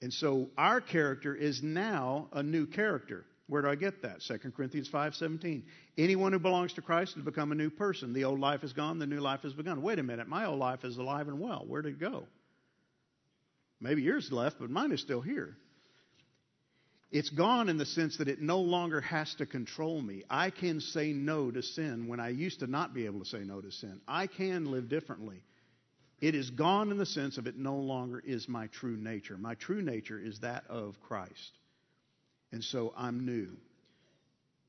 And 0.04 0.12
so 0.12 0.50
our 0.58 0.82
character 0.82 1.34
is 1.34 1.64
now 1.64 2.28
a 2.34 2.44
new 2.44 2.66
character. 2.66 3.24
Where 3.48 3.62
do 3.62 3.70
I 3.70 3.76
get 3.76 4.02
that? 4.02 4.22
2 4.22 4.52
Corinthians 4.52 4.90
5:17. 4.90 5.64
Anyone 5.98 6.34
who 6.34 6.40
belongs 6.40 6.74
to 6.74 6.82
Christ 6.82 7.16
has 7.16 7.24
become 7.24 7.54
a 7.54 7.56
new 7.56 7.70
person. 7.70 8.12
The 8.12 8.26
old 8.26 8.42
life 8.42 8.66
is 8.66 8.74
gone, 8.74 9.00
the 9.00 9.08
new 9.08 9.22
life 9.22 9.44
has 9.44 9.54
begun. 9.54 9.82
Wait 9.82 10.00
a 10.00 10.04
minute, 10.04 10.28
my 10.28 10.46
old 10.46 10.60
life 10.60 10.84
is 10.84 10.98
alive 10.98 11.30
and 11.30 11.40
well. 11.40 11.64
Where 11.66 11.82
did 11.82 11.94
it 11.94 12.00
go? 12.02 12.28
Maybe 13.80 14.02
yours 14.02 14.30
left, 14.30 14.58
but 14.60 14.70
mine 14.70 14.92
is 14.92 15.00
still 15.00 15.22
here. 15.22 15.56
It's 17.10 17.30
gone 17.30 17.70
in 17.70 17.78
the 17.78 17.86
sense 17.86 18.18
that 18.18 18.28
it 18.28 18.42
no 18.42 18.60
longer 18.60 19.00
has 19.00 19.34
to 19.36 19.46
control 19.46 20.02
me. 20.02 20.24
I 20.30 20.50
can 20.50 20.82
say 20.82 21.14
no 21.14 21.50
to 21.50 21.64
sin 21.64 22.10
when 22.10 22.20
I 22.20 22.28
used 22.28 22.60
to 22.60 22.68
not 22.68 22.94
be 22.94 23.06
able 23.06 23.20
to 23.20 23.26
say 23.26 23.46
no 23.46 23.62
to 23.62 23.72
sin. 23.72 24.02
I 24.06 24.28
can 24.28 24.66
live 24.66 24.90
differently. 24.90 25.44
It 26.22 26.36
is 26.36 26.50
gone 26.50 26.92
in 26.92 26.98
the 26.98 27.06
sense 27.06 27.38
of 27.38 27.48
it 27.48 27.58
no 27.58 27.76
longer 27.76 28.22
is 28.26 28.48
my 28.48 28.68
true 28.68 28.96
nature. 28.96 29.38
My 29.38 29.56
true 29.56 29.82
nature 29.82 30.20
is 30.20 30.40
that 30.40 30.64
of 30.70 31.00
Christ. 31.02 31.58
And 32.52 32.64
so 32.64 32.94
I'm 32.96 33.26
new. 33.26 33.50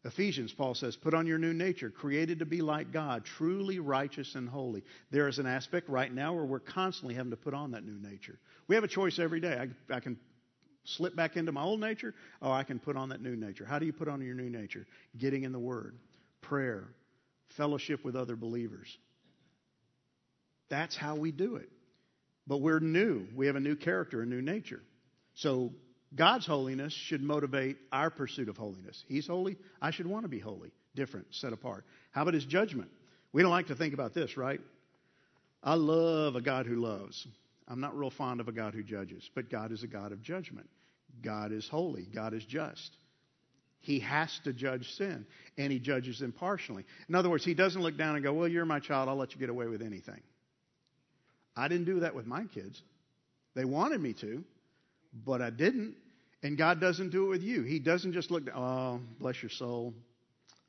Ephesians, 0.05 0.53
Paul 0.53 0.74
says, 0.74 0.97
put 0.97 1.14
on 1.14 1.26
your 1.26 1.38
new 1.38 1.55
nature, 1.55 1.88
created 1.88 2.40
to 2.40 2.45
be 2.45 2.61
like 2.61 2.92
God, 2.92 3.24
truly 3.24 3.78
righteous 3.78 4.34
and 4.34 4.49
holy. 4.49 4.84
There 5.11 5.28
is 5.28 5.38
an 5.38 5.47
aspect 5.47 5.88
right 5.88 6.12
now 6.12 6.34
where 6.34 6.45
we're 6.45 6.61
constantly 6.61 7.14
having 7.14 7.30
to 7.30 7.38
put 7.38 7.55
on 7.55 7.70
that 7.70 7.86
new 7.86 7.99
nature. 8.07 8.38
We 8.68 8.74
have 8.74 8.84
a 8.84 8.88
choice 8.88 9.18
every 9.18 9.40
day. 9.40 9.57
I, 9.59 9.95
I 9.95 10.01
can 10.01 10.18
slip 10.84 11.16
back 11.16 11.36
into 11.36 11.53
my 11.53 11.62
old 11.62 11.80
nature, 11.80 12.14
or 12.42 12.53
I 12.53 12.64
can 12.64 12.78
put 12.78 12.97
on 12.97 13.09
that 13.09 13.22
new 13.22 13.34
nature. 13.34 13.64
How 13.64 13.78
do 13.78 13.86
you 13.86 13.95
put 13.95 14.09
on 14.09 14.20
your 14.20 14.34
new 14.34 14.51
nature? 14.51 14.86
Getting 15.16 15.45
in 15.45 15.53
the 15.53 15.59
Word, 15.59 15.97
prayer, 16.42 16.88
fellowship 17.57 18.05
with 18.05 18.14
other 18.14 18.36
believers. 18.36 18.99
That's 20.68 20.96
how 20.96 21.16
we 21.16 21.32
do 21.32 21.56
it. 21.56 21.68
But 22.46 22.58
we're 22.58 22.80
new. 22.80 23.26
We 23.34 23.46
have 23.46 23.56
a 23.56 23.60
new 23.60 23.76
character, 23.76 24.22
a 24.22 24.26
new 24.26 24.42
nature. 24.42 24.82
So 25.34 25.72
God's 26.14 26.46
holiness 26.46 26.92
should 26.92 27.22
motivate 27.22 27.76
our 27.90 28.10
pursuit 28.10 28.48
of 28.48 28.56
holiness. 28.56 29.02
He's 29.08 29.26
holy. 29.26 29.56
I 29.80 29.90
should 29.90 30.06
want 30.06 30.24
to 30.24 30.28
be 30.28 30.38
holy, 30.38 30.72
different, 30.94 31.26
set 31.32 31.52
apart. 31.52 31.84
How 32.12 32.22
about 32.22 32.34
his 32.34 32.44
judgment? 32.44 32.90
We 33.32 33.42
don't 33.42 33.50
like 33.50 33.68
to 33.68 33.74
think 33.74 33.94
about 33.94 34.14
this, 34.14 34.36
right? 34.36 34.60
I 35.62 35.74
love 35.74 36.36
a 36.36 36.40
God 36.40 36.66
who 36.66 36.76
loves. 36.76 37.26
I'm 37.66 37.80
not 37.80 37.96
real 37.96 38.10
fond 38.10 38.40
of 38.40 38.48
a 38.48 38.52
God 38.52 38.74
who 38.74 38.82
judges, 38.82 39.28
but 39.34 39.50
God 39.50 39.72
is 39.72 39.82
a 39.82 39.86
God 39.86 40.12
of 40.12 40.22
judgment. 40.22 40.68
God 41.22 41.52
is 41.52 41.66
holy. 41.68 42.06
God 42.14 42.34
is 42.34 42.44
just. 42.44 42.96
He 43.80 44.00
has 44.00 44.30
to 44.44 44.52
judge 44.52 44.88
sin, 44.92 45.26
and 45.58 45.72
he 45.72 45.78
judges 45.78 46.22
impartially. 46.22 46.84
In 47.08 47.14
other 47.14 47.28
words, 47.28 47.44
he 47.44 47.54
doesn't 47.54 47.80
look 47.80 47.98
down 47.98 48.14
and 48.14 48.24
go, 48.24 48.32
Well, 48.32 48.48
you're 48.48 48.64
my 48.64 48.80
child. 48.80 49.08
I'll 49.08 49.16
let 49.16 49.32
you 49.34 49.40
get 49.40 49.50
away 49.50 49.66
with 49.66 49.82
anything. 49.82 50.20
I 51.57 51.68
didn't 51.68 51.86
do 51.86 52.00
that 52.00 52.14
with 52.14 52.26
my 52.26 52.44
kids. 52.44 52.82
They 53.55 53.64
wanted 53.64 54.00
me 54.00 54.12
to, 54.14 54.44
but 55.24 55.40
I 55.40 55.50
didn't. 55.50 55.96
And 56.42 56.59
God 56.59 56.80
doesn't 56.80 57.11
do 57.11 57.26
it 57.26 57.28
with 57.28 57.42
you. 57.42 57.62
He 57.62 57.78
doesn't 57.78 58.12
just 58.12 58.30
look, 58.30 58.44
oh, 58.55 59.00
bless 59.18 59.42
your 59.42 59.50
soul. 59.50 59.94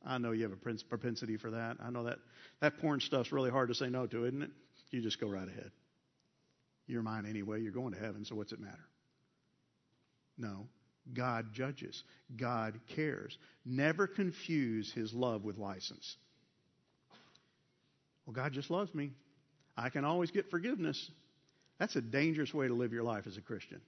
I 0.06 0.20
know 0.20 0.32
you 0.32 0.44
have 0.44 0.52
a 0.52 0.84
propensity 0.88 1.38
for 1.38 1.52
that. 1.52 1.78
I 1.84 1.90
know 1.90 2.04
that 2.04 2.20
that 2.62 2.78
porn 2.80 3.00
stuff's 3.00 3.32
really 3.32 3.50
hard 3.50 3.70
to 3.70 3.76
say 3.76 3.90
no 3.90 4.06
to, 4.08 4.26
isn't 4.26 4.44
it? 4.44 4.52
You 4.92 5.02
just 5.02 5.20
go 5.20 5.28
right 5.28 5.48
ahead. 5.48 5.72
You're 6.88 7.02
mine 7.02 7.26
anyway. 7.28 7.62
You're 7.62 7.72
going 7.72 7.94
to 7.94 8.00
heaven, 8.00 8.24
so 8.24 8.36
what's 8.36 8.52
it 8.52 8.60
matter? 8.60 8.88
No. 10.38 10.68
God 11.14 11.54
judges. 11.54 12.04
God 12.36 12.80
cares. 12.96 13.38
Never 13.66 14.08
confuse 14.08 14.92
his 14.94 15.14
love 15.14 15.44
with 15.44 15.58
license. 15.58 16.16
Well, 18.26 18.34
God 18.34 18.54
just 18.54 18.70
loves 18.70 18.94
me. 18.94 19.12
I 19.78 19.90
can 19.90 20.06
always 20.06 20.32
get 20.32 20.50
forgiveness. 20.50 21.10
That's 21.80 21.96
a 21.96 22.02
dangerous 22.02 22.54
way 22.54 22.68
to 22.68 22.74
live 22.74 22.94
your 22.94 23.04
life 23.04 23.28
as 23.28 23.38
a 23.38 23.42
Christian. 23.42 23.82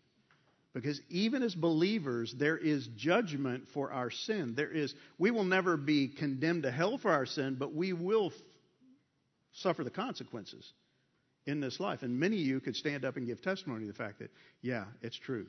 Because 0.74 1.02
even 1.10 1.42
as 1.42 1.56
believers, 1.56 2.36
there 2.38 2.58
is 2.58 2.88
judgment 2.98 3.64
for 3.74 3.92
our 3.92 4.12
sin. 4.12 4.54
There 4.56 4.70
is, 4.70 4.94
we 5.18 5.32
will 5.32 5.46
never 5.46 5.78
be 5.78 6.08
condemned 6.08 6.64
to 6.64 6.72
hell 6.72 6.98
for 6.98 7.12
our 7.12 7.26
sin, 7.26 7.56
but 7.58 7.74
we 7.74 7.94
will 7.94 8.28
f- 8.28 8.42
suffer 9.54 9.84
the 9.84 9.90
consequences 9.90 10.72
in 11.48 11.62
this 11.62 11.80
life. 11.80 12.04
And 12.04 12.20
many 12.20 12.42
of 12.42 12.46
you 12.46 12.60
could 12.60 12.76
stand 12.76 13.06
up 13.06 13.18
and 13.18 13.26
give 13.26 13.42
testimony 13.42 13.86
to 13.86 13.92
the 13.92 13.98
fact 13.98 14.20
that, 14.20 14.30
yeah, 14.62 14.86
it's 15.02 15.18
true. 15.18 15.48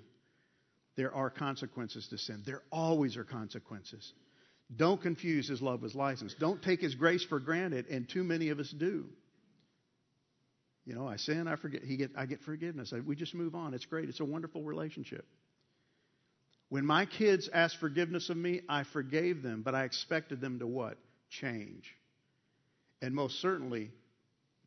There 0.96 1.14
are 1.14 1.30
consequences 1.30 2.06
to 2.08 2.18
sin. 2.18 2.42
There 2.46 2.62
always 2.72 3.16
are 3.16 3.24
consequences. 3.24 4.12
Don't 4.74 5.02
confuse 5.02 5.48
his 5.48 5.60
love 5.60 5.82
with 5.82 5.94
license. 5.94 6.34
Don't 6.38 6.62
take 6.62 6.80
his 6.80 6.94
grace 6.94 7.24
for 7.24 7.38
granted, 7.38 7.86
and 7.88 8.08
too 8.08 8.24
many 8.24 8.48
of 8.48 8.60
us 8.60 8.70
do. 8.70 9.06
You 10.88 10.94
know, 10.94 11.06
I 11.06 11.16
sin, 11.16 11.46
I 11.48 11.56
forget. 11.56 11.84
He 11.84 11.98
get, 11.98 12.12
I 12.16 12.24
get 12.24 12.40
forgiveness. 12.40 12.94
I, 12.96 13.00
we 13.00 13.14
just 13.14 13.34
move 13.34 13.54
on. 13.54 13.74
It's 13.74 13.84
great. 13.84 14.08
It's 14.08 14.20
a 14.20 14.24
wonderful 14.24 14.62
relationship. 14.62 15.26
When 16.70 16.86
my 16.86 17.04
kids 17.04 17.50
asked 17.52 17.76
forgiveness 17.76 18.30
of 18.30 18.38
me, 18.38 18.62
I 18.70 18.84
forgave 18.84 19.42
them, 19.42 19.60
but 19.62 19.74
I 19.74 19.84
expected 19.84 20.40
them 20.40 20.60
to 20.60 20.66
what? 20.66 20.96
Change. 21.28 21.94
And 23.02 23.14
most 23.14 23.38
certainly, 23.42 23.90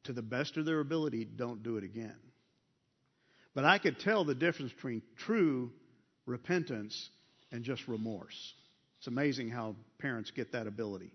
to 0.03 0.13
the 0.13 0.21
best 0.21 0.57
of 0.57 0.65
their 0.65 0.79
ability, 0.79 1.25
don't 1.25 1.63
do 1.63 1.77
it 1.77 1.83
again. 1.83 2.19
But 3.55 3.65
I 3.65 3.79
could 3.79 3.99
tell 3.99 4.23
the 4.23 4.35
difference 4.35 4.71
between 4.73 5.01
true 5.17 5.71
repentance 6.27 7.09
and 7.51 7.63
just 7.63 7.87
remorse. 7.87 8.53
It's 8.99 9.07
amazing 9.07 9.49
how 9.49 9.75
parents 9.97 10.29
get 10.29 10.51
that 10.51 10.67
ability. 10.67 11.13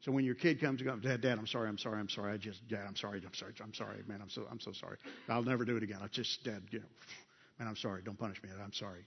So 0.00 0.12
when 0.12 0.24
your 0.24 0.36
kid 0.36 0.60
comes 0.60 0.80
and 0.80 0.88
goes, 0.88 1.02
Dad, 1.02 1.20
Dad, 1.20 1.38
I'm 1.38 1.46
sorry, 1.46 1.68
I'm 1.68 1.78
sorry, 1.78 1.98
I'm 1.98 2.08
sorry. 2.08 2.32
I 2.32 2.36
just, 2.36 2.66
Dad, 2.68 2.84
I'm 2.86 2.94
sorry, 2.94 3.20
I'm 3.24 3.34
sorry, 3.34 3.52
I'm 3.60 3.74
sorry, 3.74 3.96
man, 4.06 4.20
I'm 4.22 4.30
so, 4.30 4.46
I'm 4.50 4.60
so 4.60 4.72
sorry. 4.72 4.96
I'll 5.28 5.42
never 5.42 5.64
do 5.64 5.76
it 5.76 5.82
again. 5.82 5.98
I 6.02 6.06
just, 6.06 6.44
Dad, 6.44 6.62
you 6.70 6.78
know, 6.78 6.84
man, 7.58 7.68
I'm 7.68 7.76
sorry. 7.76 8.02
Don't 8.04 8.18
punish 8.18 8.40
me. 8.42 8.48
I'm 8.62 8.72
sorry. 8.72 9.04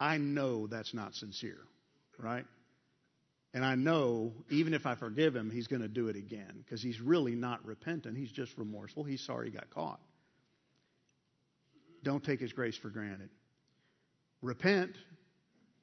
I 0.00 0.18
know 0.18 0.66
that's 0.66 0.94
not 0.94 1.14
sincere, 1.14 1.58
right? 2.18 2.44
And 3.54 3.64
I 3.64 3.76
know 3.76 4.32
even 4.50 4.74
if 4.74 4.84
I 4.84 4.94
forgive 4.94 5.34
him, 5.34 5.50
he's 5.50 5.66
going 5.66 5.82
to 5.82 5.88
do 5.88 6.08
it 6.08 6.16
again 6.16 6.62
because 6.64 6.82
he's 6.82 7.00
really 7.00 7.34
not 7.34 7.64
repentant. 7.64 8.16
He's 8.16 8.30
just 8.30 8.56
remorseful. 8.58 9.04
He's 9.04 9.24
sorry 9.24 9.50
he 9.50 9.56
got 9.56 9.70
caught. 9.70 10.00
Don't 12.02 12.22
take 12.22 12.40
his 12.40 12.52
grace 12.52 12.76
for 12.76 12.90
granted. 12.90 13.30
Repent, 14.42 14.92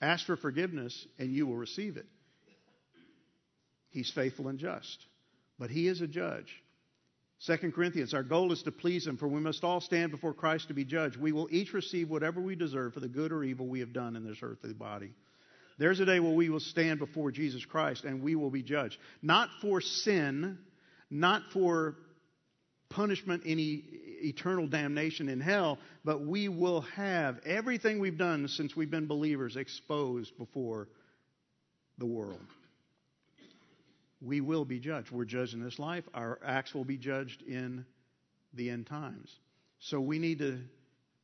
ask 0.01 0.25
for 0.25 0.37
forgiveness, 0.37 1.07
and 1.19 1.33
you 1.33 1.47
will 1.47 1.57
receive 1.57 1.97
it. 1.97 2.05
He's 3.95 4.11
faithful 4.11 4.49
and 4.49 4.59
just. 4.59 5.05
But 5.57 5.69
he 5.69 5.87
is 5.87 6.01
a 6.01 6.07
judge. 6.07 6.53
2 7.47 7.71
Corinthians, 7.71 8.13
our 8.13 8.23
goal 8.23 8.51
is 8.51 8.61
to 8.63 8.71
please 8.71 9.07
him, 9.07 9.15
for 9.15 9.27
we 9.29 9.39
must 9.39 9.63
all 9.63 9.79
stand 9.79 10.11
before 10.11 10.33
Christ 10.33 10.67
to 10.67 10.73
be 10.73 10.83
judged. 10.83 11.15
We 11.15 11.31
will 11.31 11.47
each 11.49 11.71
receive 11.71 12.09
whatever 12.09 12.41
we 12.41 12.55
deserve 12.55 12.93
for 12.93 12.99
the 12.99 13.07
good 13.07 13.31
or 13.31 13.41
evil 13.41 13.67
we 13.67 13.79
have 13.79 13.93
done 13.93 14.17
in 14.17 14.25
this 14.25 14.39
earthly 14.41 14.73
body. 14.73 15.11
There's 15.77 16.01
a 16.01 16.05
day 16.05 16.19
where 16.19 16.33
we 16.33 16.49
will 16.49 16.59
stand 16.59 16.99
before 16.99 17.31
Jesus 17.31 17.63
Christ 17.63 18.03
and 18.03 18.21
we 18.21 18.35
will 18.35 18.51
be 18.51 18.63
judged. 18.63 18.97
Not 19.21 19.47
for 19.61 19.79
sin, 19.79 20.57
not 21.09 21.43
for 21.53 21.95
punishment, 22.89 23.43
any 23.45 23.81
eternal 24.23 24.67
damnation 24.67 25.29
in 25.29 25.39
hell, 25.39 25.79
but 26.03 26.25
we 26.25 26.49
will 26.49 26.81
have 26.81 27.39
everything 27.45 27.99
we've 27.99 28.17
done 28.17 28.49
since 28.49 28.75
we've 28.75 28.91
been 28.91 29.07
believers 29.07 29.55
exposed 29.55 30.37
before 30.37 30.89
the 31.97 32.05
world 32.05 32.41
we 34.25 34.41
will 34.41 34.65
be 34.65 34.79
judged. 34.79 35.11
We're 35.11 35.25
judged 35.25 35.53
in 35.53 35.63
this 35.63 35.79
life, 35.79 36.03
our 36.13 36.39
acts 36.43 36.73
will 36.73 36.85
be 36.85 36.97
judged 36.97 37.41
in 37.43 37.85
the 38.53 38.69
end 38.69 38.87
times. 38.87 39.29
So 39.79 39.99
we 39.99 40.19
need 40.19 40.39
to 40.39 40.59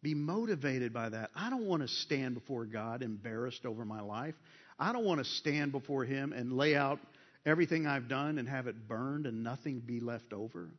be 0.04 0.14
motivated 0.14 0.94
by 0.94 1.10
that. 1.10 1.30
I 1.36 1.50
don't 1.50 1.66
want 1.66 1.82
to 1.84 1.88
stand 1.88 2.36
before 2.36 2.66
God 2.66 3.02
embarrassed 3.02 3.66
over 3.66 3.86
my 3.86 4.02
life. 4.02 4.36
I 4.80 4.94
don't 4.94 5.06
want 5.06 5.20
to 5.20 5.26
stand 5.26 5.72
before 5.72 6.06
Him 6.06 6.34
and 6.34 6.54
lay 6.54 6.76
out 6.76 7.00
everything 7.46 7.88
I've 7.88 8.08
done 8.08 8.38
and 8.38 8.48
have 8.48 8.68
it 8.68 8.88
burned 8.88 9.26
and 9.26 9.44
nothing 9.44 9.80
be 9.80 10.00
left 10.00 10.34
over. 10.34 10.70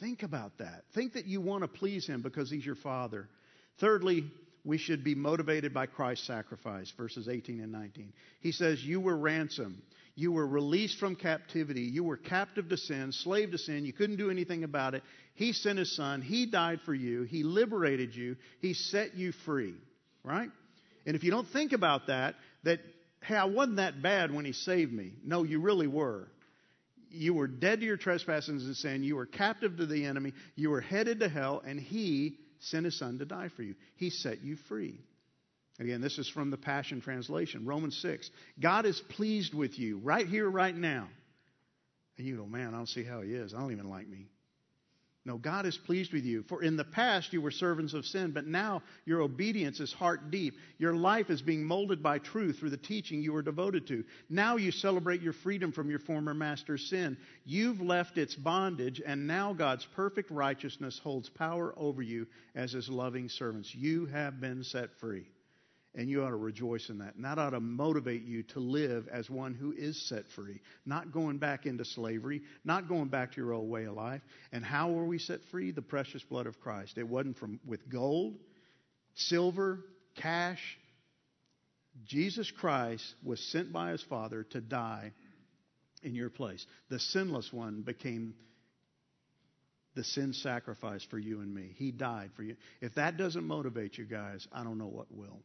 Think 0.00 0.22
about 0.22 0.58
that. 0.58 0.84
Think 0.94 1.14
that 1.14 1.26
you 1.26 1.40
want 1.40 1.62
to 1.62 1.68
please 1.68 2.06
Him 2.06 2.22
because 2.22 2.50
He's 2.50 2.64
your 2.64 2.76
Father. 2.76 3.28
Thirdly, 3.78 4.24
we 4.64 4.78
should 4.78 5.04
be 5.04 5.14
motivated 5.14 5.72
by 5.72 5.86
Christ's 5.86 6.26
sacrifice, 6.26 6.92
verses 6.96 7.28
18 7.28 7.60
and 7.60 7.72
19. 7.72 8.12
He 8.40 8.52
says, 8.52 8.82
You 8.82 9.00
were 9.00 9.16
ransomed. 9.16 9.80
You 10.16 10.32
were 10.32 10.46
released 10.46 10.98
from 10.98 11.14
captivity. 11.14 11.82
You 11.82 12.02
were 12.02 12.16
captive 12.16 12.70
to 12.70 12.78
sin, 12.78 13.12
slave 13.12 13.50
to 13.52 13.58
sin. 13.58 13.84
You 13.84 13.92
couldn't 13.92 14.16
do 14.16 14.30
anything 14.30 14.64
about 14.64 14.94
it. 14.94 15.02
He 15.34 15.52
sent 15.52 15.78
His 15.78 15.94
Son. 15.94 16.22
He 16.22 16.46
died 16.46 16.80
for 16.86 16.94
you. 16.94 17.24
He 17.24 17.42
liberated 17.42 18.14
you. 18.14 18.36
He 18.60 18.72
set 18.72 19.14
you 19.14 19.32
free. 19.44 19.74
Right? 20.24 20.48
And 21.04 21.14
if 21.14 21.22
you 21.22 21.30
don't 21.30 21.46
think 21.48 21.72
about 21.72 22.06
that, 22.06 22.34
that, 22.64 22.80
hey, 23.22 23.36
I 23.36 23.44
wasn't 23.44 23.76
that 23.76 24.02
bad 24.02 24.32
when 24.32 24.46
He 24.46 24.52
saved 24.52 24.92
me. 24.92 25.12
No, 25.22 25.42
you 25.42 25.60
really 25.60 25.86
were. 25.86 26.28
You 27.10 27.34
were 27.34 27.46
dead 27.46 27.80
to 27.80 27.86
your 27.86 27.98
trespasses 27.98 28.64
and 28.64 28.74
sin. 28.74 29.04
You 29.04 29.16
were 29.16 29.26
captive 29.26 29.76
to 29.76 29.86
the 29.86 30.06
enemy. 30.06 30.32
You 30.54 30.70
were 30.70 30.80
headed 30.80 31.20
to 31.20 31.28
hell, 31.28 31.62
and 31.64 31.78
He 31.78 32.38
sent 32.60 32.84
his 32.86 32.98
son 32.98 33.18
to 33.18 33.24
die 33.24 33.50
for 33.54 33.62
you. 33.62 33.74
He 33.96 34.10
set 34.10 34.42
you 34.42 34.56
free. 34.68 34.98
Again, 35.78 36.00
this 36.00 36.18
is 36.18 36.28
from 36.28 36.50
the 36.50 36.56
Passion 36.56 37.00
Translation, 37.00 37.66
Romans 37.66 37.96
6. 37.98 38.30
God 38.58 38.86
is 38.86 39.00
pleased 39.10 39.52
with 39.52 39.78
you 39.78 39.98
right 39.98 40.26
here, 40.26 40.48
right 40.48 40.74
now. 40.74 41.08
And 42.16 42.26
you 42.26 42.36
go, 42.36 42.46
man, 42.46 42.68
I 42.68 42.78
don't 42.78 42.88
see 42.88 43.04
how 43.04 43.20
he 43.20 43.34
is. 43.34 43.52
I 43.52 43.58
don't 43.58 43.72
even 43.72 43.90
like 43.90 44.08
me. 44.08 44.26
No, 45.26 45.38
God 45.38 45.66
is 45.66 45.76
pleased 45.76 46.12
with 46.12 46.24
you. 46.24 46.44
For 46.44 46.62
in 46.62 46.76
the 46.76 46.84
past 46.84 47.32
you 47.32 47.42
were 47.42 47.50
servants 47.50 47.94
of 47.94 48.06
sin, 48.06 48.30
but 48.30 48.46
now 48.46 48.82
your 49.04 49.22
obedience 49.22 49.80
is 49.80 49.92
heart 49.92 50.30
deep. 50.30 50.54
Your 50.78 50.94
life 50.94 51.30
is 51.30 51.42
being 51.42 51.64
molded 51.64 52.00
by 52.00 52.20
truth 52.20 52.60
through 52.60 52.70
the 52.70 52.76
teaching 52.76 53.20
you 53.20 53.32
were 53.32 53.42
devoted 53.42 53.88
to. 53.88 54.04
Now 54.30 54.56
you 54.56 54.70
celebrate 54.70 55.22
your 55.22 55.32
freedom 55.32 55.72
from 55.72 55.90
your 55.90 55.98
former 55.98 56.32
master's 56.32 56.88
sin. 56.88 57.16
You've 57.44 57.80
left 57.80 58.18
its 58.18 58.36
bondage, 58.36 59.02
and 59.04 59.26
now 59.26 59.52
God's 59.52 59.84
perfect 59.96 60.30
righteousness 60.30 61.00
holds 61.02 61.28
power 61.28 61.74
over 61.76 62.02
you 62.02 62.28
as 62.54 62.70
his 62.70 62.88
loving 62.88 63.28
servants. 63.28 63.74
You 63.74 64.06
have 64.06 64.40
been 64.40 64.62
set 64.62 64.90
free. 65.00 65.26
And 65.98 66.10
you 66.10 66.22
ought 66.22 66.28
to 66.28 66.36
rejoice 66.36 66.90
in 66.90 66.98
that. 66.98 67.14
And 67.14 67.24
that 67.24 67.38
ought 67.38 67.50
to 67.50 67.60
motivate 67.60 68.24
you 68.24 68.42
to 68.42 68.60
live 68.60 69.08
as 69.10 69.30
one 69.30 69.54
who 69.54 69.72
is 69.72 70.06
set 70.08 70.24
free, 70.36 70.60
not 70.84 71.10
going 71.10 71.38
back 71.38 71.64
into 71.64 71.86
slavery, 71.86 72.42
not 72.64 72.86
going 72.86 73.08
back 73.08 73.32
to 73.32 73.40
your 73.40 73.54
old 73.54 73.70
way 73.70 73.84
of 73.84 73.94
life. 73.94 74.20
And 74.52 74.62
how 74.62 74.90
were 74.90 75.06
we 75.06 75.18
set 75.18 75.40
free? 75.50 75.70
The 75.70 75.80
precious 75.80 76.22
blood 76.22 76.46
of 76.46 76.60
Christ. 76.60 76.98
It 76.98 77.08
wasn't 77.08 77.38
from 77.38 77.60
with 77.66 77.88
gold, 77.88 78.34
silver, 79.14 79.80
cash. 80.16 80.60
Jesus 82.04 82.50
Christ 82.50 83.02
was 83.24 83.40
sent 83.40 83.72
by 83.72 83.92
his 83.92 84.02
Father 84.02 84.44
to 84.50 84.60
die 84.60 85.12
in 86.02 86.14
your 86.14 86.28
place. 86.28 86.64
The 86.90 86.98
sinless 86.98 87.50
one 87.50 87.80
became 87.80 88.34
the 89.94 90.04
sin 90.04 90.34
sacrifice 90.34 91.02
for 91.04 91.18
you 91.18 91.40
and 91.40 91.54
me. 91.54 91.70
He 91.76 91.90
died 91.90 92.32
for 92.36 92.42
you. 92.42 92.56
If 92.82 92.96
that 92.96 93.16
doesn't 93.16 93.44
motivate 93.44 93.96
you 93.96 94.04
guys, 94.04 94.46
I 94.52 94.62
don't 94.62 94.76
know 94.76 94.88
what 94.88 95.10
will. 95.10 95.40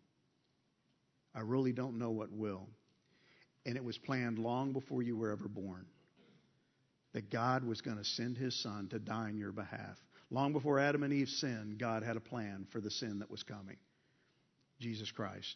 I 1.34 1.42
really 1.42 1.72
don't 1.72 1.98
know 1.98 2.12
what 2.12 2.32
will. 2.32 2.68
And 3.66 3.78
it 3.78 3.84
was 3.84 3.98
planned 3.98 4.40
long 4.40 4.74
before 4.74 5.02
you 5.02 5.16
were 5.16 5.32
ever 5.32 5.48
born 5.48 5.86
that 7.14 7.30
God 7.30 7.64
was 7.64 7.82
going 7.82 7.98
to 7.98 8.04
send 8.04 8.38
his 8.38 8.62
son 8.62 8.88
to 8.90 9.00
die 9.00 9.30
on 9.30 9.38
your 9.38 9.52
behalf. 9.52 9.98
Long 10.30 10.54
before 10.54 10.80
Adam 10.80 11.04
and 11.04 11.14
Eve 11.14 11.28
sinned, 11.28 11.78
God 11.78 12.04
had 12.04 12.16
a 12.16 12.22
plan 12.22 12.66
for 12.72 12.80
the 12.80 12.90
sin 12.92 13.20
that 13.20 13.30
was 13.30 13.44
coming 13.44 13.78
Jesus 14.80 15.12
Christ. 15.12 15.56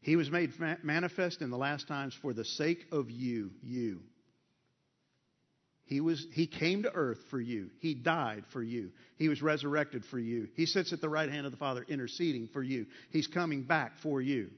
He 0.00 0.16
was 0.16 0.30
made 0.30 0.50
manifest 0.82 1.42
in 1.42 1.50
the 1.50 1.56
last 1.56 1.86
times 1.86 2.16
for 2.20 2.32
the 2.32 2.44
sake 2.44 2.86
of 2.90 3.10
you, 3.10 3.50
you. 3.62 4.00
He, 5.84 6.00
was, 6.00 6.26
he 6.32 6.46
came 6.46 6.84
to 6.84 6.92
earth 6.92 7.18
for 7.30 7.40
you. 7.40 7.70
He 7.80 7.94
died 7.94 8.44
for 8.52 8.62
you. 8.62 8.90
He 9.16 9.28
was 9.28 9.42
resurrected 9.42 10.04
for 10.06 10.18
you. 10.18 10.48
He 10.54 10.66
sits 10.66 10.92
at 10.92 11.00
the 11.00 11.08
right 11.08 11.30
hand 11.30 11.44
of 11.44 11.52
the 11.52 11.58
Father 11.58 11.84
interceding 11.86 12.48
for 12.52 12.62
you. 12.62 12.86
He's 13.10 13.26
coming 13.26 13.62
back 13.62 13.92
for 14.02 14.20
you. 14.20 14.50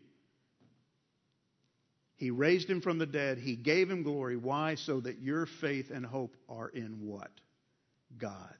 He 2.16 2.30
raised 2.30 2.68
him 2.68 2.80
from 2.80 2.98
the 2.98 3.06
dead. 3.06 3.38
He 3.38 3.56
gave 3.56 3.90
him 3.90 4.02
glory. 4.02 4.36
Why? 4.36 4.76
So 4.76 5.00
that 5.00 5.20
your 5.20 5.46
faith 5.46 5.90
and 5.90 6.06
hope 6.06 6.36
are 6.48 6.68
in 6.68 7.06
what? 7.06 7.30
God. 8.18 8.54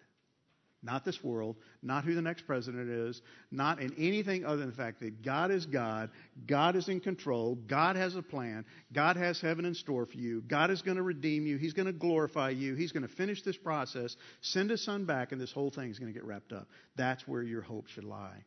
Not 0.82 1.02
this 1.02 1.24
world, 1.24 1.56
not 1.82 2.04
who 2.04 2.14
the 2.14 2.20
next 2.20 2.46
president 2.46 2.90
is, 2.90 3.22
not 3.50 3.80
in 3.80 3.94
anything 3.96 4.44
other 4.44 4.58
than 4.58 4.68
the 4.68 4.76
fact 4.76 5.00
that 5.00 5.22
God 5.22 5.50
is 5.50 5.64
God, 5.64 6.10
God 6.46 6.76
is 6.76 6.90
in 6.90 7.00
control, 7.00 7.54
God 7.54 7.96
has 7.96 8.14
a 8.16 8.22
plan, 8.22 8.66
God 8.92 9.16
has 9.16 9.40
heaven 9.40 9.64
in 9.64 9.74
store 9.74 10.04
for 10.04 10.18
you, 10.18 10.42
God 10.42 10.70
is 10.70 10.82
going 10.82 10.98
to 10.98 11.02
redeem 11.02 11.46
you, 11.46 11.56
He's 11.56 11.72
going 11.72 11.86
to 11.86 11.92
glorify 11.92 12.50
you, 12.50 12.74
He's 12.74 12.92
going 12.92 13.08
to 13.08 13.14
finish 13.14 13.40
this 13.42 13.56
process, 13.56 14.14
send 14.42 14.68
His 14.68 14.84
Son 14.84 15.06
back, 15.06 15.32
and 15.32 15.40
this 15.40 15.52
whole 15.52 15.70
thing 15.70 15.90
is 15.90 15.98
going 15.98 16.12
to 16.12 16.18
get 16.18 16.26
wrapped 16.26 16.52
up. 16.52 16.68
That's 16.96 17.26
where 17.26 17.42
your 17.42 17.62
hope 17.62 17.86
should 17.88 18.04
lie 18.04 18.44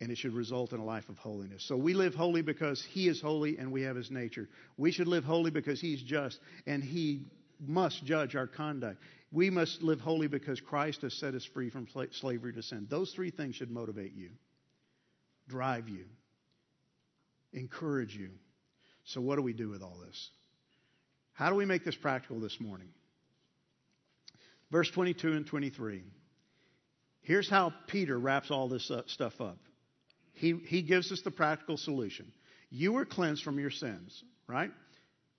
and 0.00 0.10
it 0.10 0.18
should 0.18 0.32
result 0.32 0.72
in 0.72 0.80
a 0.80 0.84
life 0.84 1.08
of 1.08 1.18
holiness. 1.18 1.64
So 1.66 1.76
we 1.76 1.94
live 1.94 2.14
holy 2.14 2.42
because 2.42 2.84
He 2.84 3.08
is 3.08 3.20
holy 3.20 3.58
and 3.58 3.72
we 3.72 3.82
have 3.82 3.96
His 3.96 4.10
nature. 4.10 4.48
We 4.76 4.92
should 4.92 5.08
live 5.08 5.24
holy 5.24 5.50
because 5.50 5.80
He's 5.80 6.02
just 6.02 6.38
and 6.66 6.82
He 6.82 7.26
must 7.66 8.04
judge 8.04 8.36
our 8.36 8.46
conduct. 8.46 8.98
We 9.32 9.50
must 9.50 9.82
live 9.82 10.00
holy 10.00 10.28
because 10.28 10.60
Christ 10.60 11.02
has 11.02 11.14
set 11.14 11.34
us 11.34 11.44
free 11.44 11.70
from 11.70 11.86
slavery 12.12 12.52
to 12.52 12.62
sin. 12.62 12.86
Those 12.88 13.12
three 13.12 13.30
things 13.30 13.56
should 13.56 13.70
motivate 13.70 14.14
you, 14.14 14.30
drive 15.48 15.88
you, 15.88 16.04
encourage 17.52 18.14
you. 18.14 18.30
So, 19.04 19.20
what 19.20 19.36
do 19.36 19.42
we 19.42 19.52
do 19.52 19.68
with 19.68 19.82
all 19.82 19.98
this? 20.06 20.30
How 21.32 21.50
do 21.50 21.56
we 21.56 21.64
make 21.64 21.84
this 21.84 21.96
practical 21.96 22.40
this 22.40 22.58
morning? 22.60 22.88
Verse 24.70 24.90
22 24.90 25.32
and 25.32 25.46
23. 25.46 26.02
Here's 27.22 27.48
how 27.48 27.72
Peter 27.86 28.18
wraps 28.18 28.50
all 28.50 28.68
this 28.68 28.90
stuff 29.06 29.40
up. 29.40 29.58
He, 30.38 30.54
he 30.66 30.82
gives 30.82 31.10
us 31.10 31.20
the 31.22 31.30
practical 31.30 31.76
solution. 31.76 32.32
You 32.70 32.92
were 32.92 33.04
cleansed 33.04 33.42
from 33.42 33.58
your 33.58 33.70
sins, 33.70 34.22
right? 34.46 34.70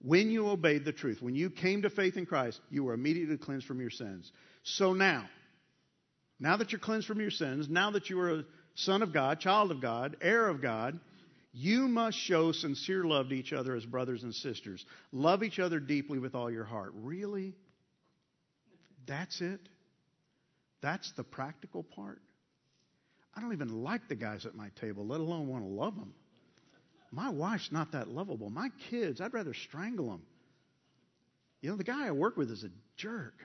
When 0.02 0.30
you 0.30 0.50
obeyed 0.50 0.84
the 0.84 0.91
truth, 0.91 1.22
when 1.22 1.36
you 1.36 1.50
came 1.50 1.84
to 1.84 1.89
faith 1.89 2.18
in 2.18 2.26
Christ, 2.26 2.60
you 2.70 2.84
were 2.84 2.93
immediately 2.93 3.38
cleansed 3.38 3.66
from 3.66 3.80
your 3.80 3.89
sins. 3.89 4.32
So 4.64 4.93
now, 4.93 5.26
now 6.39 6.58
that 6.58 6.72
you're 6.72 6.80
cleansed 6.80 7.08
from 7.08 7.22
your 7.22 7.32
sins, 7.32 7.68
now 7.70 7.91
that 7.91 8.10
you 8.10 8.20
are 8.20 8.39
a 8.39 8.45
son 8.76 9.02
of 9.02 9.14
God, 9.14 9.39
child 9.39 9.72
of 9.72 9.82
God, 9.82 10.18
heir 10.22 10.47
of 10.47 10.62
God, 10.62 11.00
you 11.52 11.88
must 11.88 12.18
show 12.18 12.52
sincere 12.52 13.04
love 13.04 13.30
to 13.30 13.36
each 13.36 13.54
other 13.54 13.76
as 13.76 13.86
brothers 13.86 14.24
and 14.24 14.36
sisters. 14.36 14.86
Love 15.12 15.43
each 15.43 15.60
other 15.60 15.80
deeply 15.80 16.20
with 16.20 16.36
all 16.36 16.52
your 16.52 16.66
heart. 16.66 16.91
Really? 16.95 17.56
That's 19.08 19.41
it? 19.41 19.60
That's 20.82 21.12
the 21.14 21.24
practical 21.24 21.84
part? 21.84 22.22
I 23.40 23.42
don't 23.42 23.54
even 23.54 23.84
like 23.86 24.10
the 24.10 24.16
guys 24.16 24.46
at 24.46 24.54
my 24.54 24.68
table, 24.82 25.08
let 25.08 25.22
alone 25.22 25.48
want 25.48 25.64
to 25.64 25.70
love 25.70 25.96
them. 25.96 26.14
My 27.10 27.30
wife's 27.30 27.72
not 27.72 27.94
that 27.94 28.10
lovable. 28.10 28.50
My 28.50 28.68
kids, 28.90 29.22
I'd 29.22 29.34
rather 29.34 29.54
strangle 29.54 30.10
them. 30.10 30.24
You 31.62 31.70
know, 31.70 31.78
the 31.78 31.86
guy 31.86 32.06
I 32.06 32.12
work 32.12 32.36
with 32.36 32.52
is 32.52 32.66
a 32.66 32.70
jerk. 32.98 33.36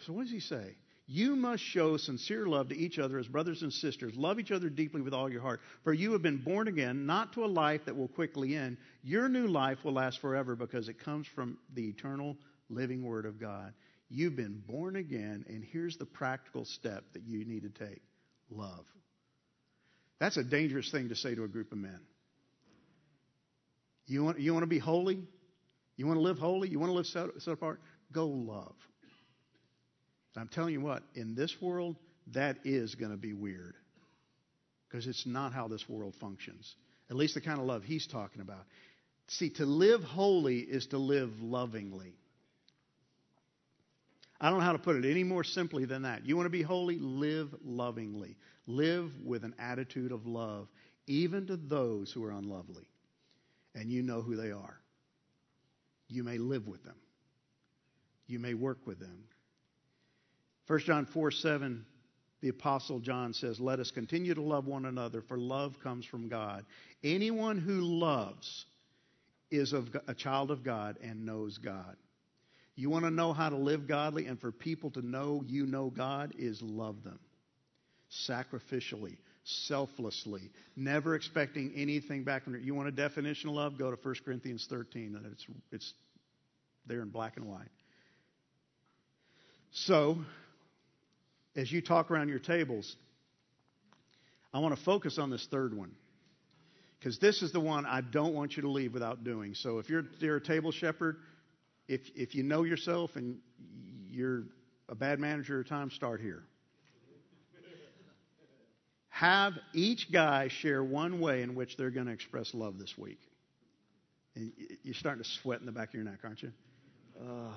So 0.00 0.12
what 0.12 0.22
does 0.22 0.32
he 0.32 0.40
say? 0.40 0.74
You 1.06 1.36
must 1.36 1.62
show 1.62 1.96
sincere 1.98 2.46
love 2.46 2.70
to 2.70 2.76
each 2.76 2.98
other 2.98 3.20
as 3.20 3.28
brothers 3.28 3.62
and 3.62 3.72
sisters. 3.72 4.16
Love 4.16 4.40
each 4.40 4.50
other 4.50 4.68
deeply 4.68 5.02
with 5.02 5.14
all 5.14 5.30
your 5.30 5.40
heart. 5.40 5.60
For 5.84 5.92
you 5.92 6.10
have 6.10 6.22
been 6.22 6.38
born 6.38 6.66
again, 6.66 7.06
not 7.06 7.34
to 7.34 7.44
a 7.44 7.46
life 7.46 7.84
that 7.84 7.96
will 7.96 8.08
quickly 8.08 8.56
end. 8.56 8.76
Your 9.04 9.28
new 9.28 9.46
life 9.46 9.84
will 9.84 9.92
last 9.92 10.20
forever 10.20 10.56
because 10.56 10.88
it 10.88 10.98
comes 10.98 11.28
from 11.28 11.58
the 11.74 11.88
eternal 11.88 12.36
living 12.70 13.04
Word 13.04 13.24
of 13.24 13.38
God. 13.38 13.72
You've 14.10 14.34
been 14.34 14.60
born 14.66 14.96
again, 14.96 15.44
and 15.48 15.62
here's 15.62 15.96
the 15.96 16.06
practical 16.06 16.64
step 16.64 17.04
that 17.12 17.22
you 17.22 17.44
need 17.44 17.62
to 17.62 17.86
take 17.86 18.02
love. 18.50 18.84
That's 20.20 20.36
a 20.36 20.44
dangerous 20.44 20.90
thing 20.90 21.10
to 21.10 21.16
say 21.16 21.34
to 21.34 21.44
a 21.44 21.48
group 21.48 21.72
of 21.72 21.78
men. 21.78 22.00
You 24.06 24.24
want, 24.24 24.40
you 24.40 24.52
want 24.52 24.62
to 24.62 24.68
be 24.68 24.78
holy? 24.78 25.22
You 25.96 26.06
want 26.06 26.16
to 26.16 26.22
live 26.22 26.38
holy? 26.38 26.68
You 26.68 26.78
want 26.78 26.90
to 26.90 26.94
live 26.94 27.06
set, 27.06 27.28
set 27.38 27.54
apart? 27.54 27.80
Go 28.12 28.26
love. 28.26 28.74
I'm 30.36 30.48
telling 30.48 30.72
you 30.72 30.80
what, 30.80 31.02
in 31.14 31.34
this 31.34 31.54
world, 31.60 31.96
that 32.32 32.58
is 32.64 32.94
going 32.94 33.10
to 33.10 33.16
be 33.16 33.32
weird. 33.32 33.74
Because 34.88 35.06
it's 35.06 35.26
not 35.26 35.52
how 35.52 35.68
this 35.68 35.86
world 35.88 36.14
functions. 36.20 36.74
At 37.10 37.16
least 37.16 37.34
the 37.34 37.40
kind 37.40 37.58
of 37.58 37.66
love 37.66 37.82
he's 37.82 38.06
talking 38.06 38.40
about. 38.40 38.64
See, 39.28 39.50
to 39.50 39.66
live 39.66 40.02
holy 40.02 40.58
is 40.58 40.86
to 40.88 40.98
live 40.98 41.30
lovingly. 41.40 42.14
I 44.40 44.50
don't 44.50 44.58
know 44.58 44.64
how 44.64 44.72
to 44.72 44.78
put 44.78 44.96
it 44.96 45.10
any 45.10 45.24
more 45.24 45.42
simply 45.42 45.84
than 45.84 46.02
that. 46.02 46.24
You 46.24 46.36
want 46.36 46.46
to 46.46 46.50
be 46.50 46.62
holy? 46.62 46.98
Live 46.98 47.54
lovingly. 47.64 48.36
Live 48.66 49.10
with 49.24 49.44
an 49.44 49.54
attitude 49.58 50.12
of 50.12 50.26
love, 50.26 50.68
even 51.06 51.46
to 51.46 51.56
those 51.56 52.12
who 52.12 52.24
are 52.24 52.30
unlovely. 52.30 52.84
And 53.74 53.90
you 53.90 54.02
know 54.02 54.22
who 54.22 54.36
they 54.36 54.52
are. 54.52 54.78
You 56.08 56.22
may 56.22 56.38
live 56.38 56.66
with 56.68 56.84
them, 56.84 56.96
you 58.26 58.38
may 58.38 58.54
work 58.54 58.78
with 58.86 58.98
them. 58.98 59.24
1 60.66 60.80
John 60.80 61.06
4 61.06 61.30
7, 61.30 61.84
the 62.40 62.50
Apostle 62.50 63.00
John 63.00 63.32
says, 63.32 63.58
Let 63.58 63.80
us 63.80 63.90
continue 63.90 64.34
to 64.34 64.42
love 64.42 64.66
one 64.66 64.84
another, 64.84 65.22
for 65.22 65.38
love 65.38 65.80
comes 65.82 66.04
from 66.04 66.28
God. 66.28 66.64
Anyone 67.02 67.58
who 67.58 67.80
loves 67.80 68.66
is 69.50 69.72
a 69.72 70.14
child 70.14 70.50
of 70.50 70.62
God 70.62 70.98
and 71.02 71.24
knows 71.24 71.56
God. 71.56 71.96
You 72.78 72.90
want 72.90 73.06
to 73.06 73.10
know 73.10 73.32
how 73.32 73.48
to 73.48 73.56
live 73.56 73.88
godly 73.88 74.26
and 74.26 74.40
for 74.40 74.52
people 74.52 74.92
to 74.92 75.02
know 75.04 75.42
you 75.48 75.66
know 75.66 75.90
God 75.90 76.32
is 76.38 76.62
love 76.62 77.02
them 77.02 77.18
sacrificially, 78.28 79.16
selflessly, 79.42 80.42
never 80.76 81.16
expecting 81.16 81.72
anything 81.74 82.22
back 82.22 82.44
from 82.44 82.54
you. 82.54 82.60
You 82.60 82.74
want 82.76 82.86
a 82.86 82.92
definition 82.92 83.50
of 83.50 83.56
love? 83.56 83.78
Go 83.78 83.90
to 83.90 83.98
1 84.00 84.14
Corinthians 84.24 84.64
13, 84.70 85.16
and 85.16 85.26
it's, 85.26 85.44
it's 85.72 85.92
there 86.86 87.02
in 87.02 87.08
black 87.08 87.36
and 87.36 87.46
white. 87.46 87.66
So, 89.72 90.18
as 91.56 91.72
you 91.72 91.82
talk 91.82 92.12
around 92.12 92.28
your 92.28 92.38
tables, 92.38 92.94
I 94.54 94.60
want 94.60 94.76
to 94.78 94.82
focus 94.84 95.18
on 95.18 95.30
this 95.30 95.48
third 95.50 95.76
one. 95.76 95.90
Because 97.00 97.18
this 97.18 97.42
is 97.42 97.50
the 97.50 97.60
one 97.60 97.86
I 97.86 98.02
don't 98.02 98.34
want 98.34 98.56
you 98.56 98.62
to 98.62 98.70
leave 98.70 98.94
without 98.94 99.24
doing. 99.24 99.54
So 99.54 99.78
if 99.78 99.90
you're, 99.90 100.04
you're 100.20 100.36
a 100.36 100.40
table 100.40 100.70
shepherd, 100.70 101.16
if, 101.88 102.02
if 102.14 102.34
you 102.34 102.42
know 102.42 102.62
yourself 102.62 103.16
and 103.16 103.38
you're 104.10 104.44
a 104.88 104.94
bad 104.94 105.18
manager 105.18 105.60
of 105.60 105.68
time, 105.68 105.90
start 105.90 106.20
here. 106.20 106.44
Have 109.08 109.54
each 109.74 110.12
guy 110.12 110.48
share 110.48 110.84
one 110.84 111.18
way 111.18 111.42
in 111.42 111.54
which 111.56 111.76
they're 111.76 111.90
going 111.90 112.06
to 112.06 112.12
express 112.12 112.54
love 112.54 112.78
this 112.78 112.96
week. 112.96 113.18
And 114.36 114.52
you're 114.84 114.94
starting 114.94 115.24
to 115.24 115.28
sweat 115.28 115.58
in 115.58 115.66
the 115.66 115.72
back 115.72 115.88
of 115.88 115.94
your 115.94 116.04
neck, 116.04 116.20
aren't 116.22 116.42
you? 116.42 116.52
Uh, 117.20 117.50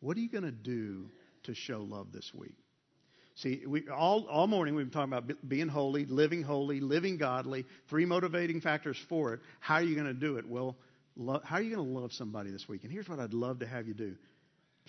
what 0.00 0.16
are 0.16 0.20
you 0.20 0.28
going 0.28 0.44
to 0.44 0.50
do 0.50 1.08
to 1.44 1.54
show 1.54 1.82
love 1.82 2.08
this 2.12 2.32
week? 2.34 2.56
See, 3.36 3.62
we, 3.66 3.86
all, 3.88 4.26
all 4.28 4.46
morning 4.46 4.74
we've 4.74 4.86
been 4.86 4.92
talking 4.92 5.12
about 5.12 5.48
being 5.48 5.68
holy, 5.68 6.06
living 6.06 6.42
holy, 6.42 6.80
living 6.80 7.18
godly, 7.18 7.66
three 7.88 8.06
motivating 8.06 8.62
factors 8.62 8.96
for 9.08 9.34
it. 9.34 9.40
How 9.60 9.74
are 9.74 9.82
you 9.82 9.94
going 9.94 10.06
to 10.06 10.14
do 10.14 10.38
it? 10.38 10.48
Well, 10.48 10.74
lo- 11.16 11.40
how 11.44 11.56
are 11.56 11.62
you 11.62 11.74
going 11.74 11.86
to 11.86 12.00
love 12.00 12.12
somebody 12.12 12.50
this 12.50 12.68
week? 12.68 12.84
And 12.84 12.92
here's 12.92 13.08
what 13.08 13.18
I'd 13.18 13.34
love 13.34 13.60
to 13.60 13.66
have 13.66 13.88
you 13.88 13.94
do 13.94 14.16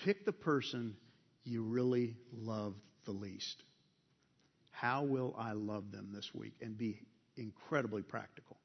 pick 0.04 0.26
the 0.26 0.32
person 0.32 0.96
you 1.44 1.64
really 1.64 2.16
love 2.32 2.76
the 3.06 3.12
least. 3.12 3.64
How 4.72 5.04
will 5.04 5.36
I 5.38 5.54
love 5.54 5.92
them 5.92 6.10
this 6.14 6.30
week? 6.36 6.54
And 6.62 6.78
be 6.78 7.00
incredibly 7.36 8.04
practical. 8.04 8.58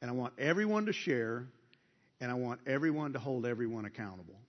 And 0.00 0.10
I 0.10 0.14
want 0.14 0.34
everyone 0.38 0.86
to 0.86 0.92
share, 0.92 1.46
and 2.20 2.30
I 2.30 2.34
want 2.34 2.60
everyone 2.66 3.12
to 3.12 3.20
hold 3.20 3.46
everyone 3.46 3.84
accountable. 3.84 4.40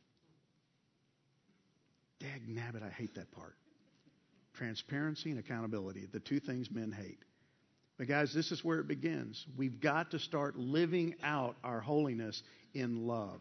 Dag 2.20 2.48
nabbit, 2.50 2.82
I 2.82 2.90
hate 2.90 3.16
that 3.16 3.32
part 3.32 3.56
transparency 4.56 5.32
and 5.32 5.40
accountability, 5.40 6.08
the 6.12 6.20
two 6.20 6.40
things 6.40 6.72
men 6.72 6.92
hate. 6.92 7.20
But, 7.98 8.08
guys, 8.08 8.34
this 8.34 8.52
is 8.52 8.64
where 8.64 8.80
it 8.80 8.88
begins. 8.88 9.46
We've 9.58 9.80
got 9.80 10.12
to 10.12 10.20
start 10.20 10.58
living 10.58 11.16
out 11.24 11.56
our 11.64 11.80
holiness 11.80 12.42
in 12.74 13.08
love 13.08 13.40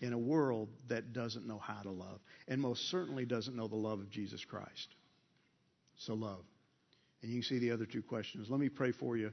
in 0.00 0.12
a 0.12 0.18
world 0.18 0.68
that 0.88 1.12
doesn't 1.12 1.46
know 1.46 1.58
how 1.58 1.82
to 1.82 1.90
love 1.90 2.20
and 2.48 2.60
most 2.60 2.90
certainly 2.90 3.24
doesn't 3.24 3.56
know 3.56 3.68
the 3.68 3.76
love 3.76 4.00
of 4.00 4.10
Jesus 4.10 4.44
Christ. 4.44 4.88
So, 5.98 6.14
love. 6.14 6.44
And 7.22 7.30
you 7.30 7.40
can 7.40 7.48
see 7.48 7.58
the 7.58 7.70
other 7.72 7.86
two 7.86 8.02
questions. 8.02 8.48
Let 8.50 8.60
me 8.60 8.68
pray 8.68 8.92
for 8.92 9.16
you, 9.16 9.32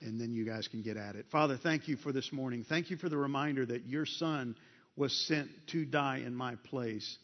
and 0.00 0.20
then 0.20 0.32
you 0.32 0.46
guys 0.46 0.68
can 0.68 0.82
get 0.82 0.96
at 0.96 1.16
it. 1.16 1.26
Father, 1.30 1.58
thank 1.62 1.88
you 1.88 1.96
for 1.96 2.12
this 2.12 2.32
morning. 2.32 2.64
Thank 2.66 2.90
you 2.90 2.96
for 2.96 3.08
the 3.08 3.18
reminder 3.18 3.66
that 3.66 3.86
your 3.86 4.06
Son 4.06 4.54
was 4.96 5.12
sent 5.26 5.48
to 5.72 5.84
die 5.84 6.22
in 6.24 6.34
my 6.34 6.54
place, 6.54 7.18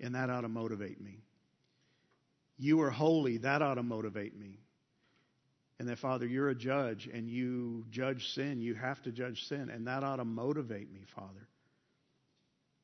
and 0.00 0.14
that 0.14 0.30
ought 0.30 0.42
to 0.42 0.48
motivate 0.48 1.00
me. 1.00 1.18
You 2.58 2.82
are 2.82 2.90
holy. 2.90 3.38
That 3.38 3.62
ought 3.62 3.74
to 3.74 3.82
motivate 3.82 4.38
me. 4.38 4.60
And 5.78 5.88
that, 5.88 5.98
Father, 5.98 6.26
you're 6.26 6.50
a 6.50 6.54
judge 6.54 7.08
and 7.12 7.28
you 7.28 7.84
judge 7.90 8.28
sin. 8.28 8.60
You 8.60 8.74
have 8.74 9.02
to 9.02 9.10
judge 9.10 9.44
sin. 9.48 9.70
And 9.70 9.86
that 9.88 10.04
ought 10.04 10.16
to 10.16 10.24
motivate 10.24 10.92
me, 10.92 11.00
Father. 11.16 11.48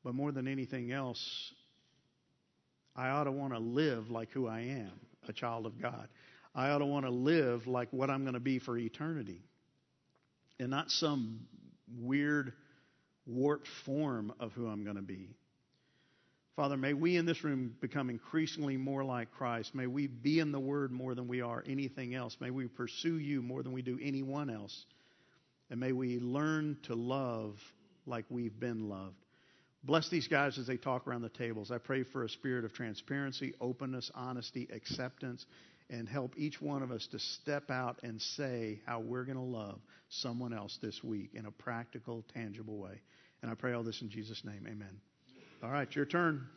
But 0.03 0.13
more 0.13 0.31
than 0.31 0.47
anything 0.47 0.91
else, 0.91 1.53
I 2.95 3.09
ought 3.09 3.25
to 3.25 3.31
want 3.31 3.53
to 3.53 3.59
live 3.59 4.09
like 4.09 4.31
who 4.31 4.47
I 4.47 4.61
am, 4.61 4.91
a 5.27 5.33
child 5.33 5.65
of 5.65 5.81
God. 5.81 6.07
I 6.53 6.71
ought 6.71 6.79
to 6.79 6.85
want 6.85 7.05
to 7.05 7.11
live 7.11 7.67
like 7.67 7.87
what 7.91 8.09
I'm 8.09 8.23
going 8.23 8.33
to 8.33 8.41
be 8.41 8.59
for 8.59 8.77
eternity. 8.77 9.41
And 10.59 10.69
not 10.69 10.91
some 10.91 11.47
weird, 11.97 12.51
warped 13.25 13.67
form 13.85 14.33
of 14.39 14.51
who 14.53 14.67
I'm 14.67 14.83
going 14.83 14.97
to 14.97 15.01
be. 15.01 15.29
Father, 16.61 16.77
may 16.77 16.93
we 16.93 17.17
in 17.17 17.25
this 17.25 17.43
room 17.43 17.73
become 17.81 18.11
increasingly 18.11 18.77
more 18.77 19.03
like 19.03 19.31
Christ. 19.31 19.73
May 19.73 19.87
we 19.87 20.05
be 20.05 20.37
in 20.37 20.51
the 20.51 20.59
Word 20.59 20.91
more 20.91 21.15
than 21.15 21.27
we 21.27 21.41
are 21.41 21.63
anything 21.65 22.13
else. 22.13 22.37
May 22.39 22.51
we 22.51 22.67
pursue 22.67 23.17
you 23.17 23.41
more 23.41 23.63
than 23.63 23.71
we 23.71 23.81
do 23.81 23.97
anyone 23.99 24.47
else. 24.51 24.85
And 25.71 25.79
may 25.79 25.91
we 25.91 26.19
learn 26.19 26.77
to 26.83 26.93
love 26.93 27.55
like 28.05 28.25
we've 28.29 28.59
been 28.59 28.87
loved. 28.89 29.15
Bless 29.83 30.07
these 30.09 30.27
guys 30.27 30.59
as 30.59 30.67
they 30.67 30.77
talk 30.77 31.07
around 31.07 31.23
the 31.23 31.29
tables. 31.29 31.71
I 31.71 31.79
pray 31.79 32.03
for 32.03 32.25
a 32.25 32.29
spirit 32.29 32.63
of 32.63 32.73
transparency, 32.73 33.55
openness, 33.59 34.11
honesty, 34.13 34.69
acceptance, 34.71 35.43
and 35.89 36.07
help 36.07 36.35
each 36.37 36.61
one 36.61 36.83
of 36.83 36.91
us 36.91 37.07
to 37.07 37.17
step 37.17 37.71
out 37.71 37.97
and 38.03 38.21
say 38.21 38.81
how 38.85 38.99
we're 38.99 39.25
going 39.25 39.35
to 39.35 39.41
love 39.41 39.79
someone 40.09 40.53
else 40.53 40.77
this 40.79 41.03
week 41.03 41.31
in 41.33 41.47
a 41.47 41.51
practical, 41.51 42.23
tangible 42.35 42.77
way. 42.77 43.01
And 43.41 43.49
I 43.49 43.55
pray 43.55 43.73
all 43.73 43.81
this 43.81 44.03
in 44.03 44.11
Jesus' 44.11 44.43
name. 44.45 44.67
Amen. 44.69 45.01
All 45.63 45.69
right, 45.69 45.95
your 45.95 46.05
turn. 46.05 46.47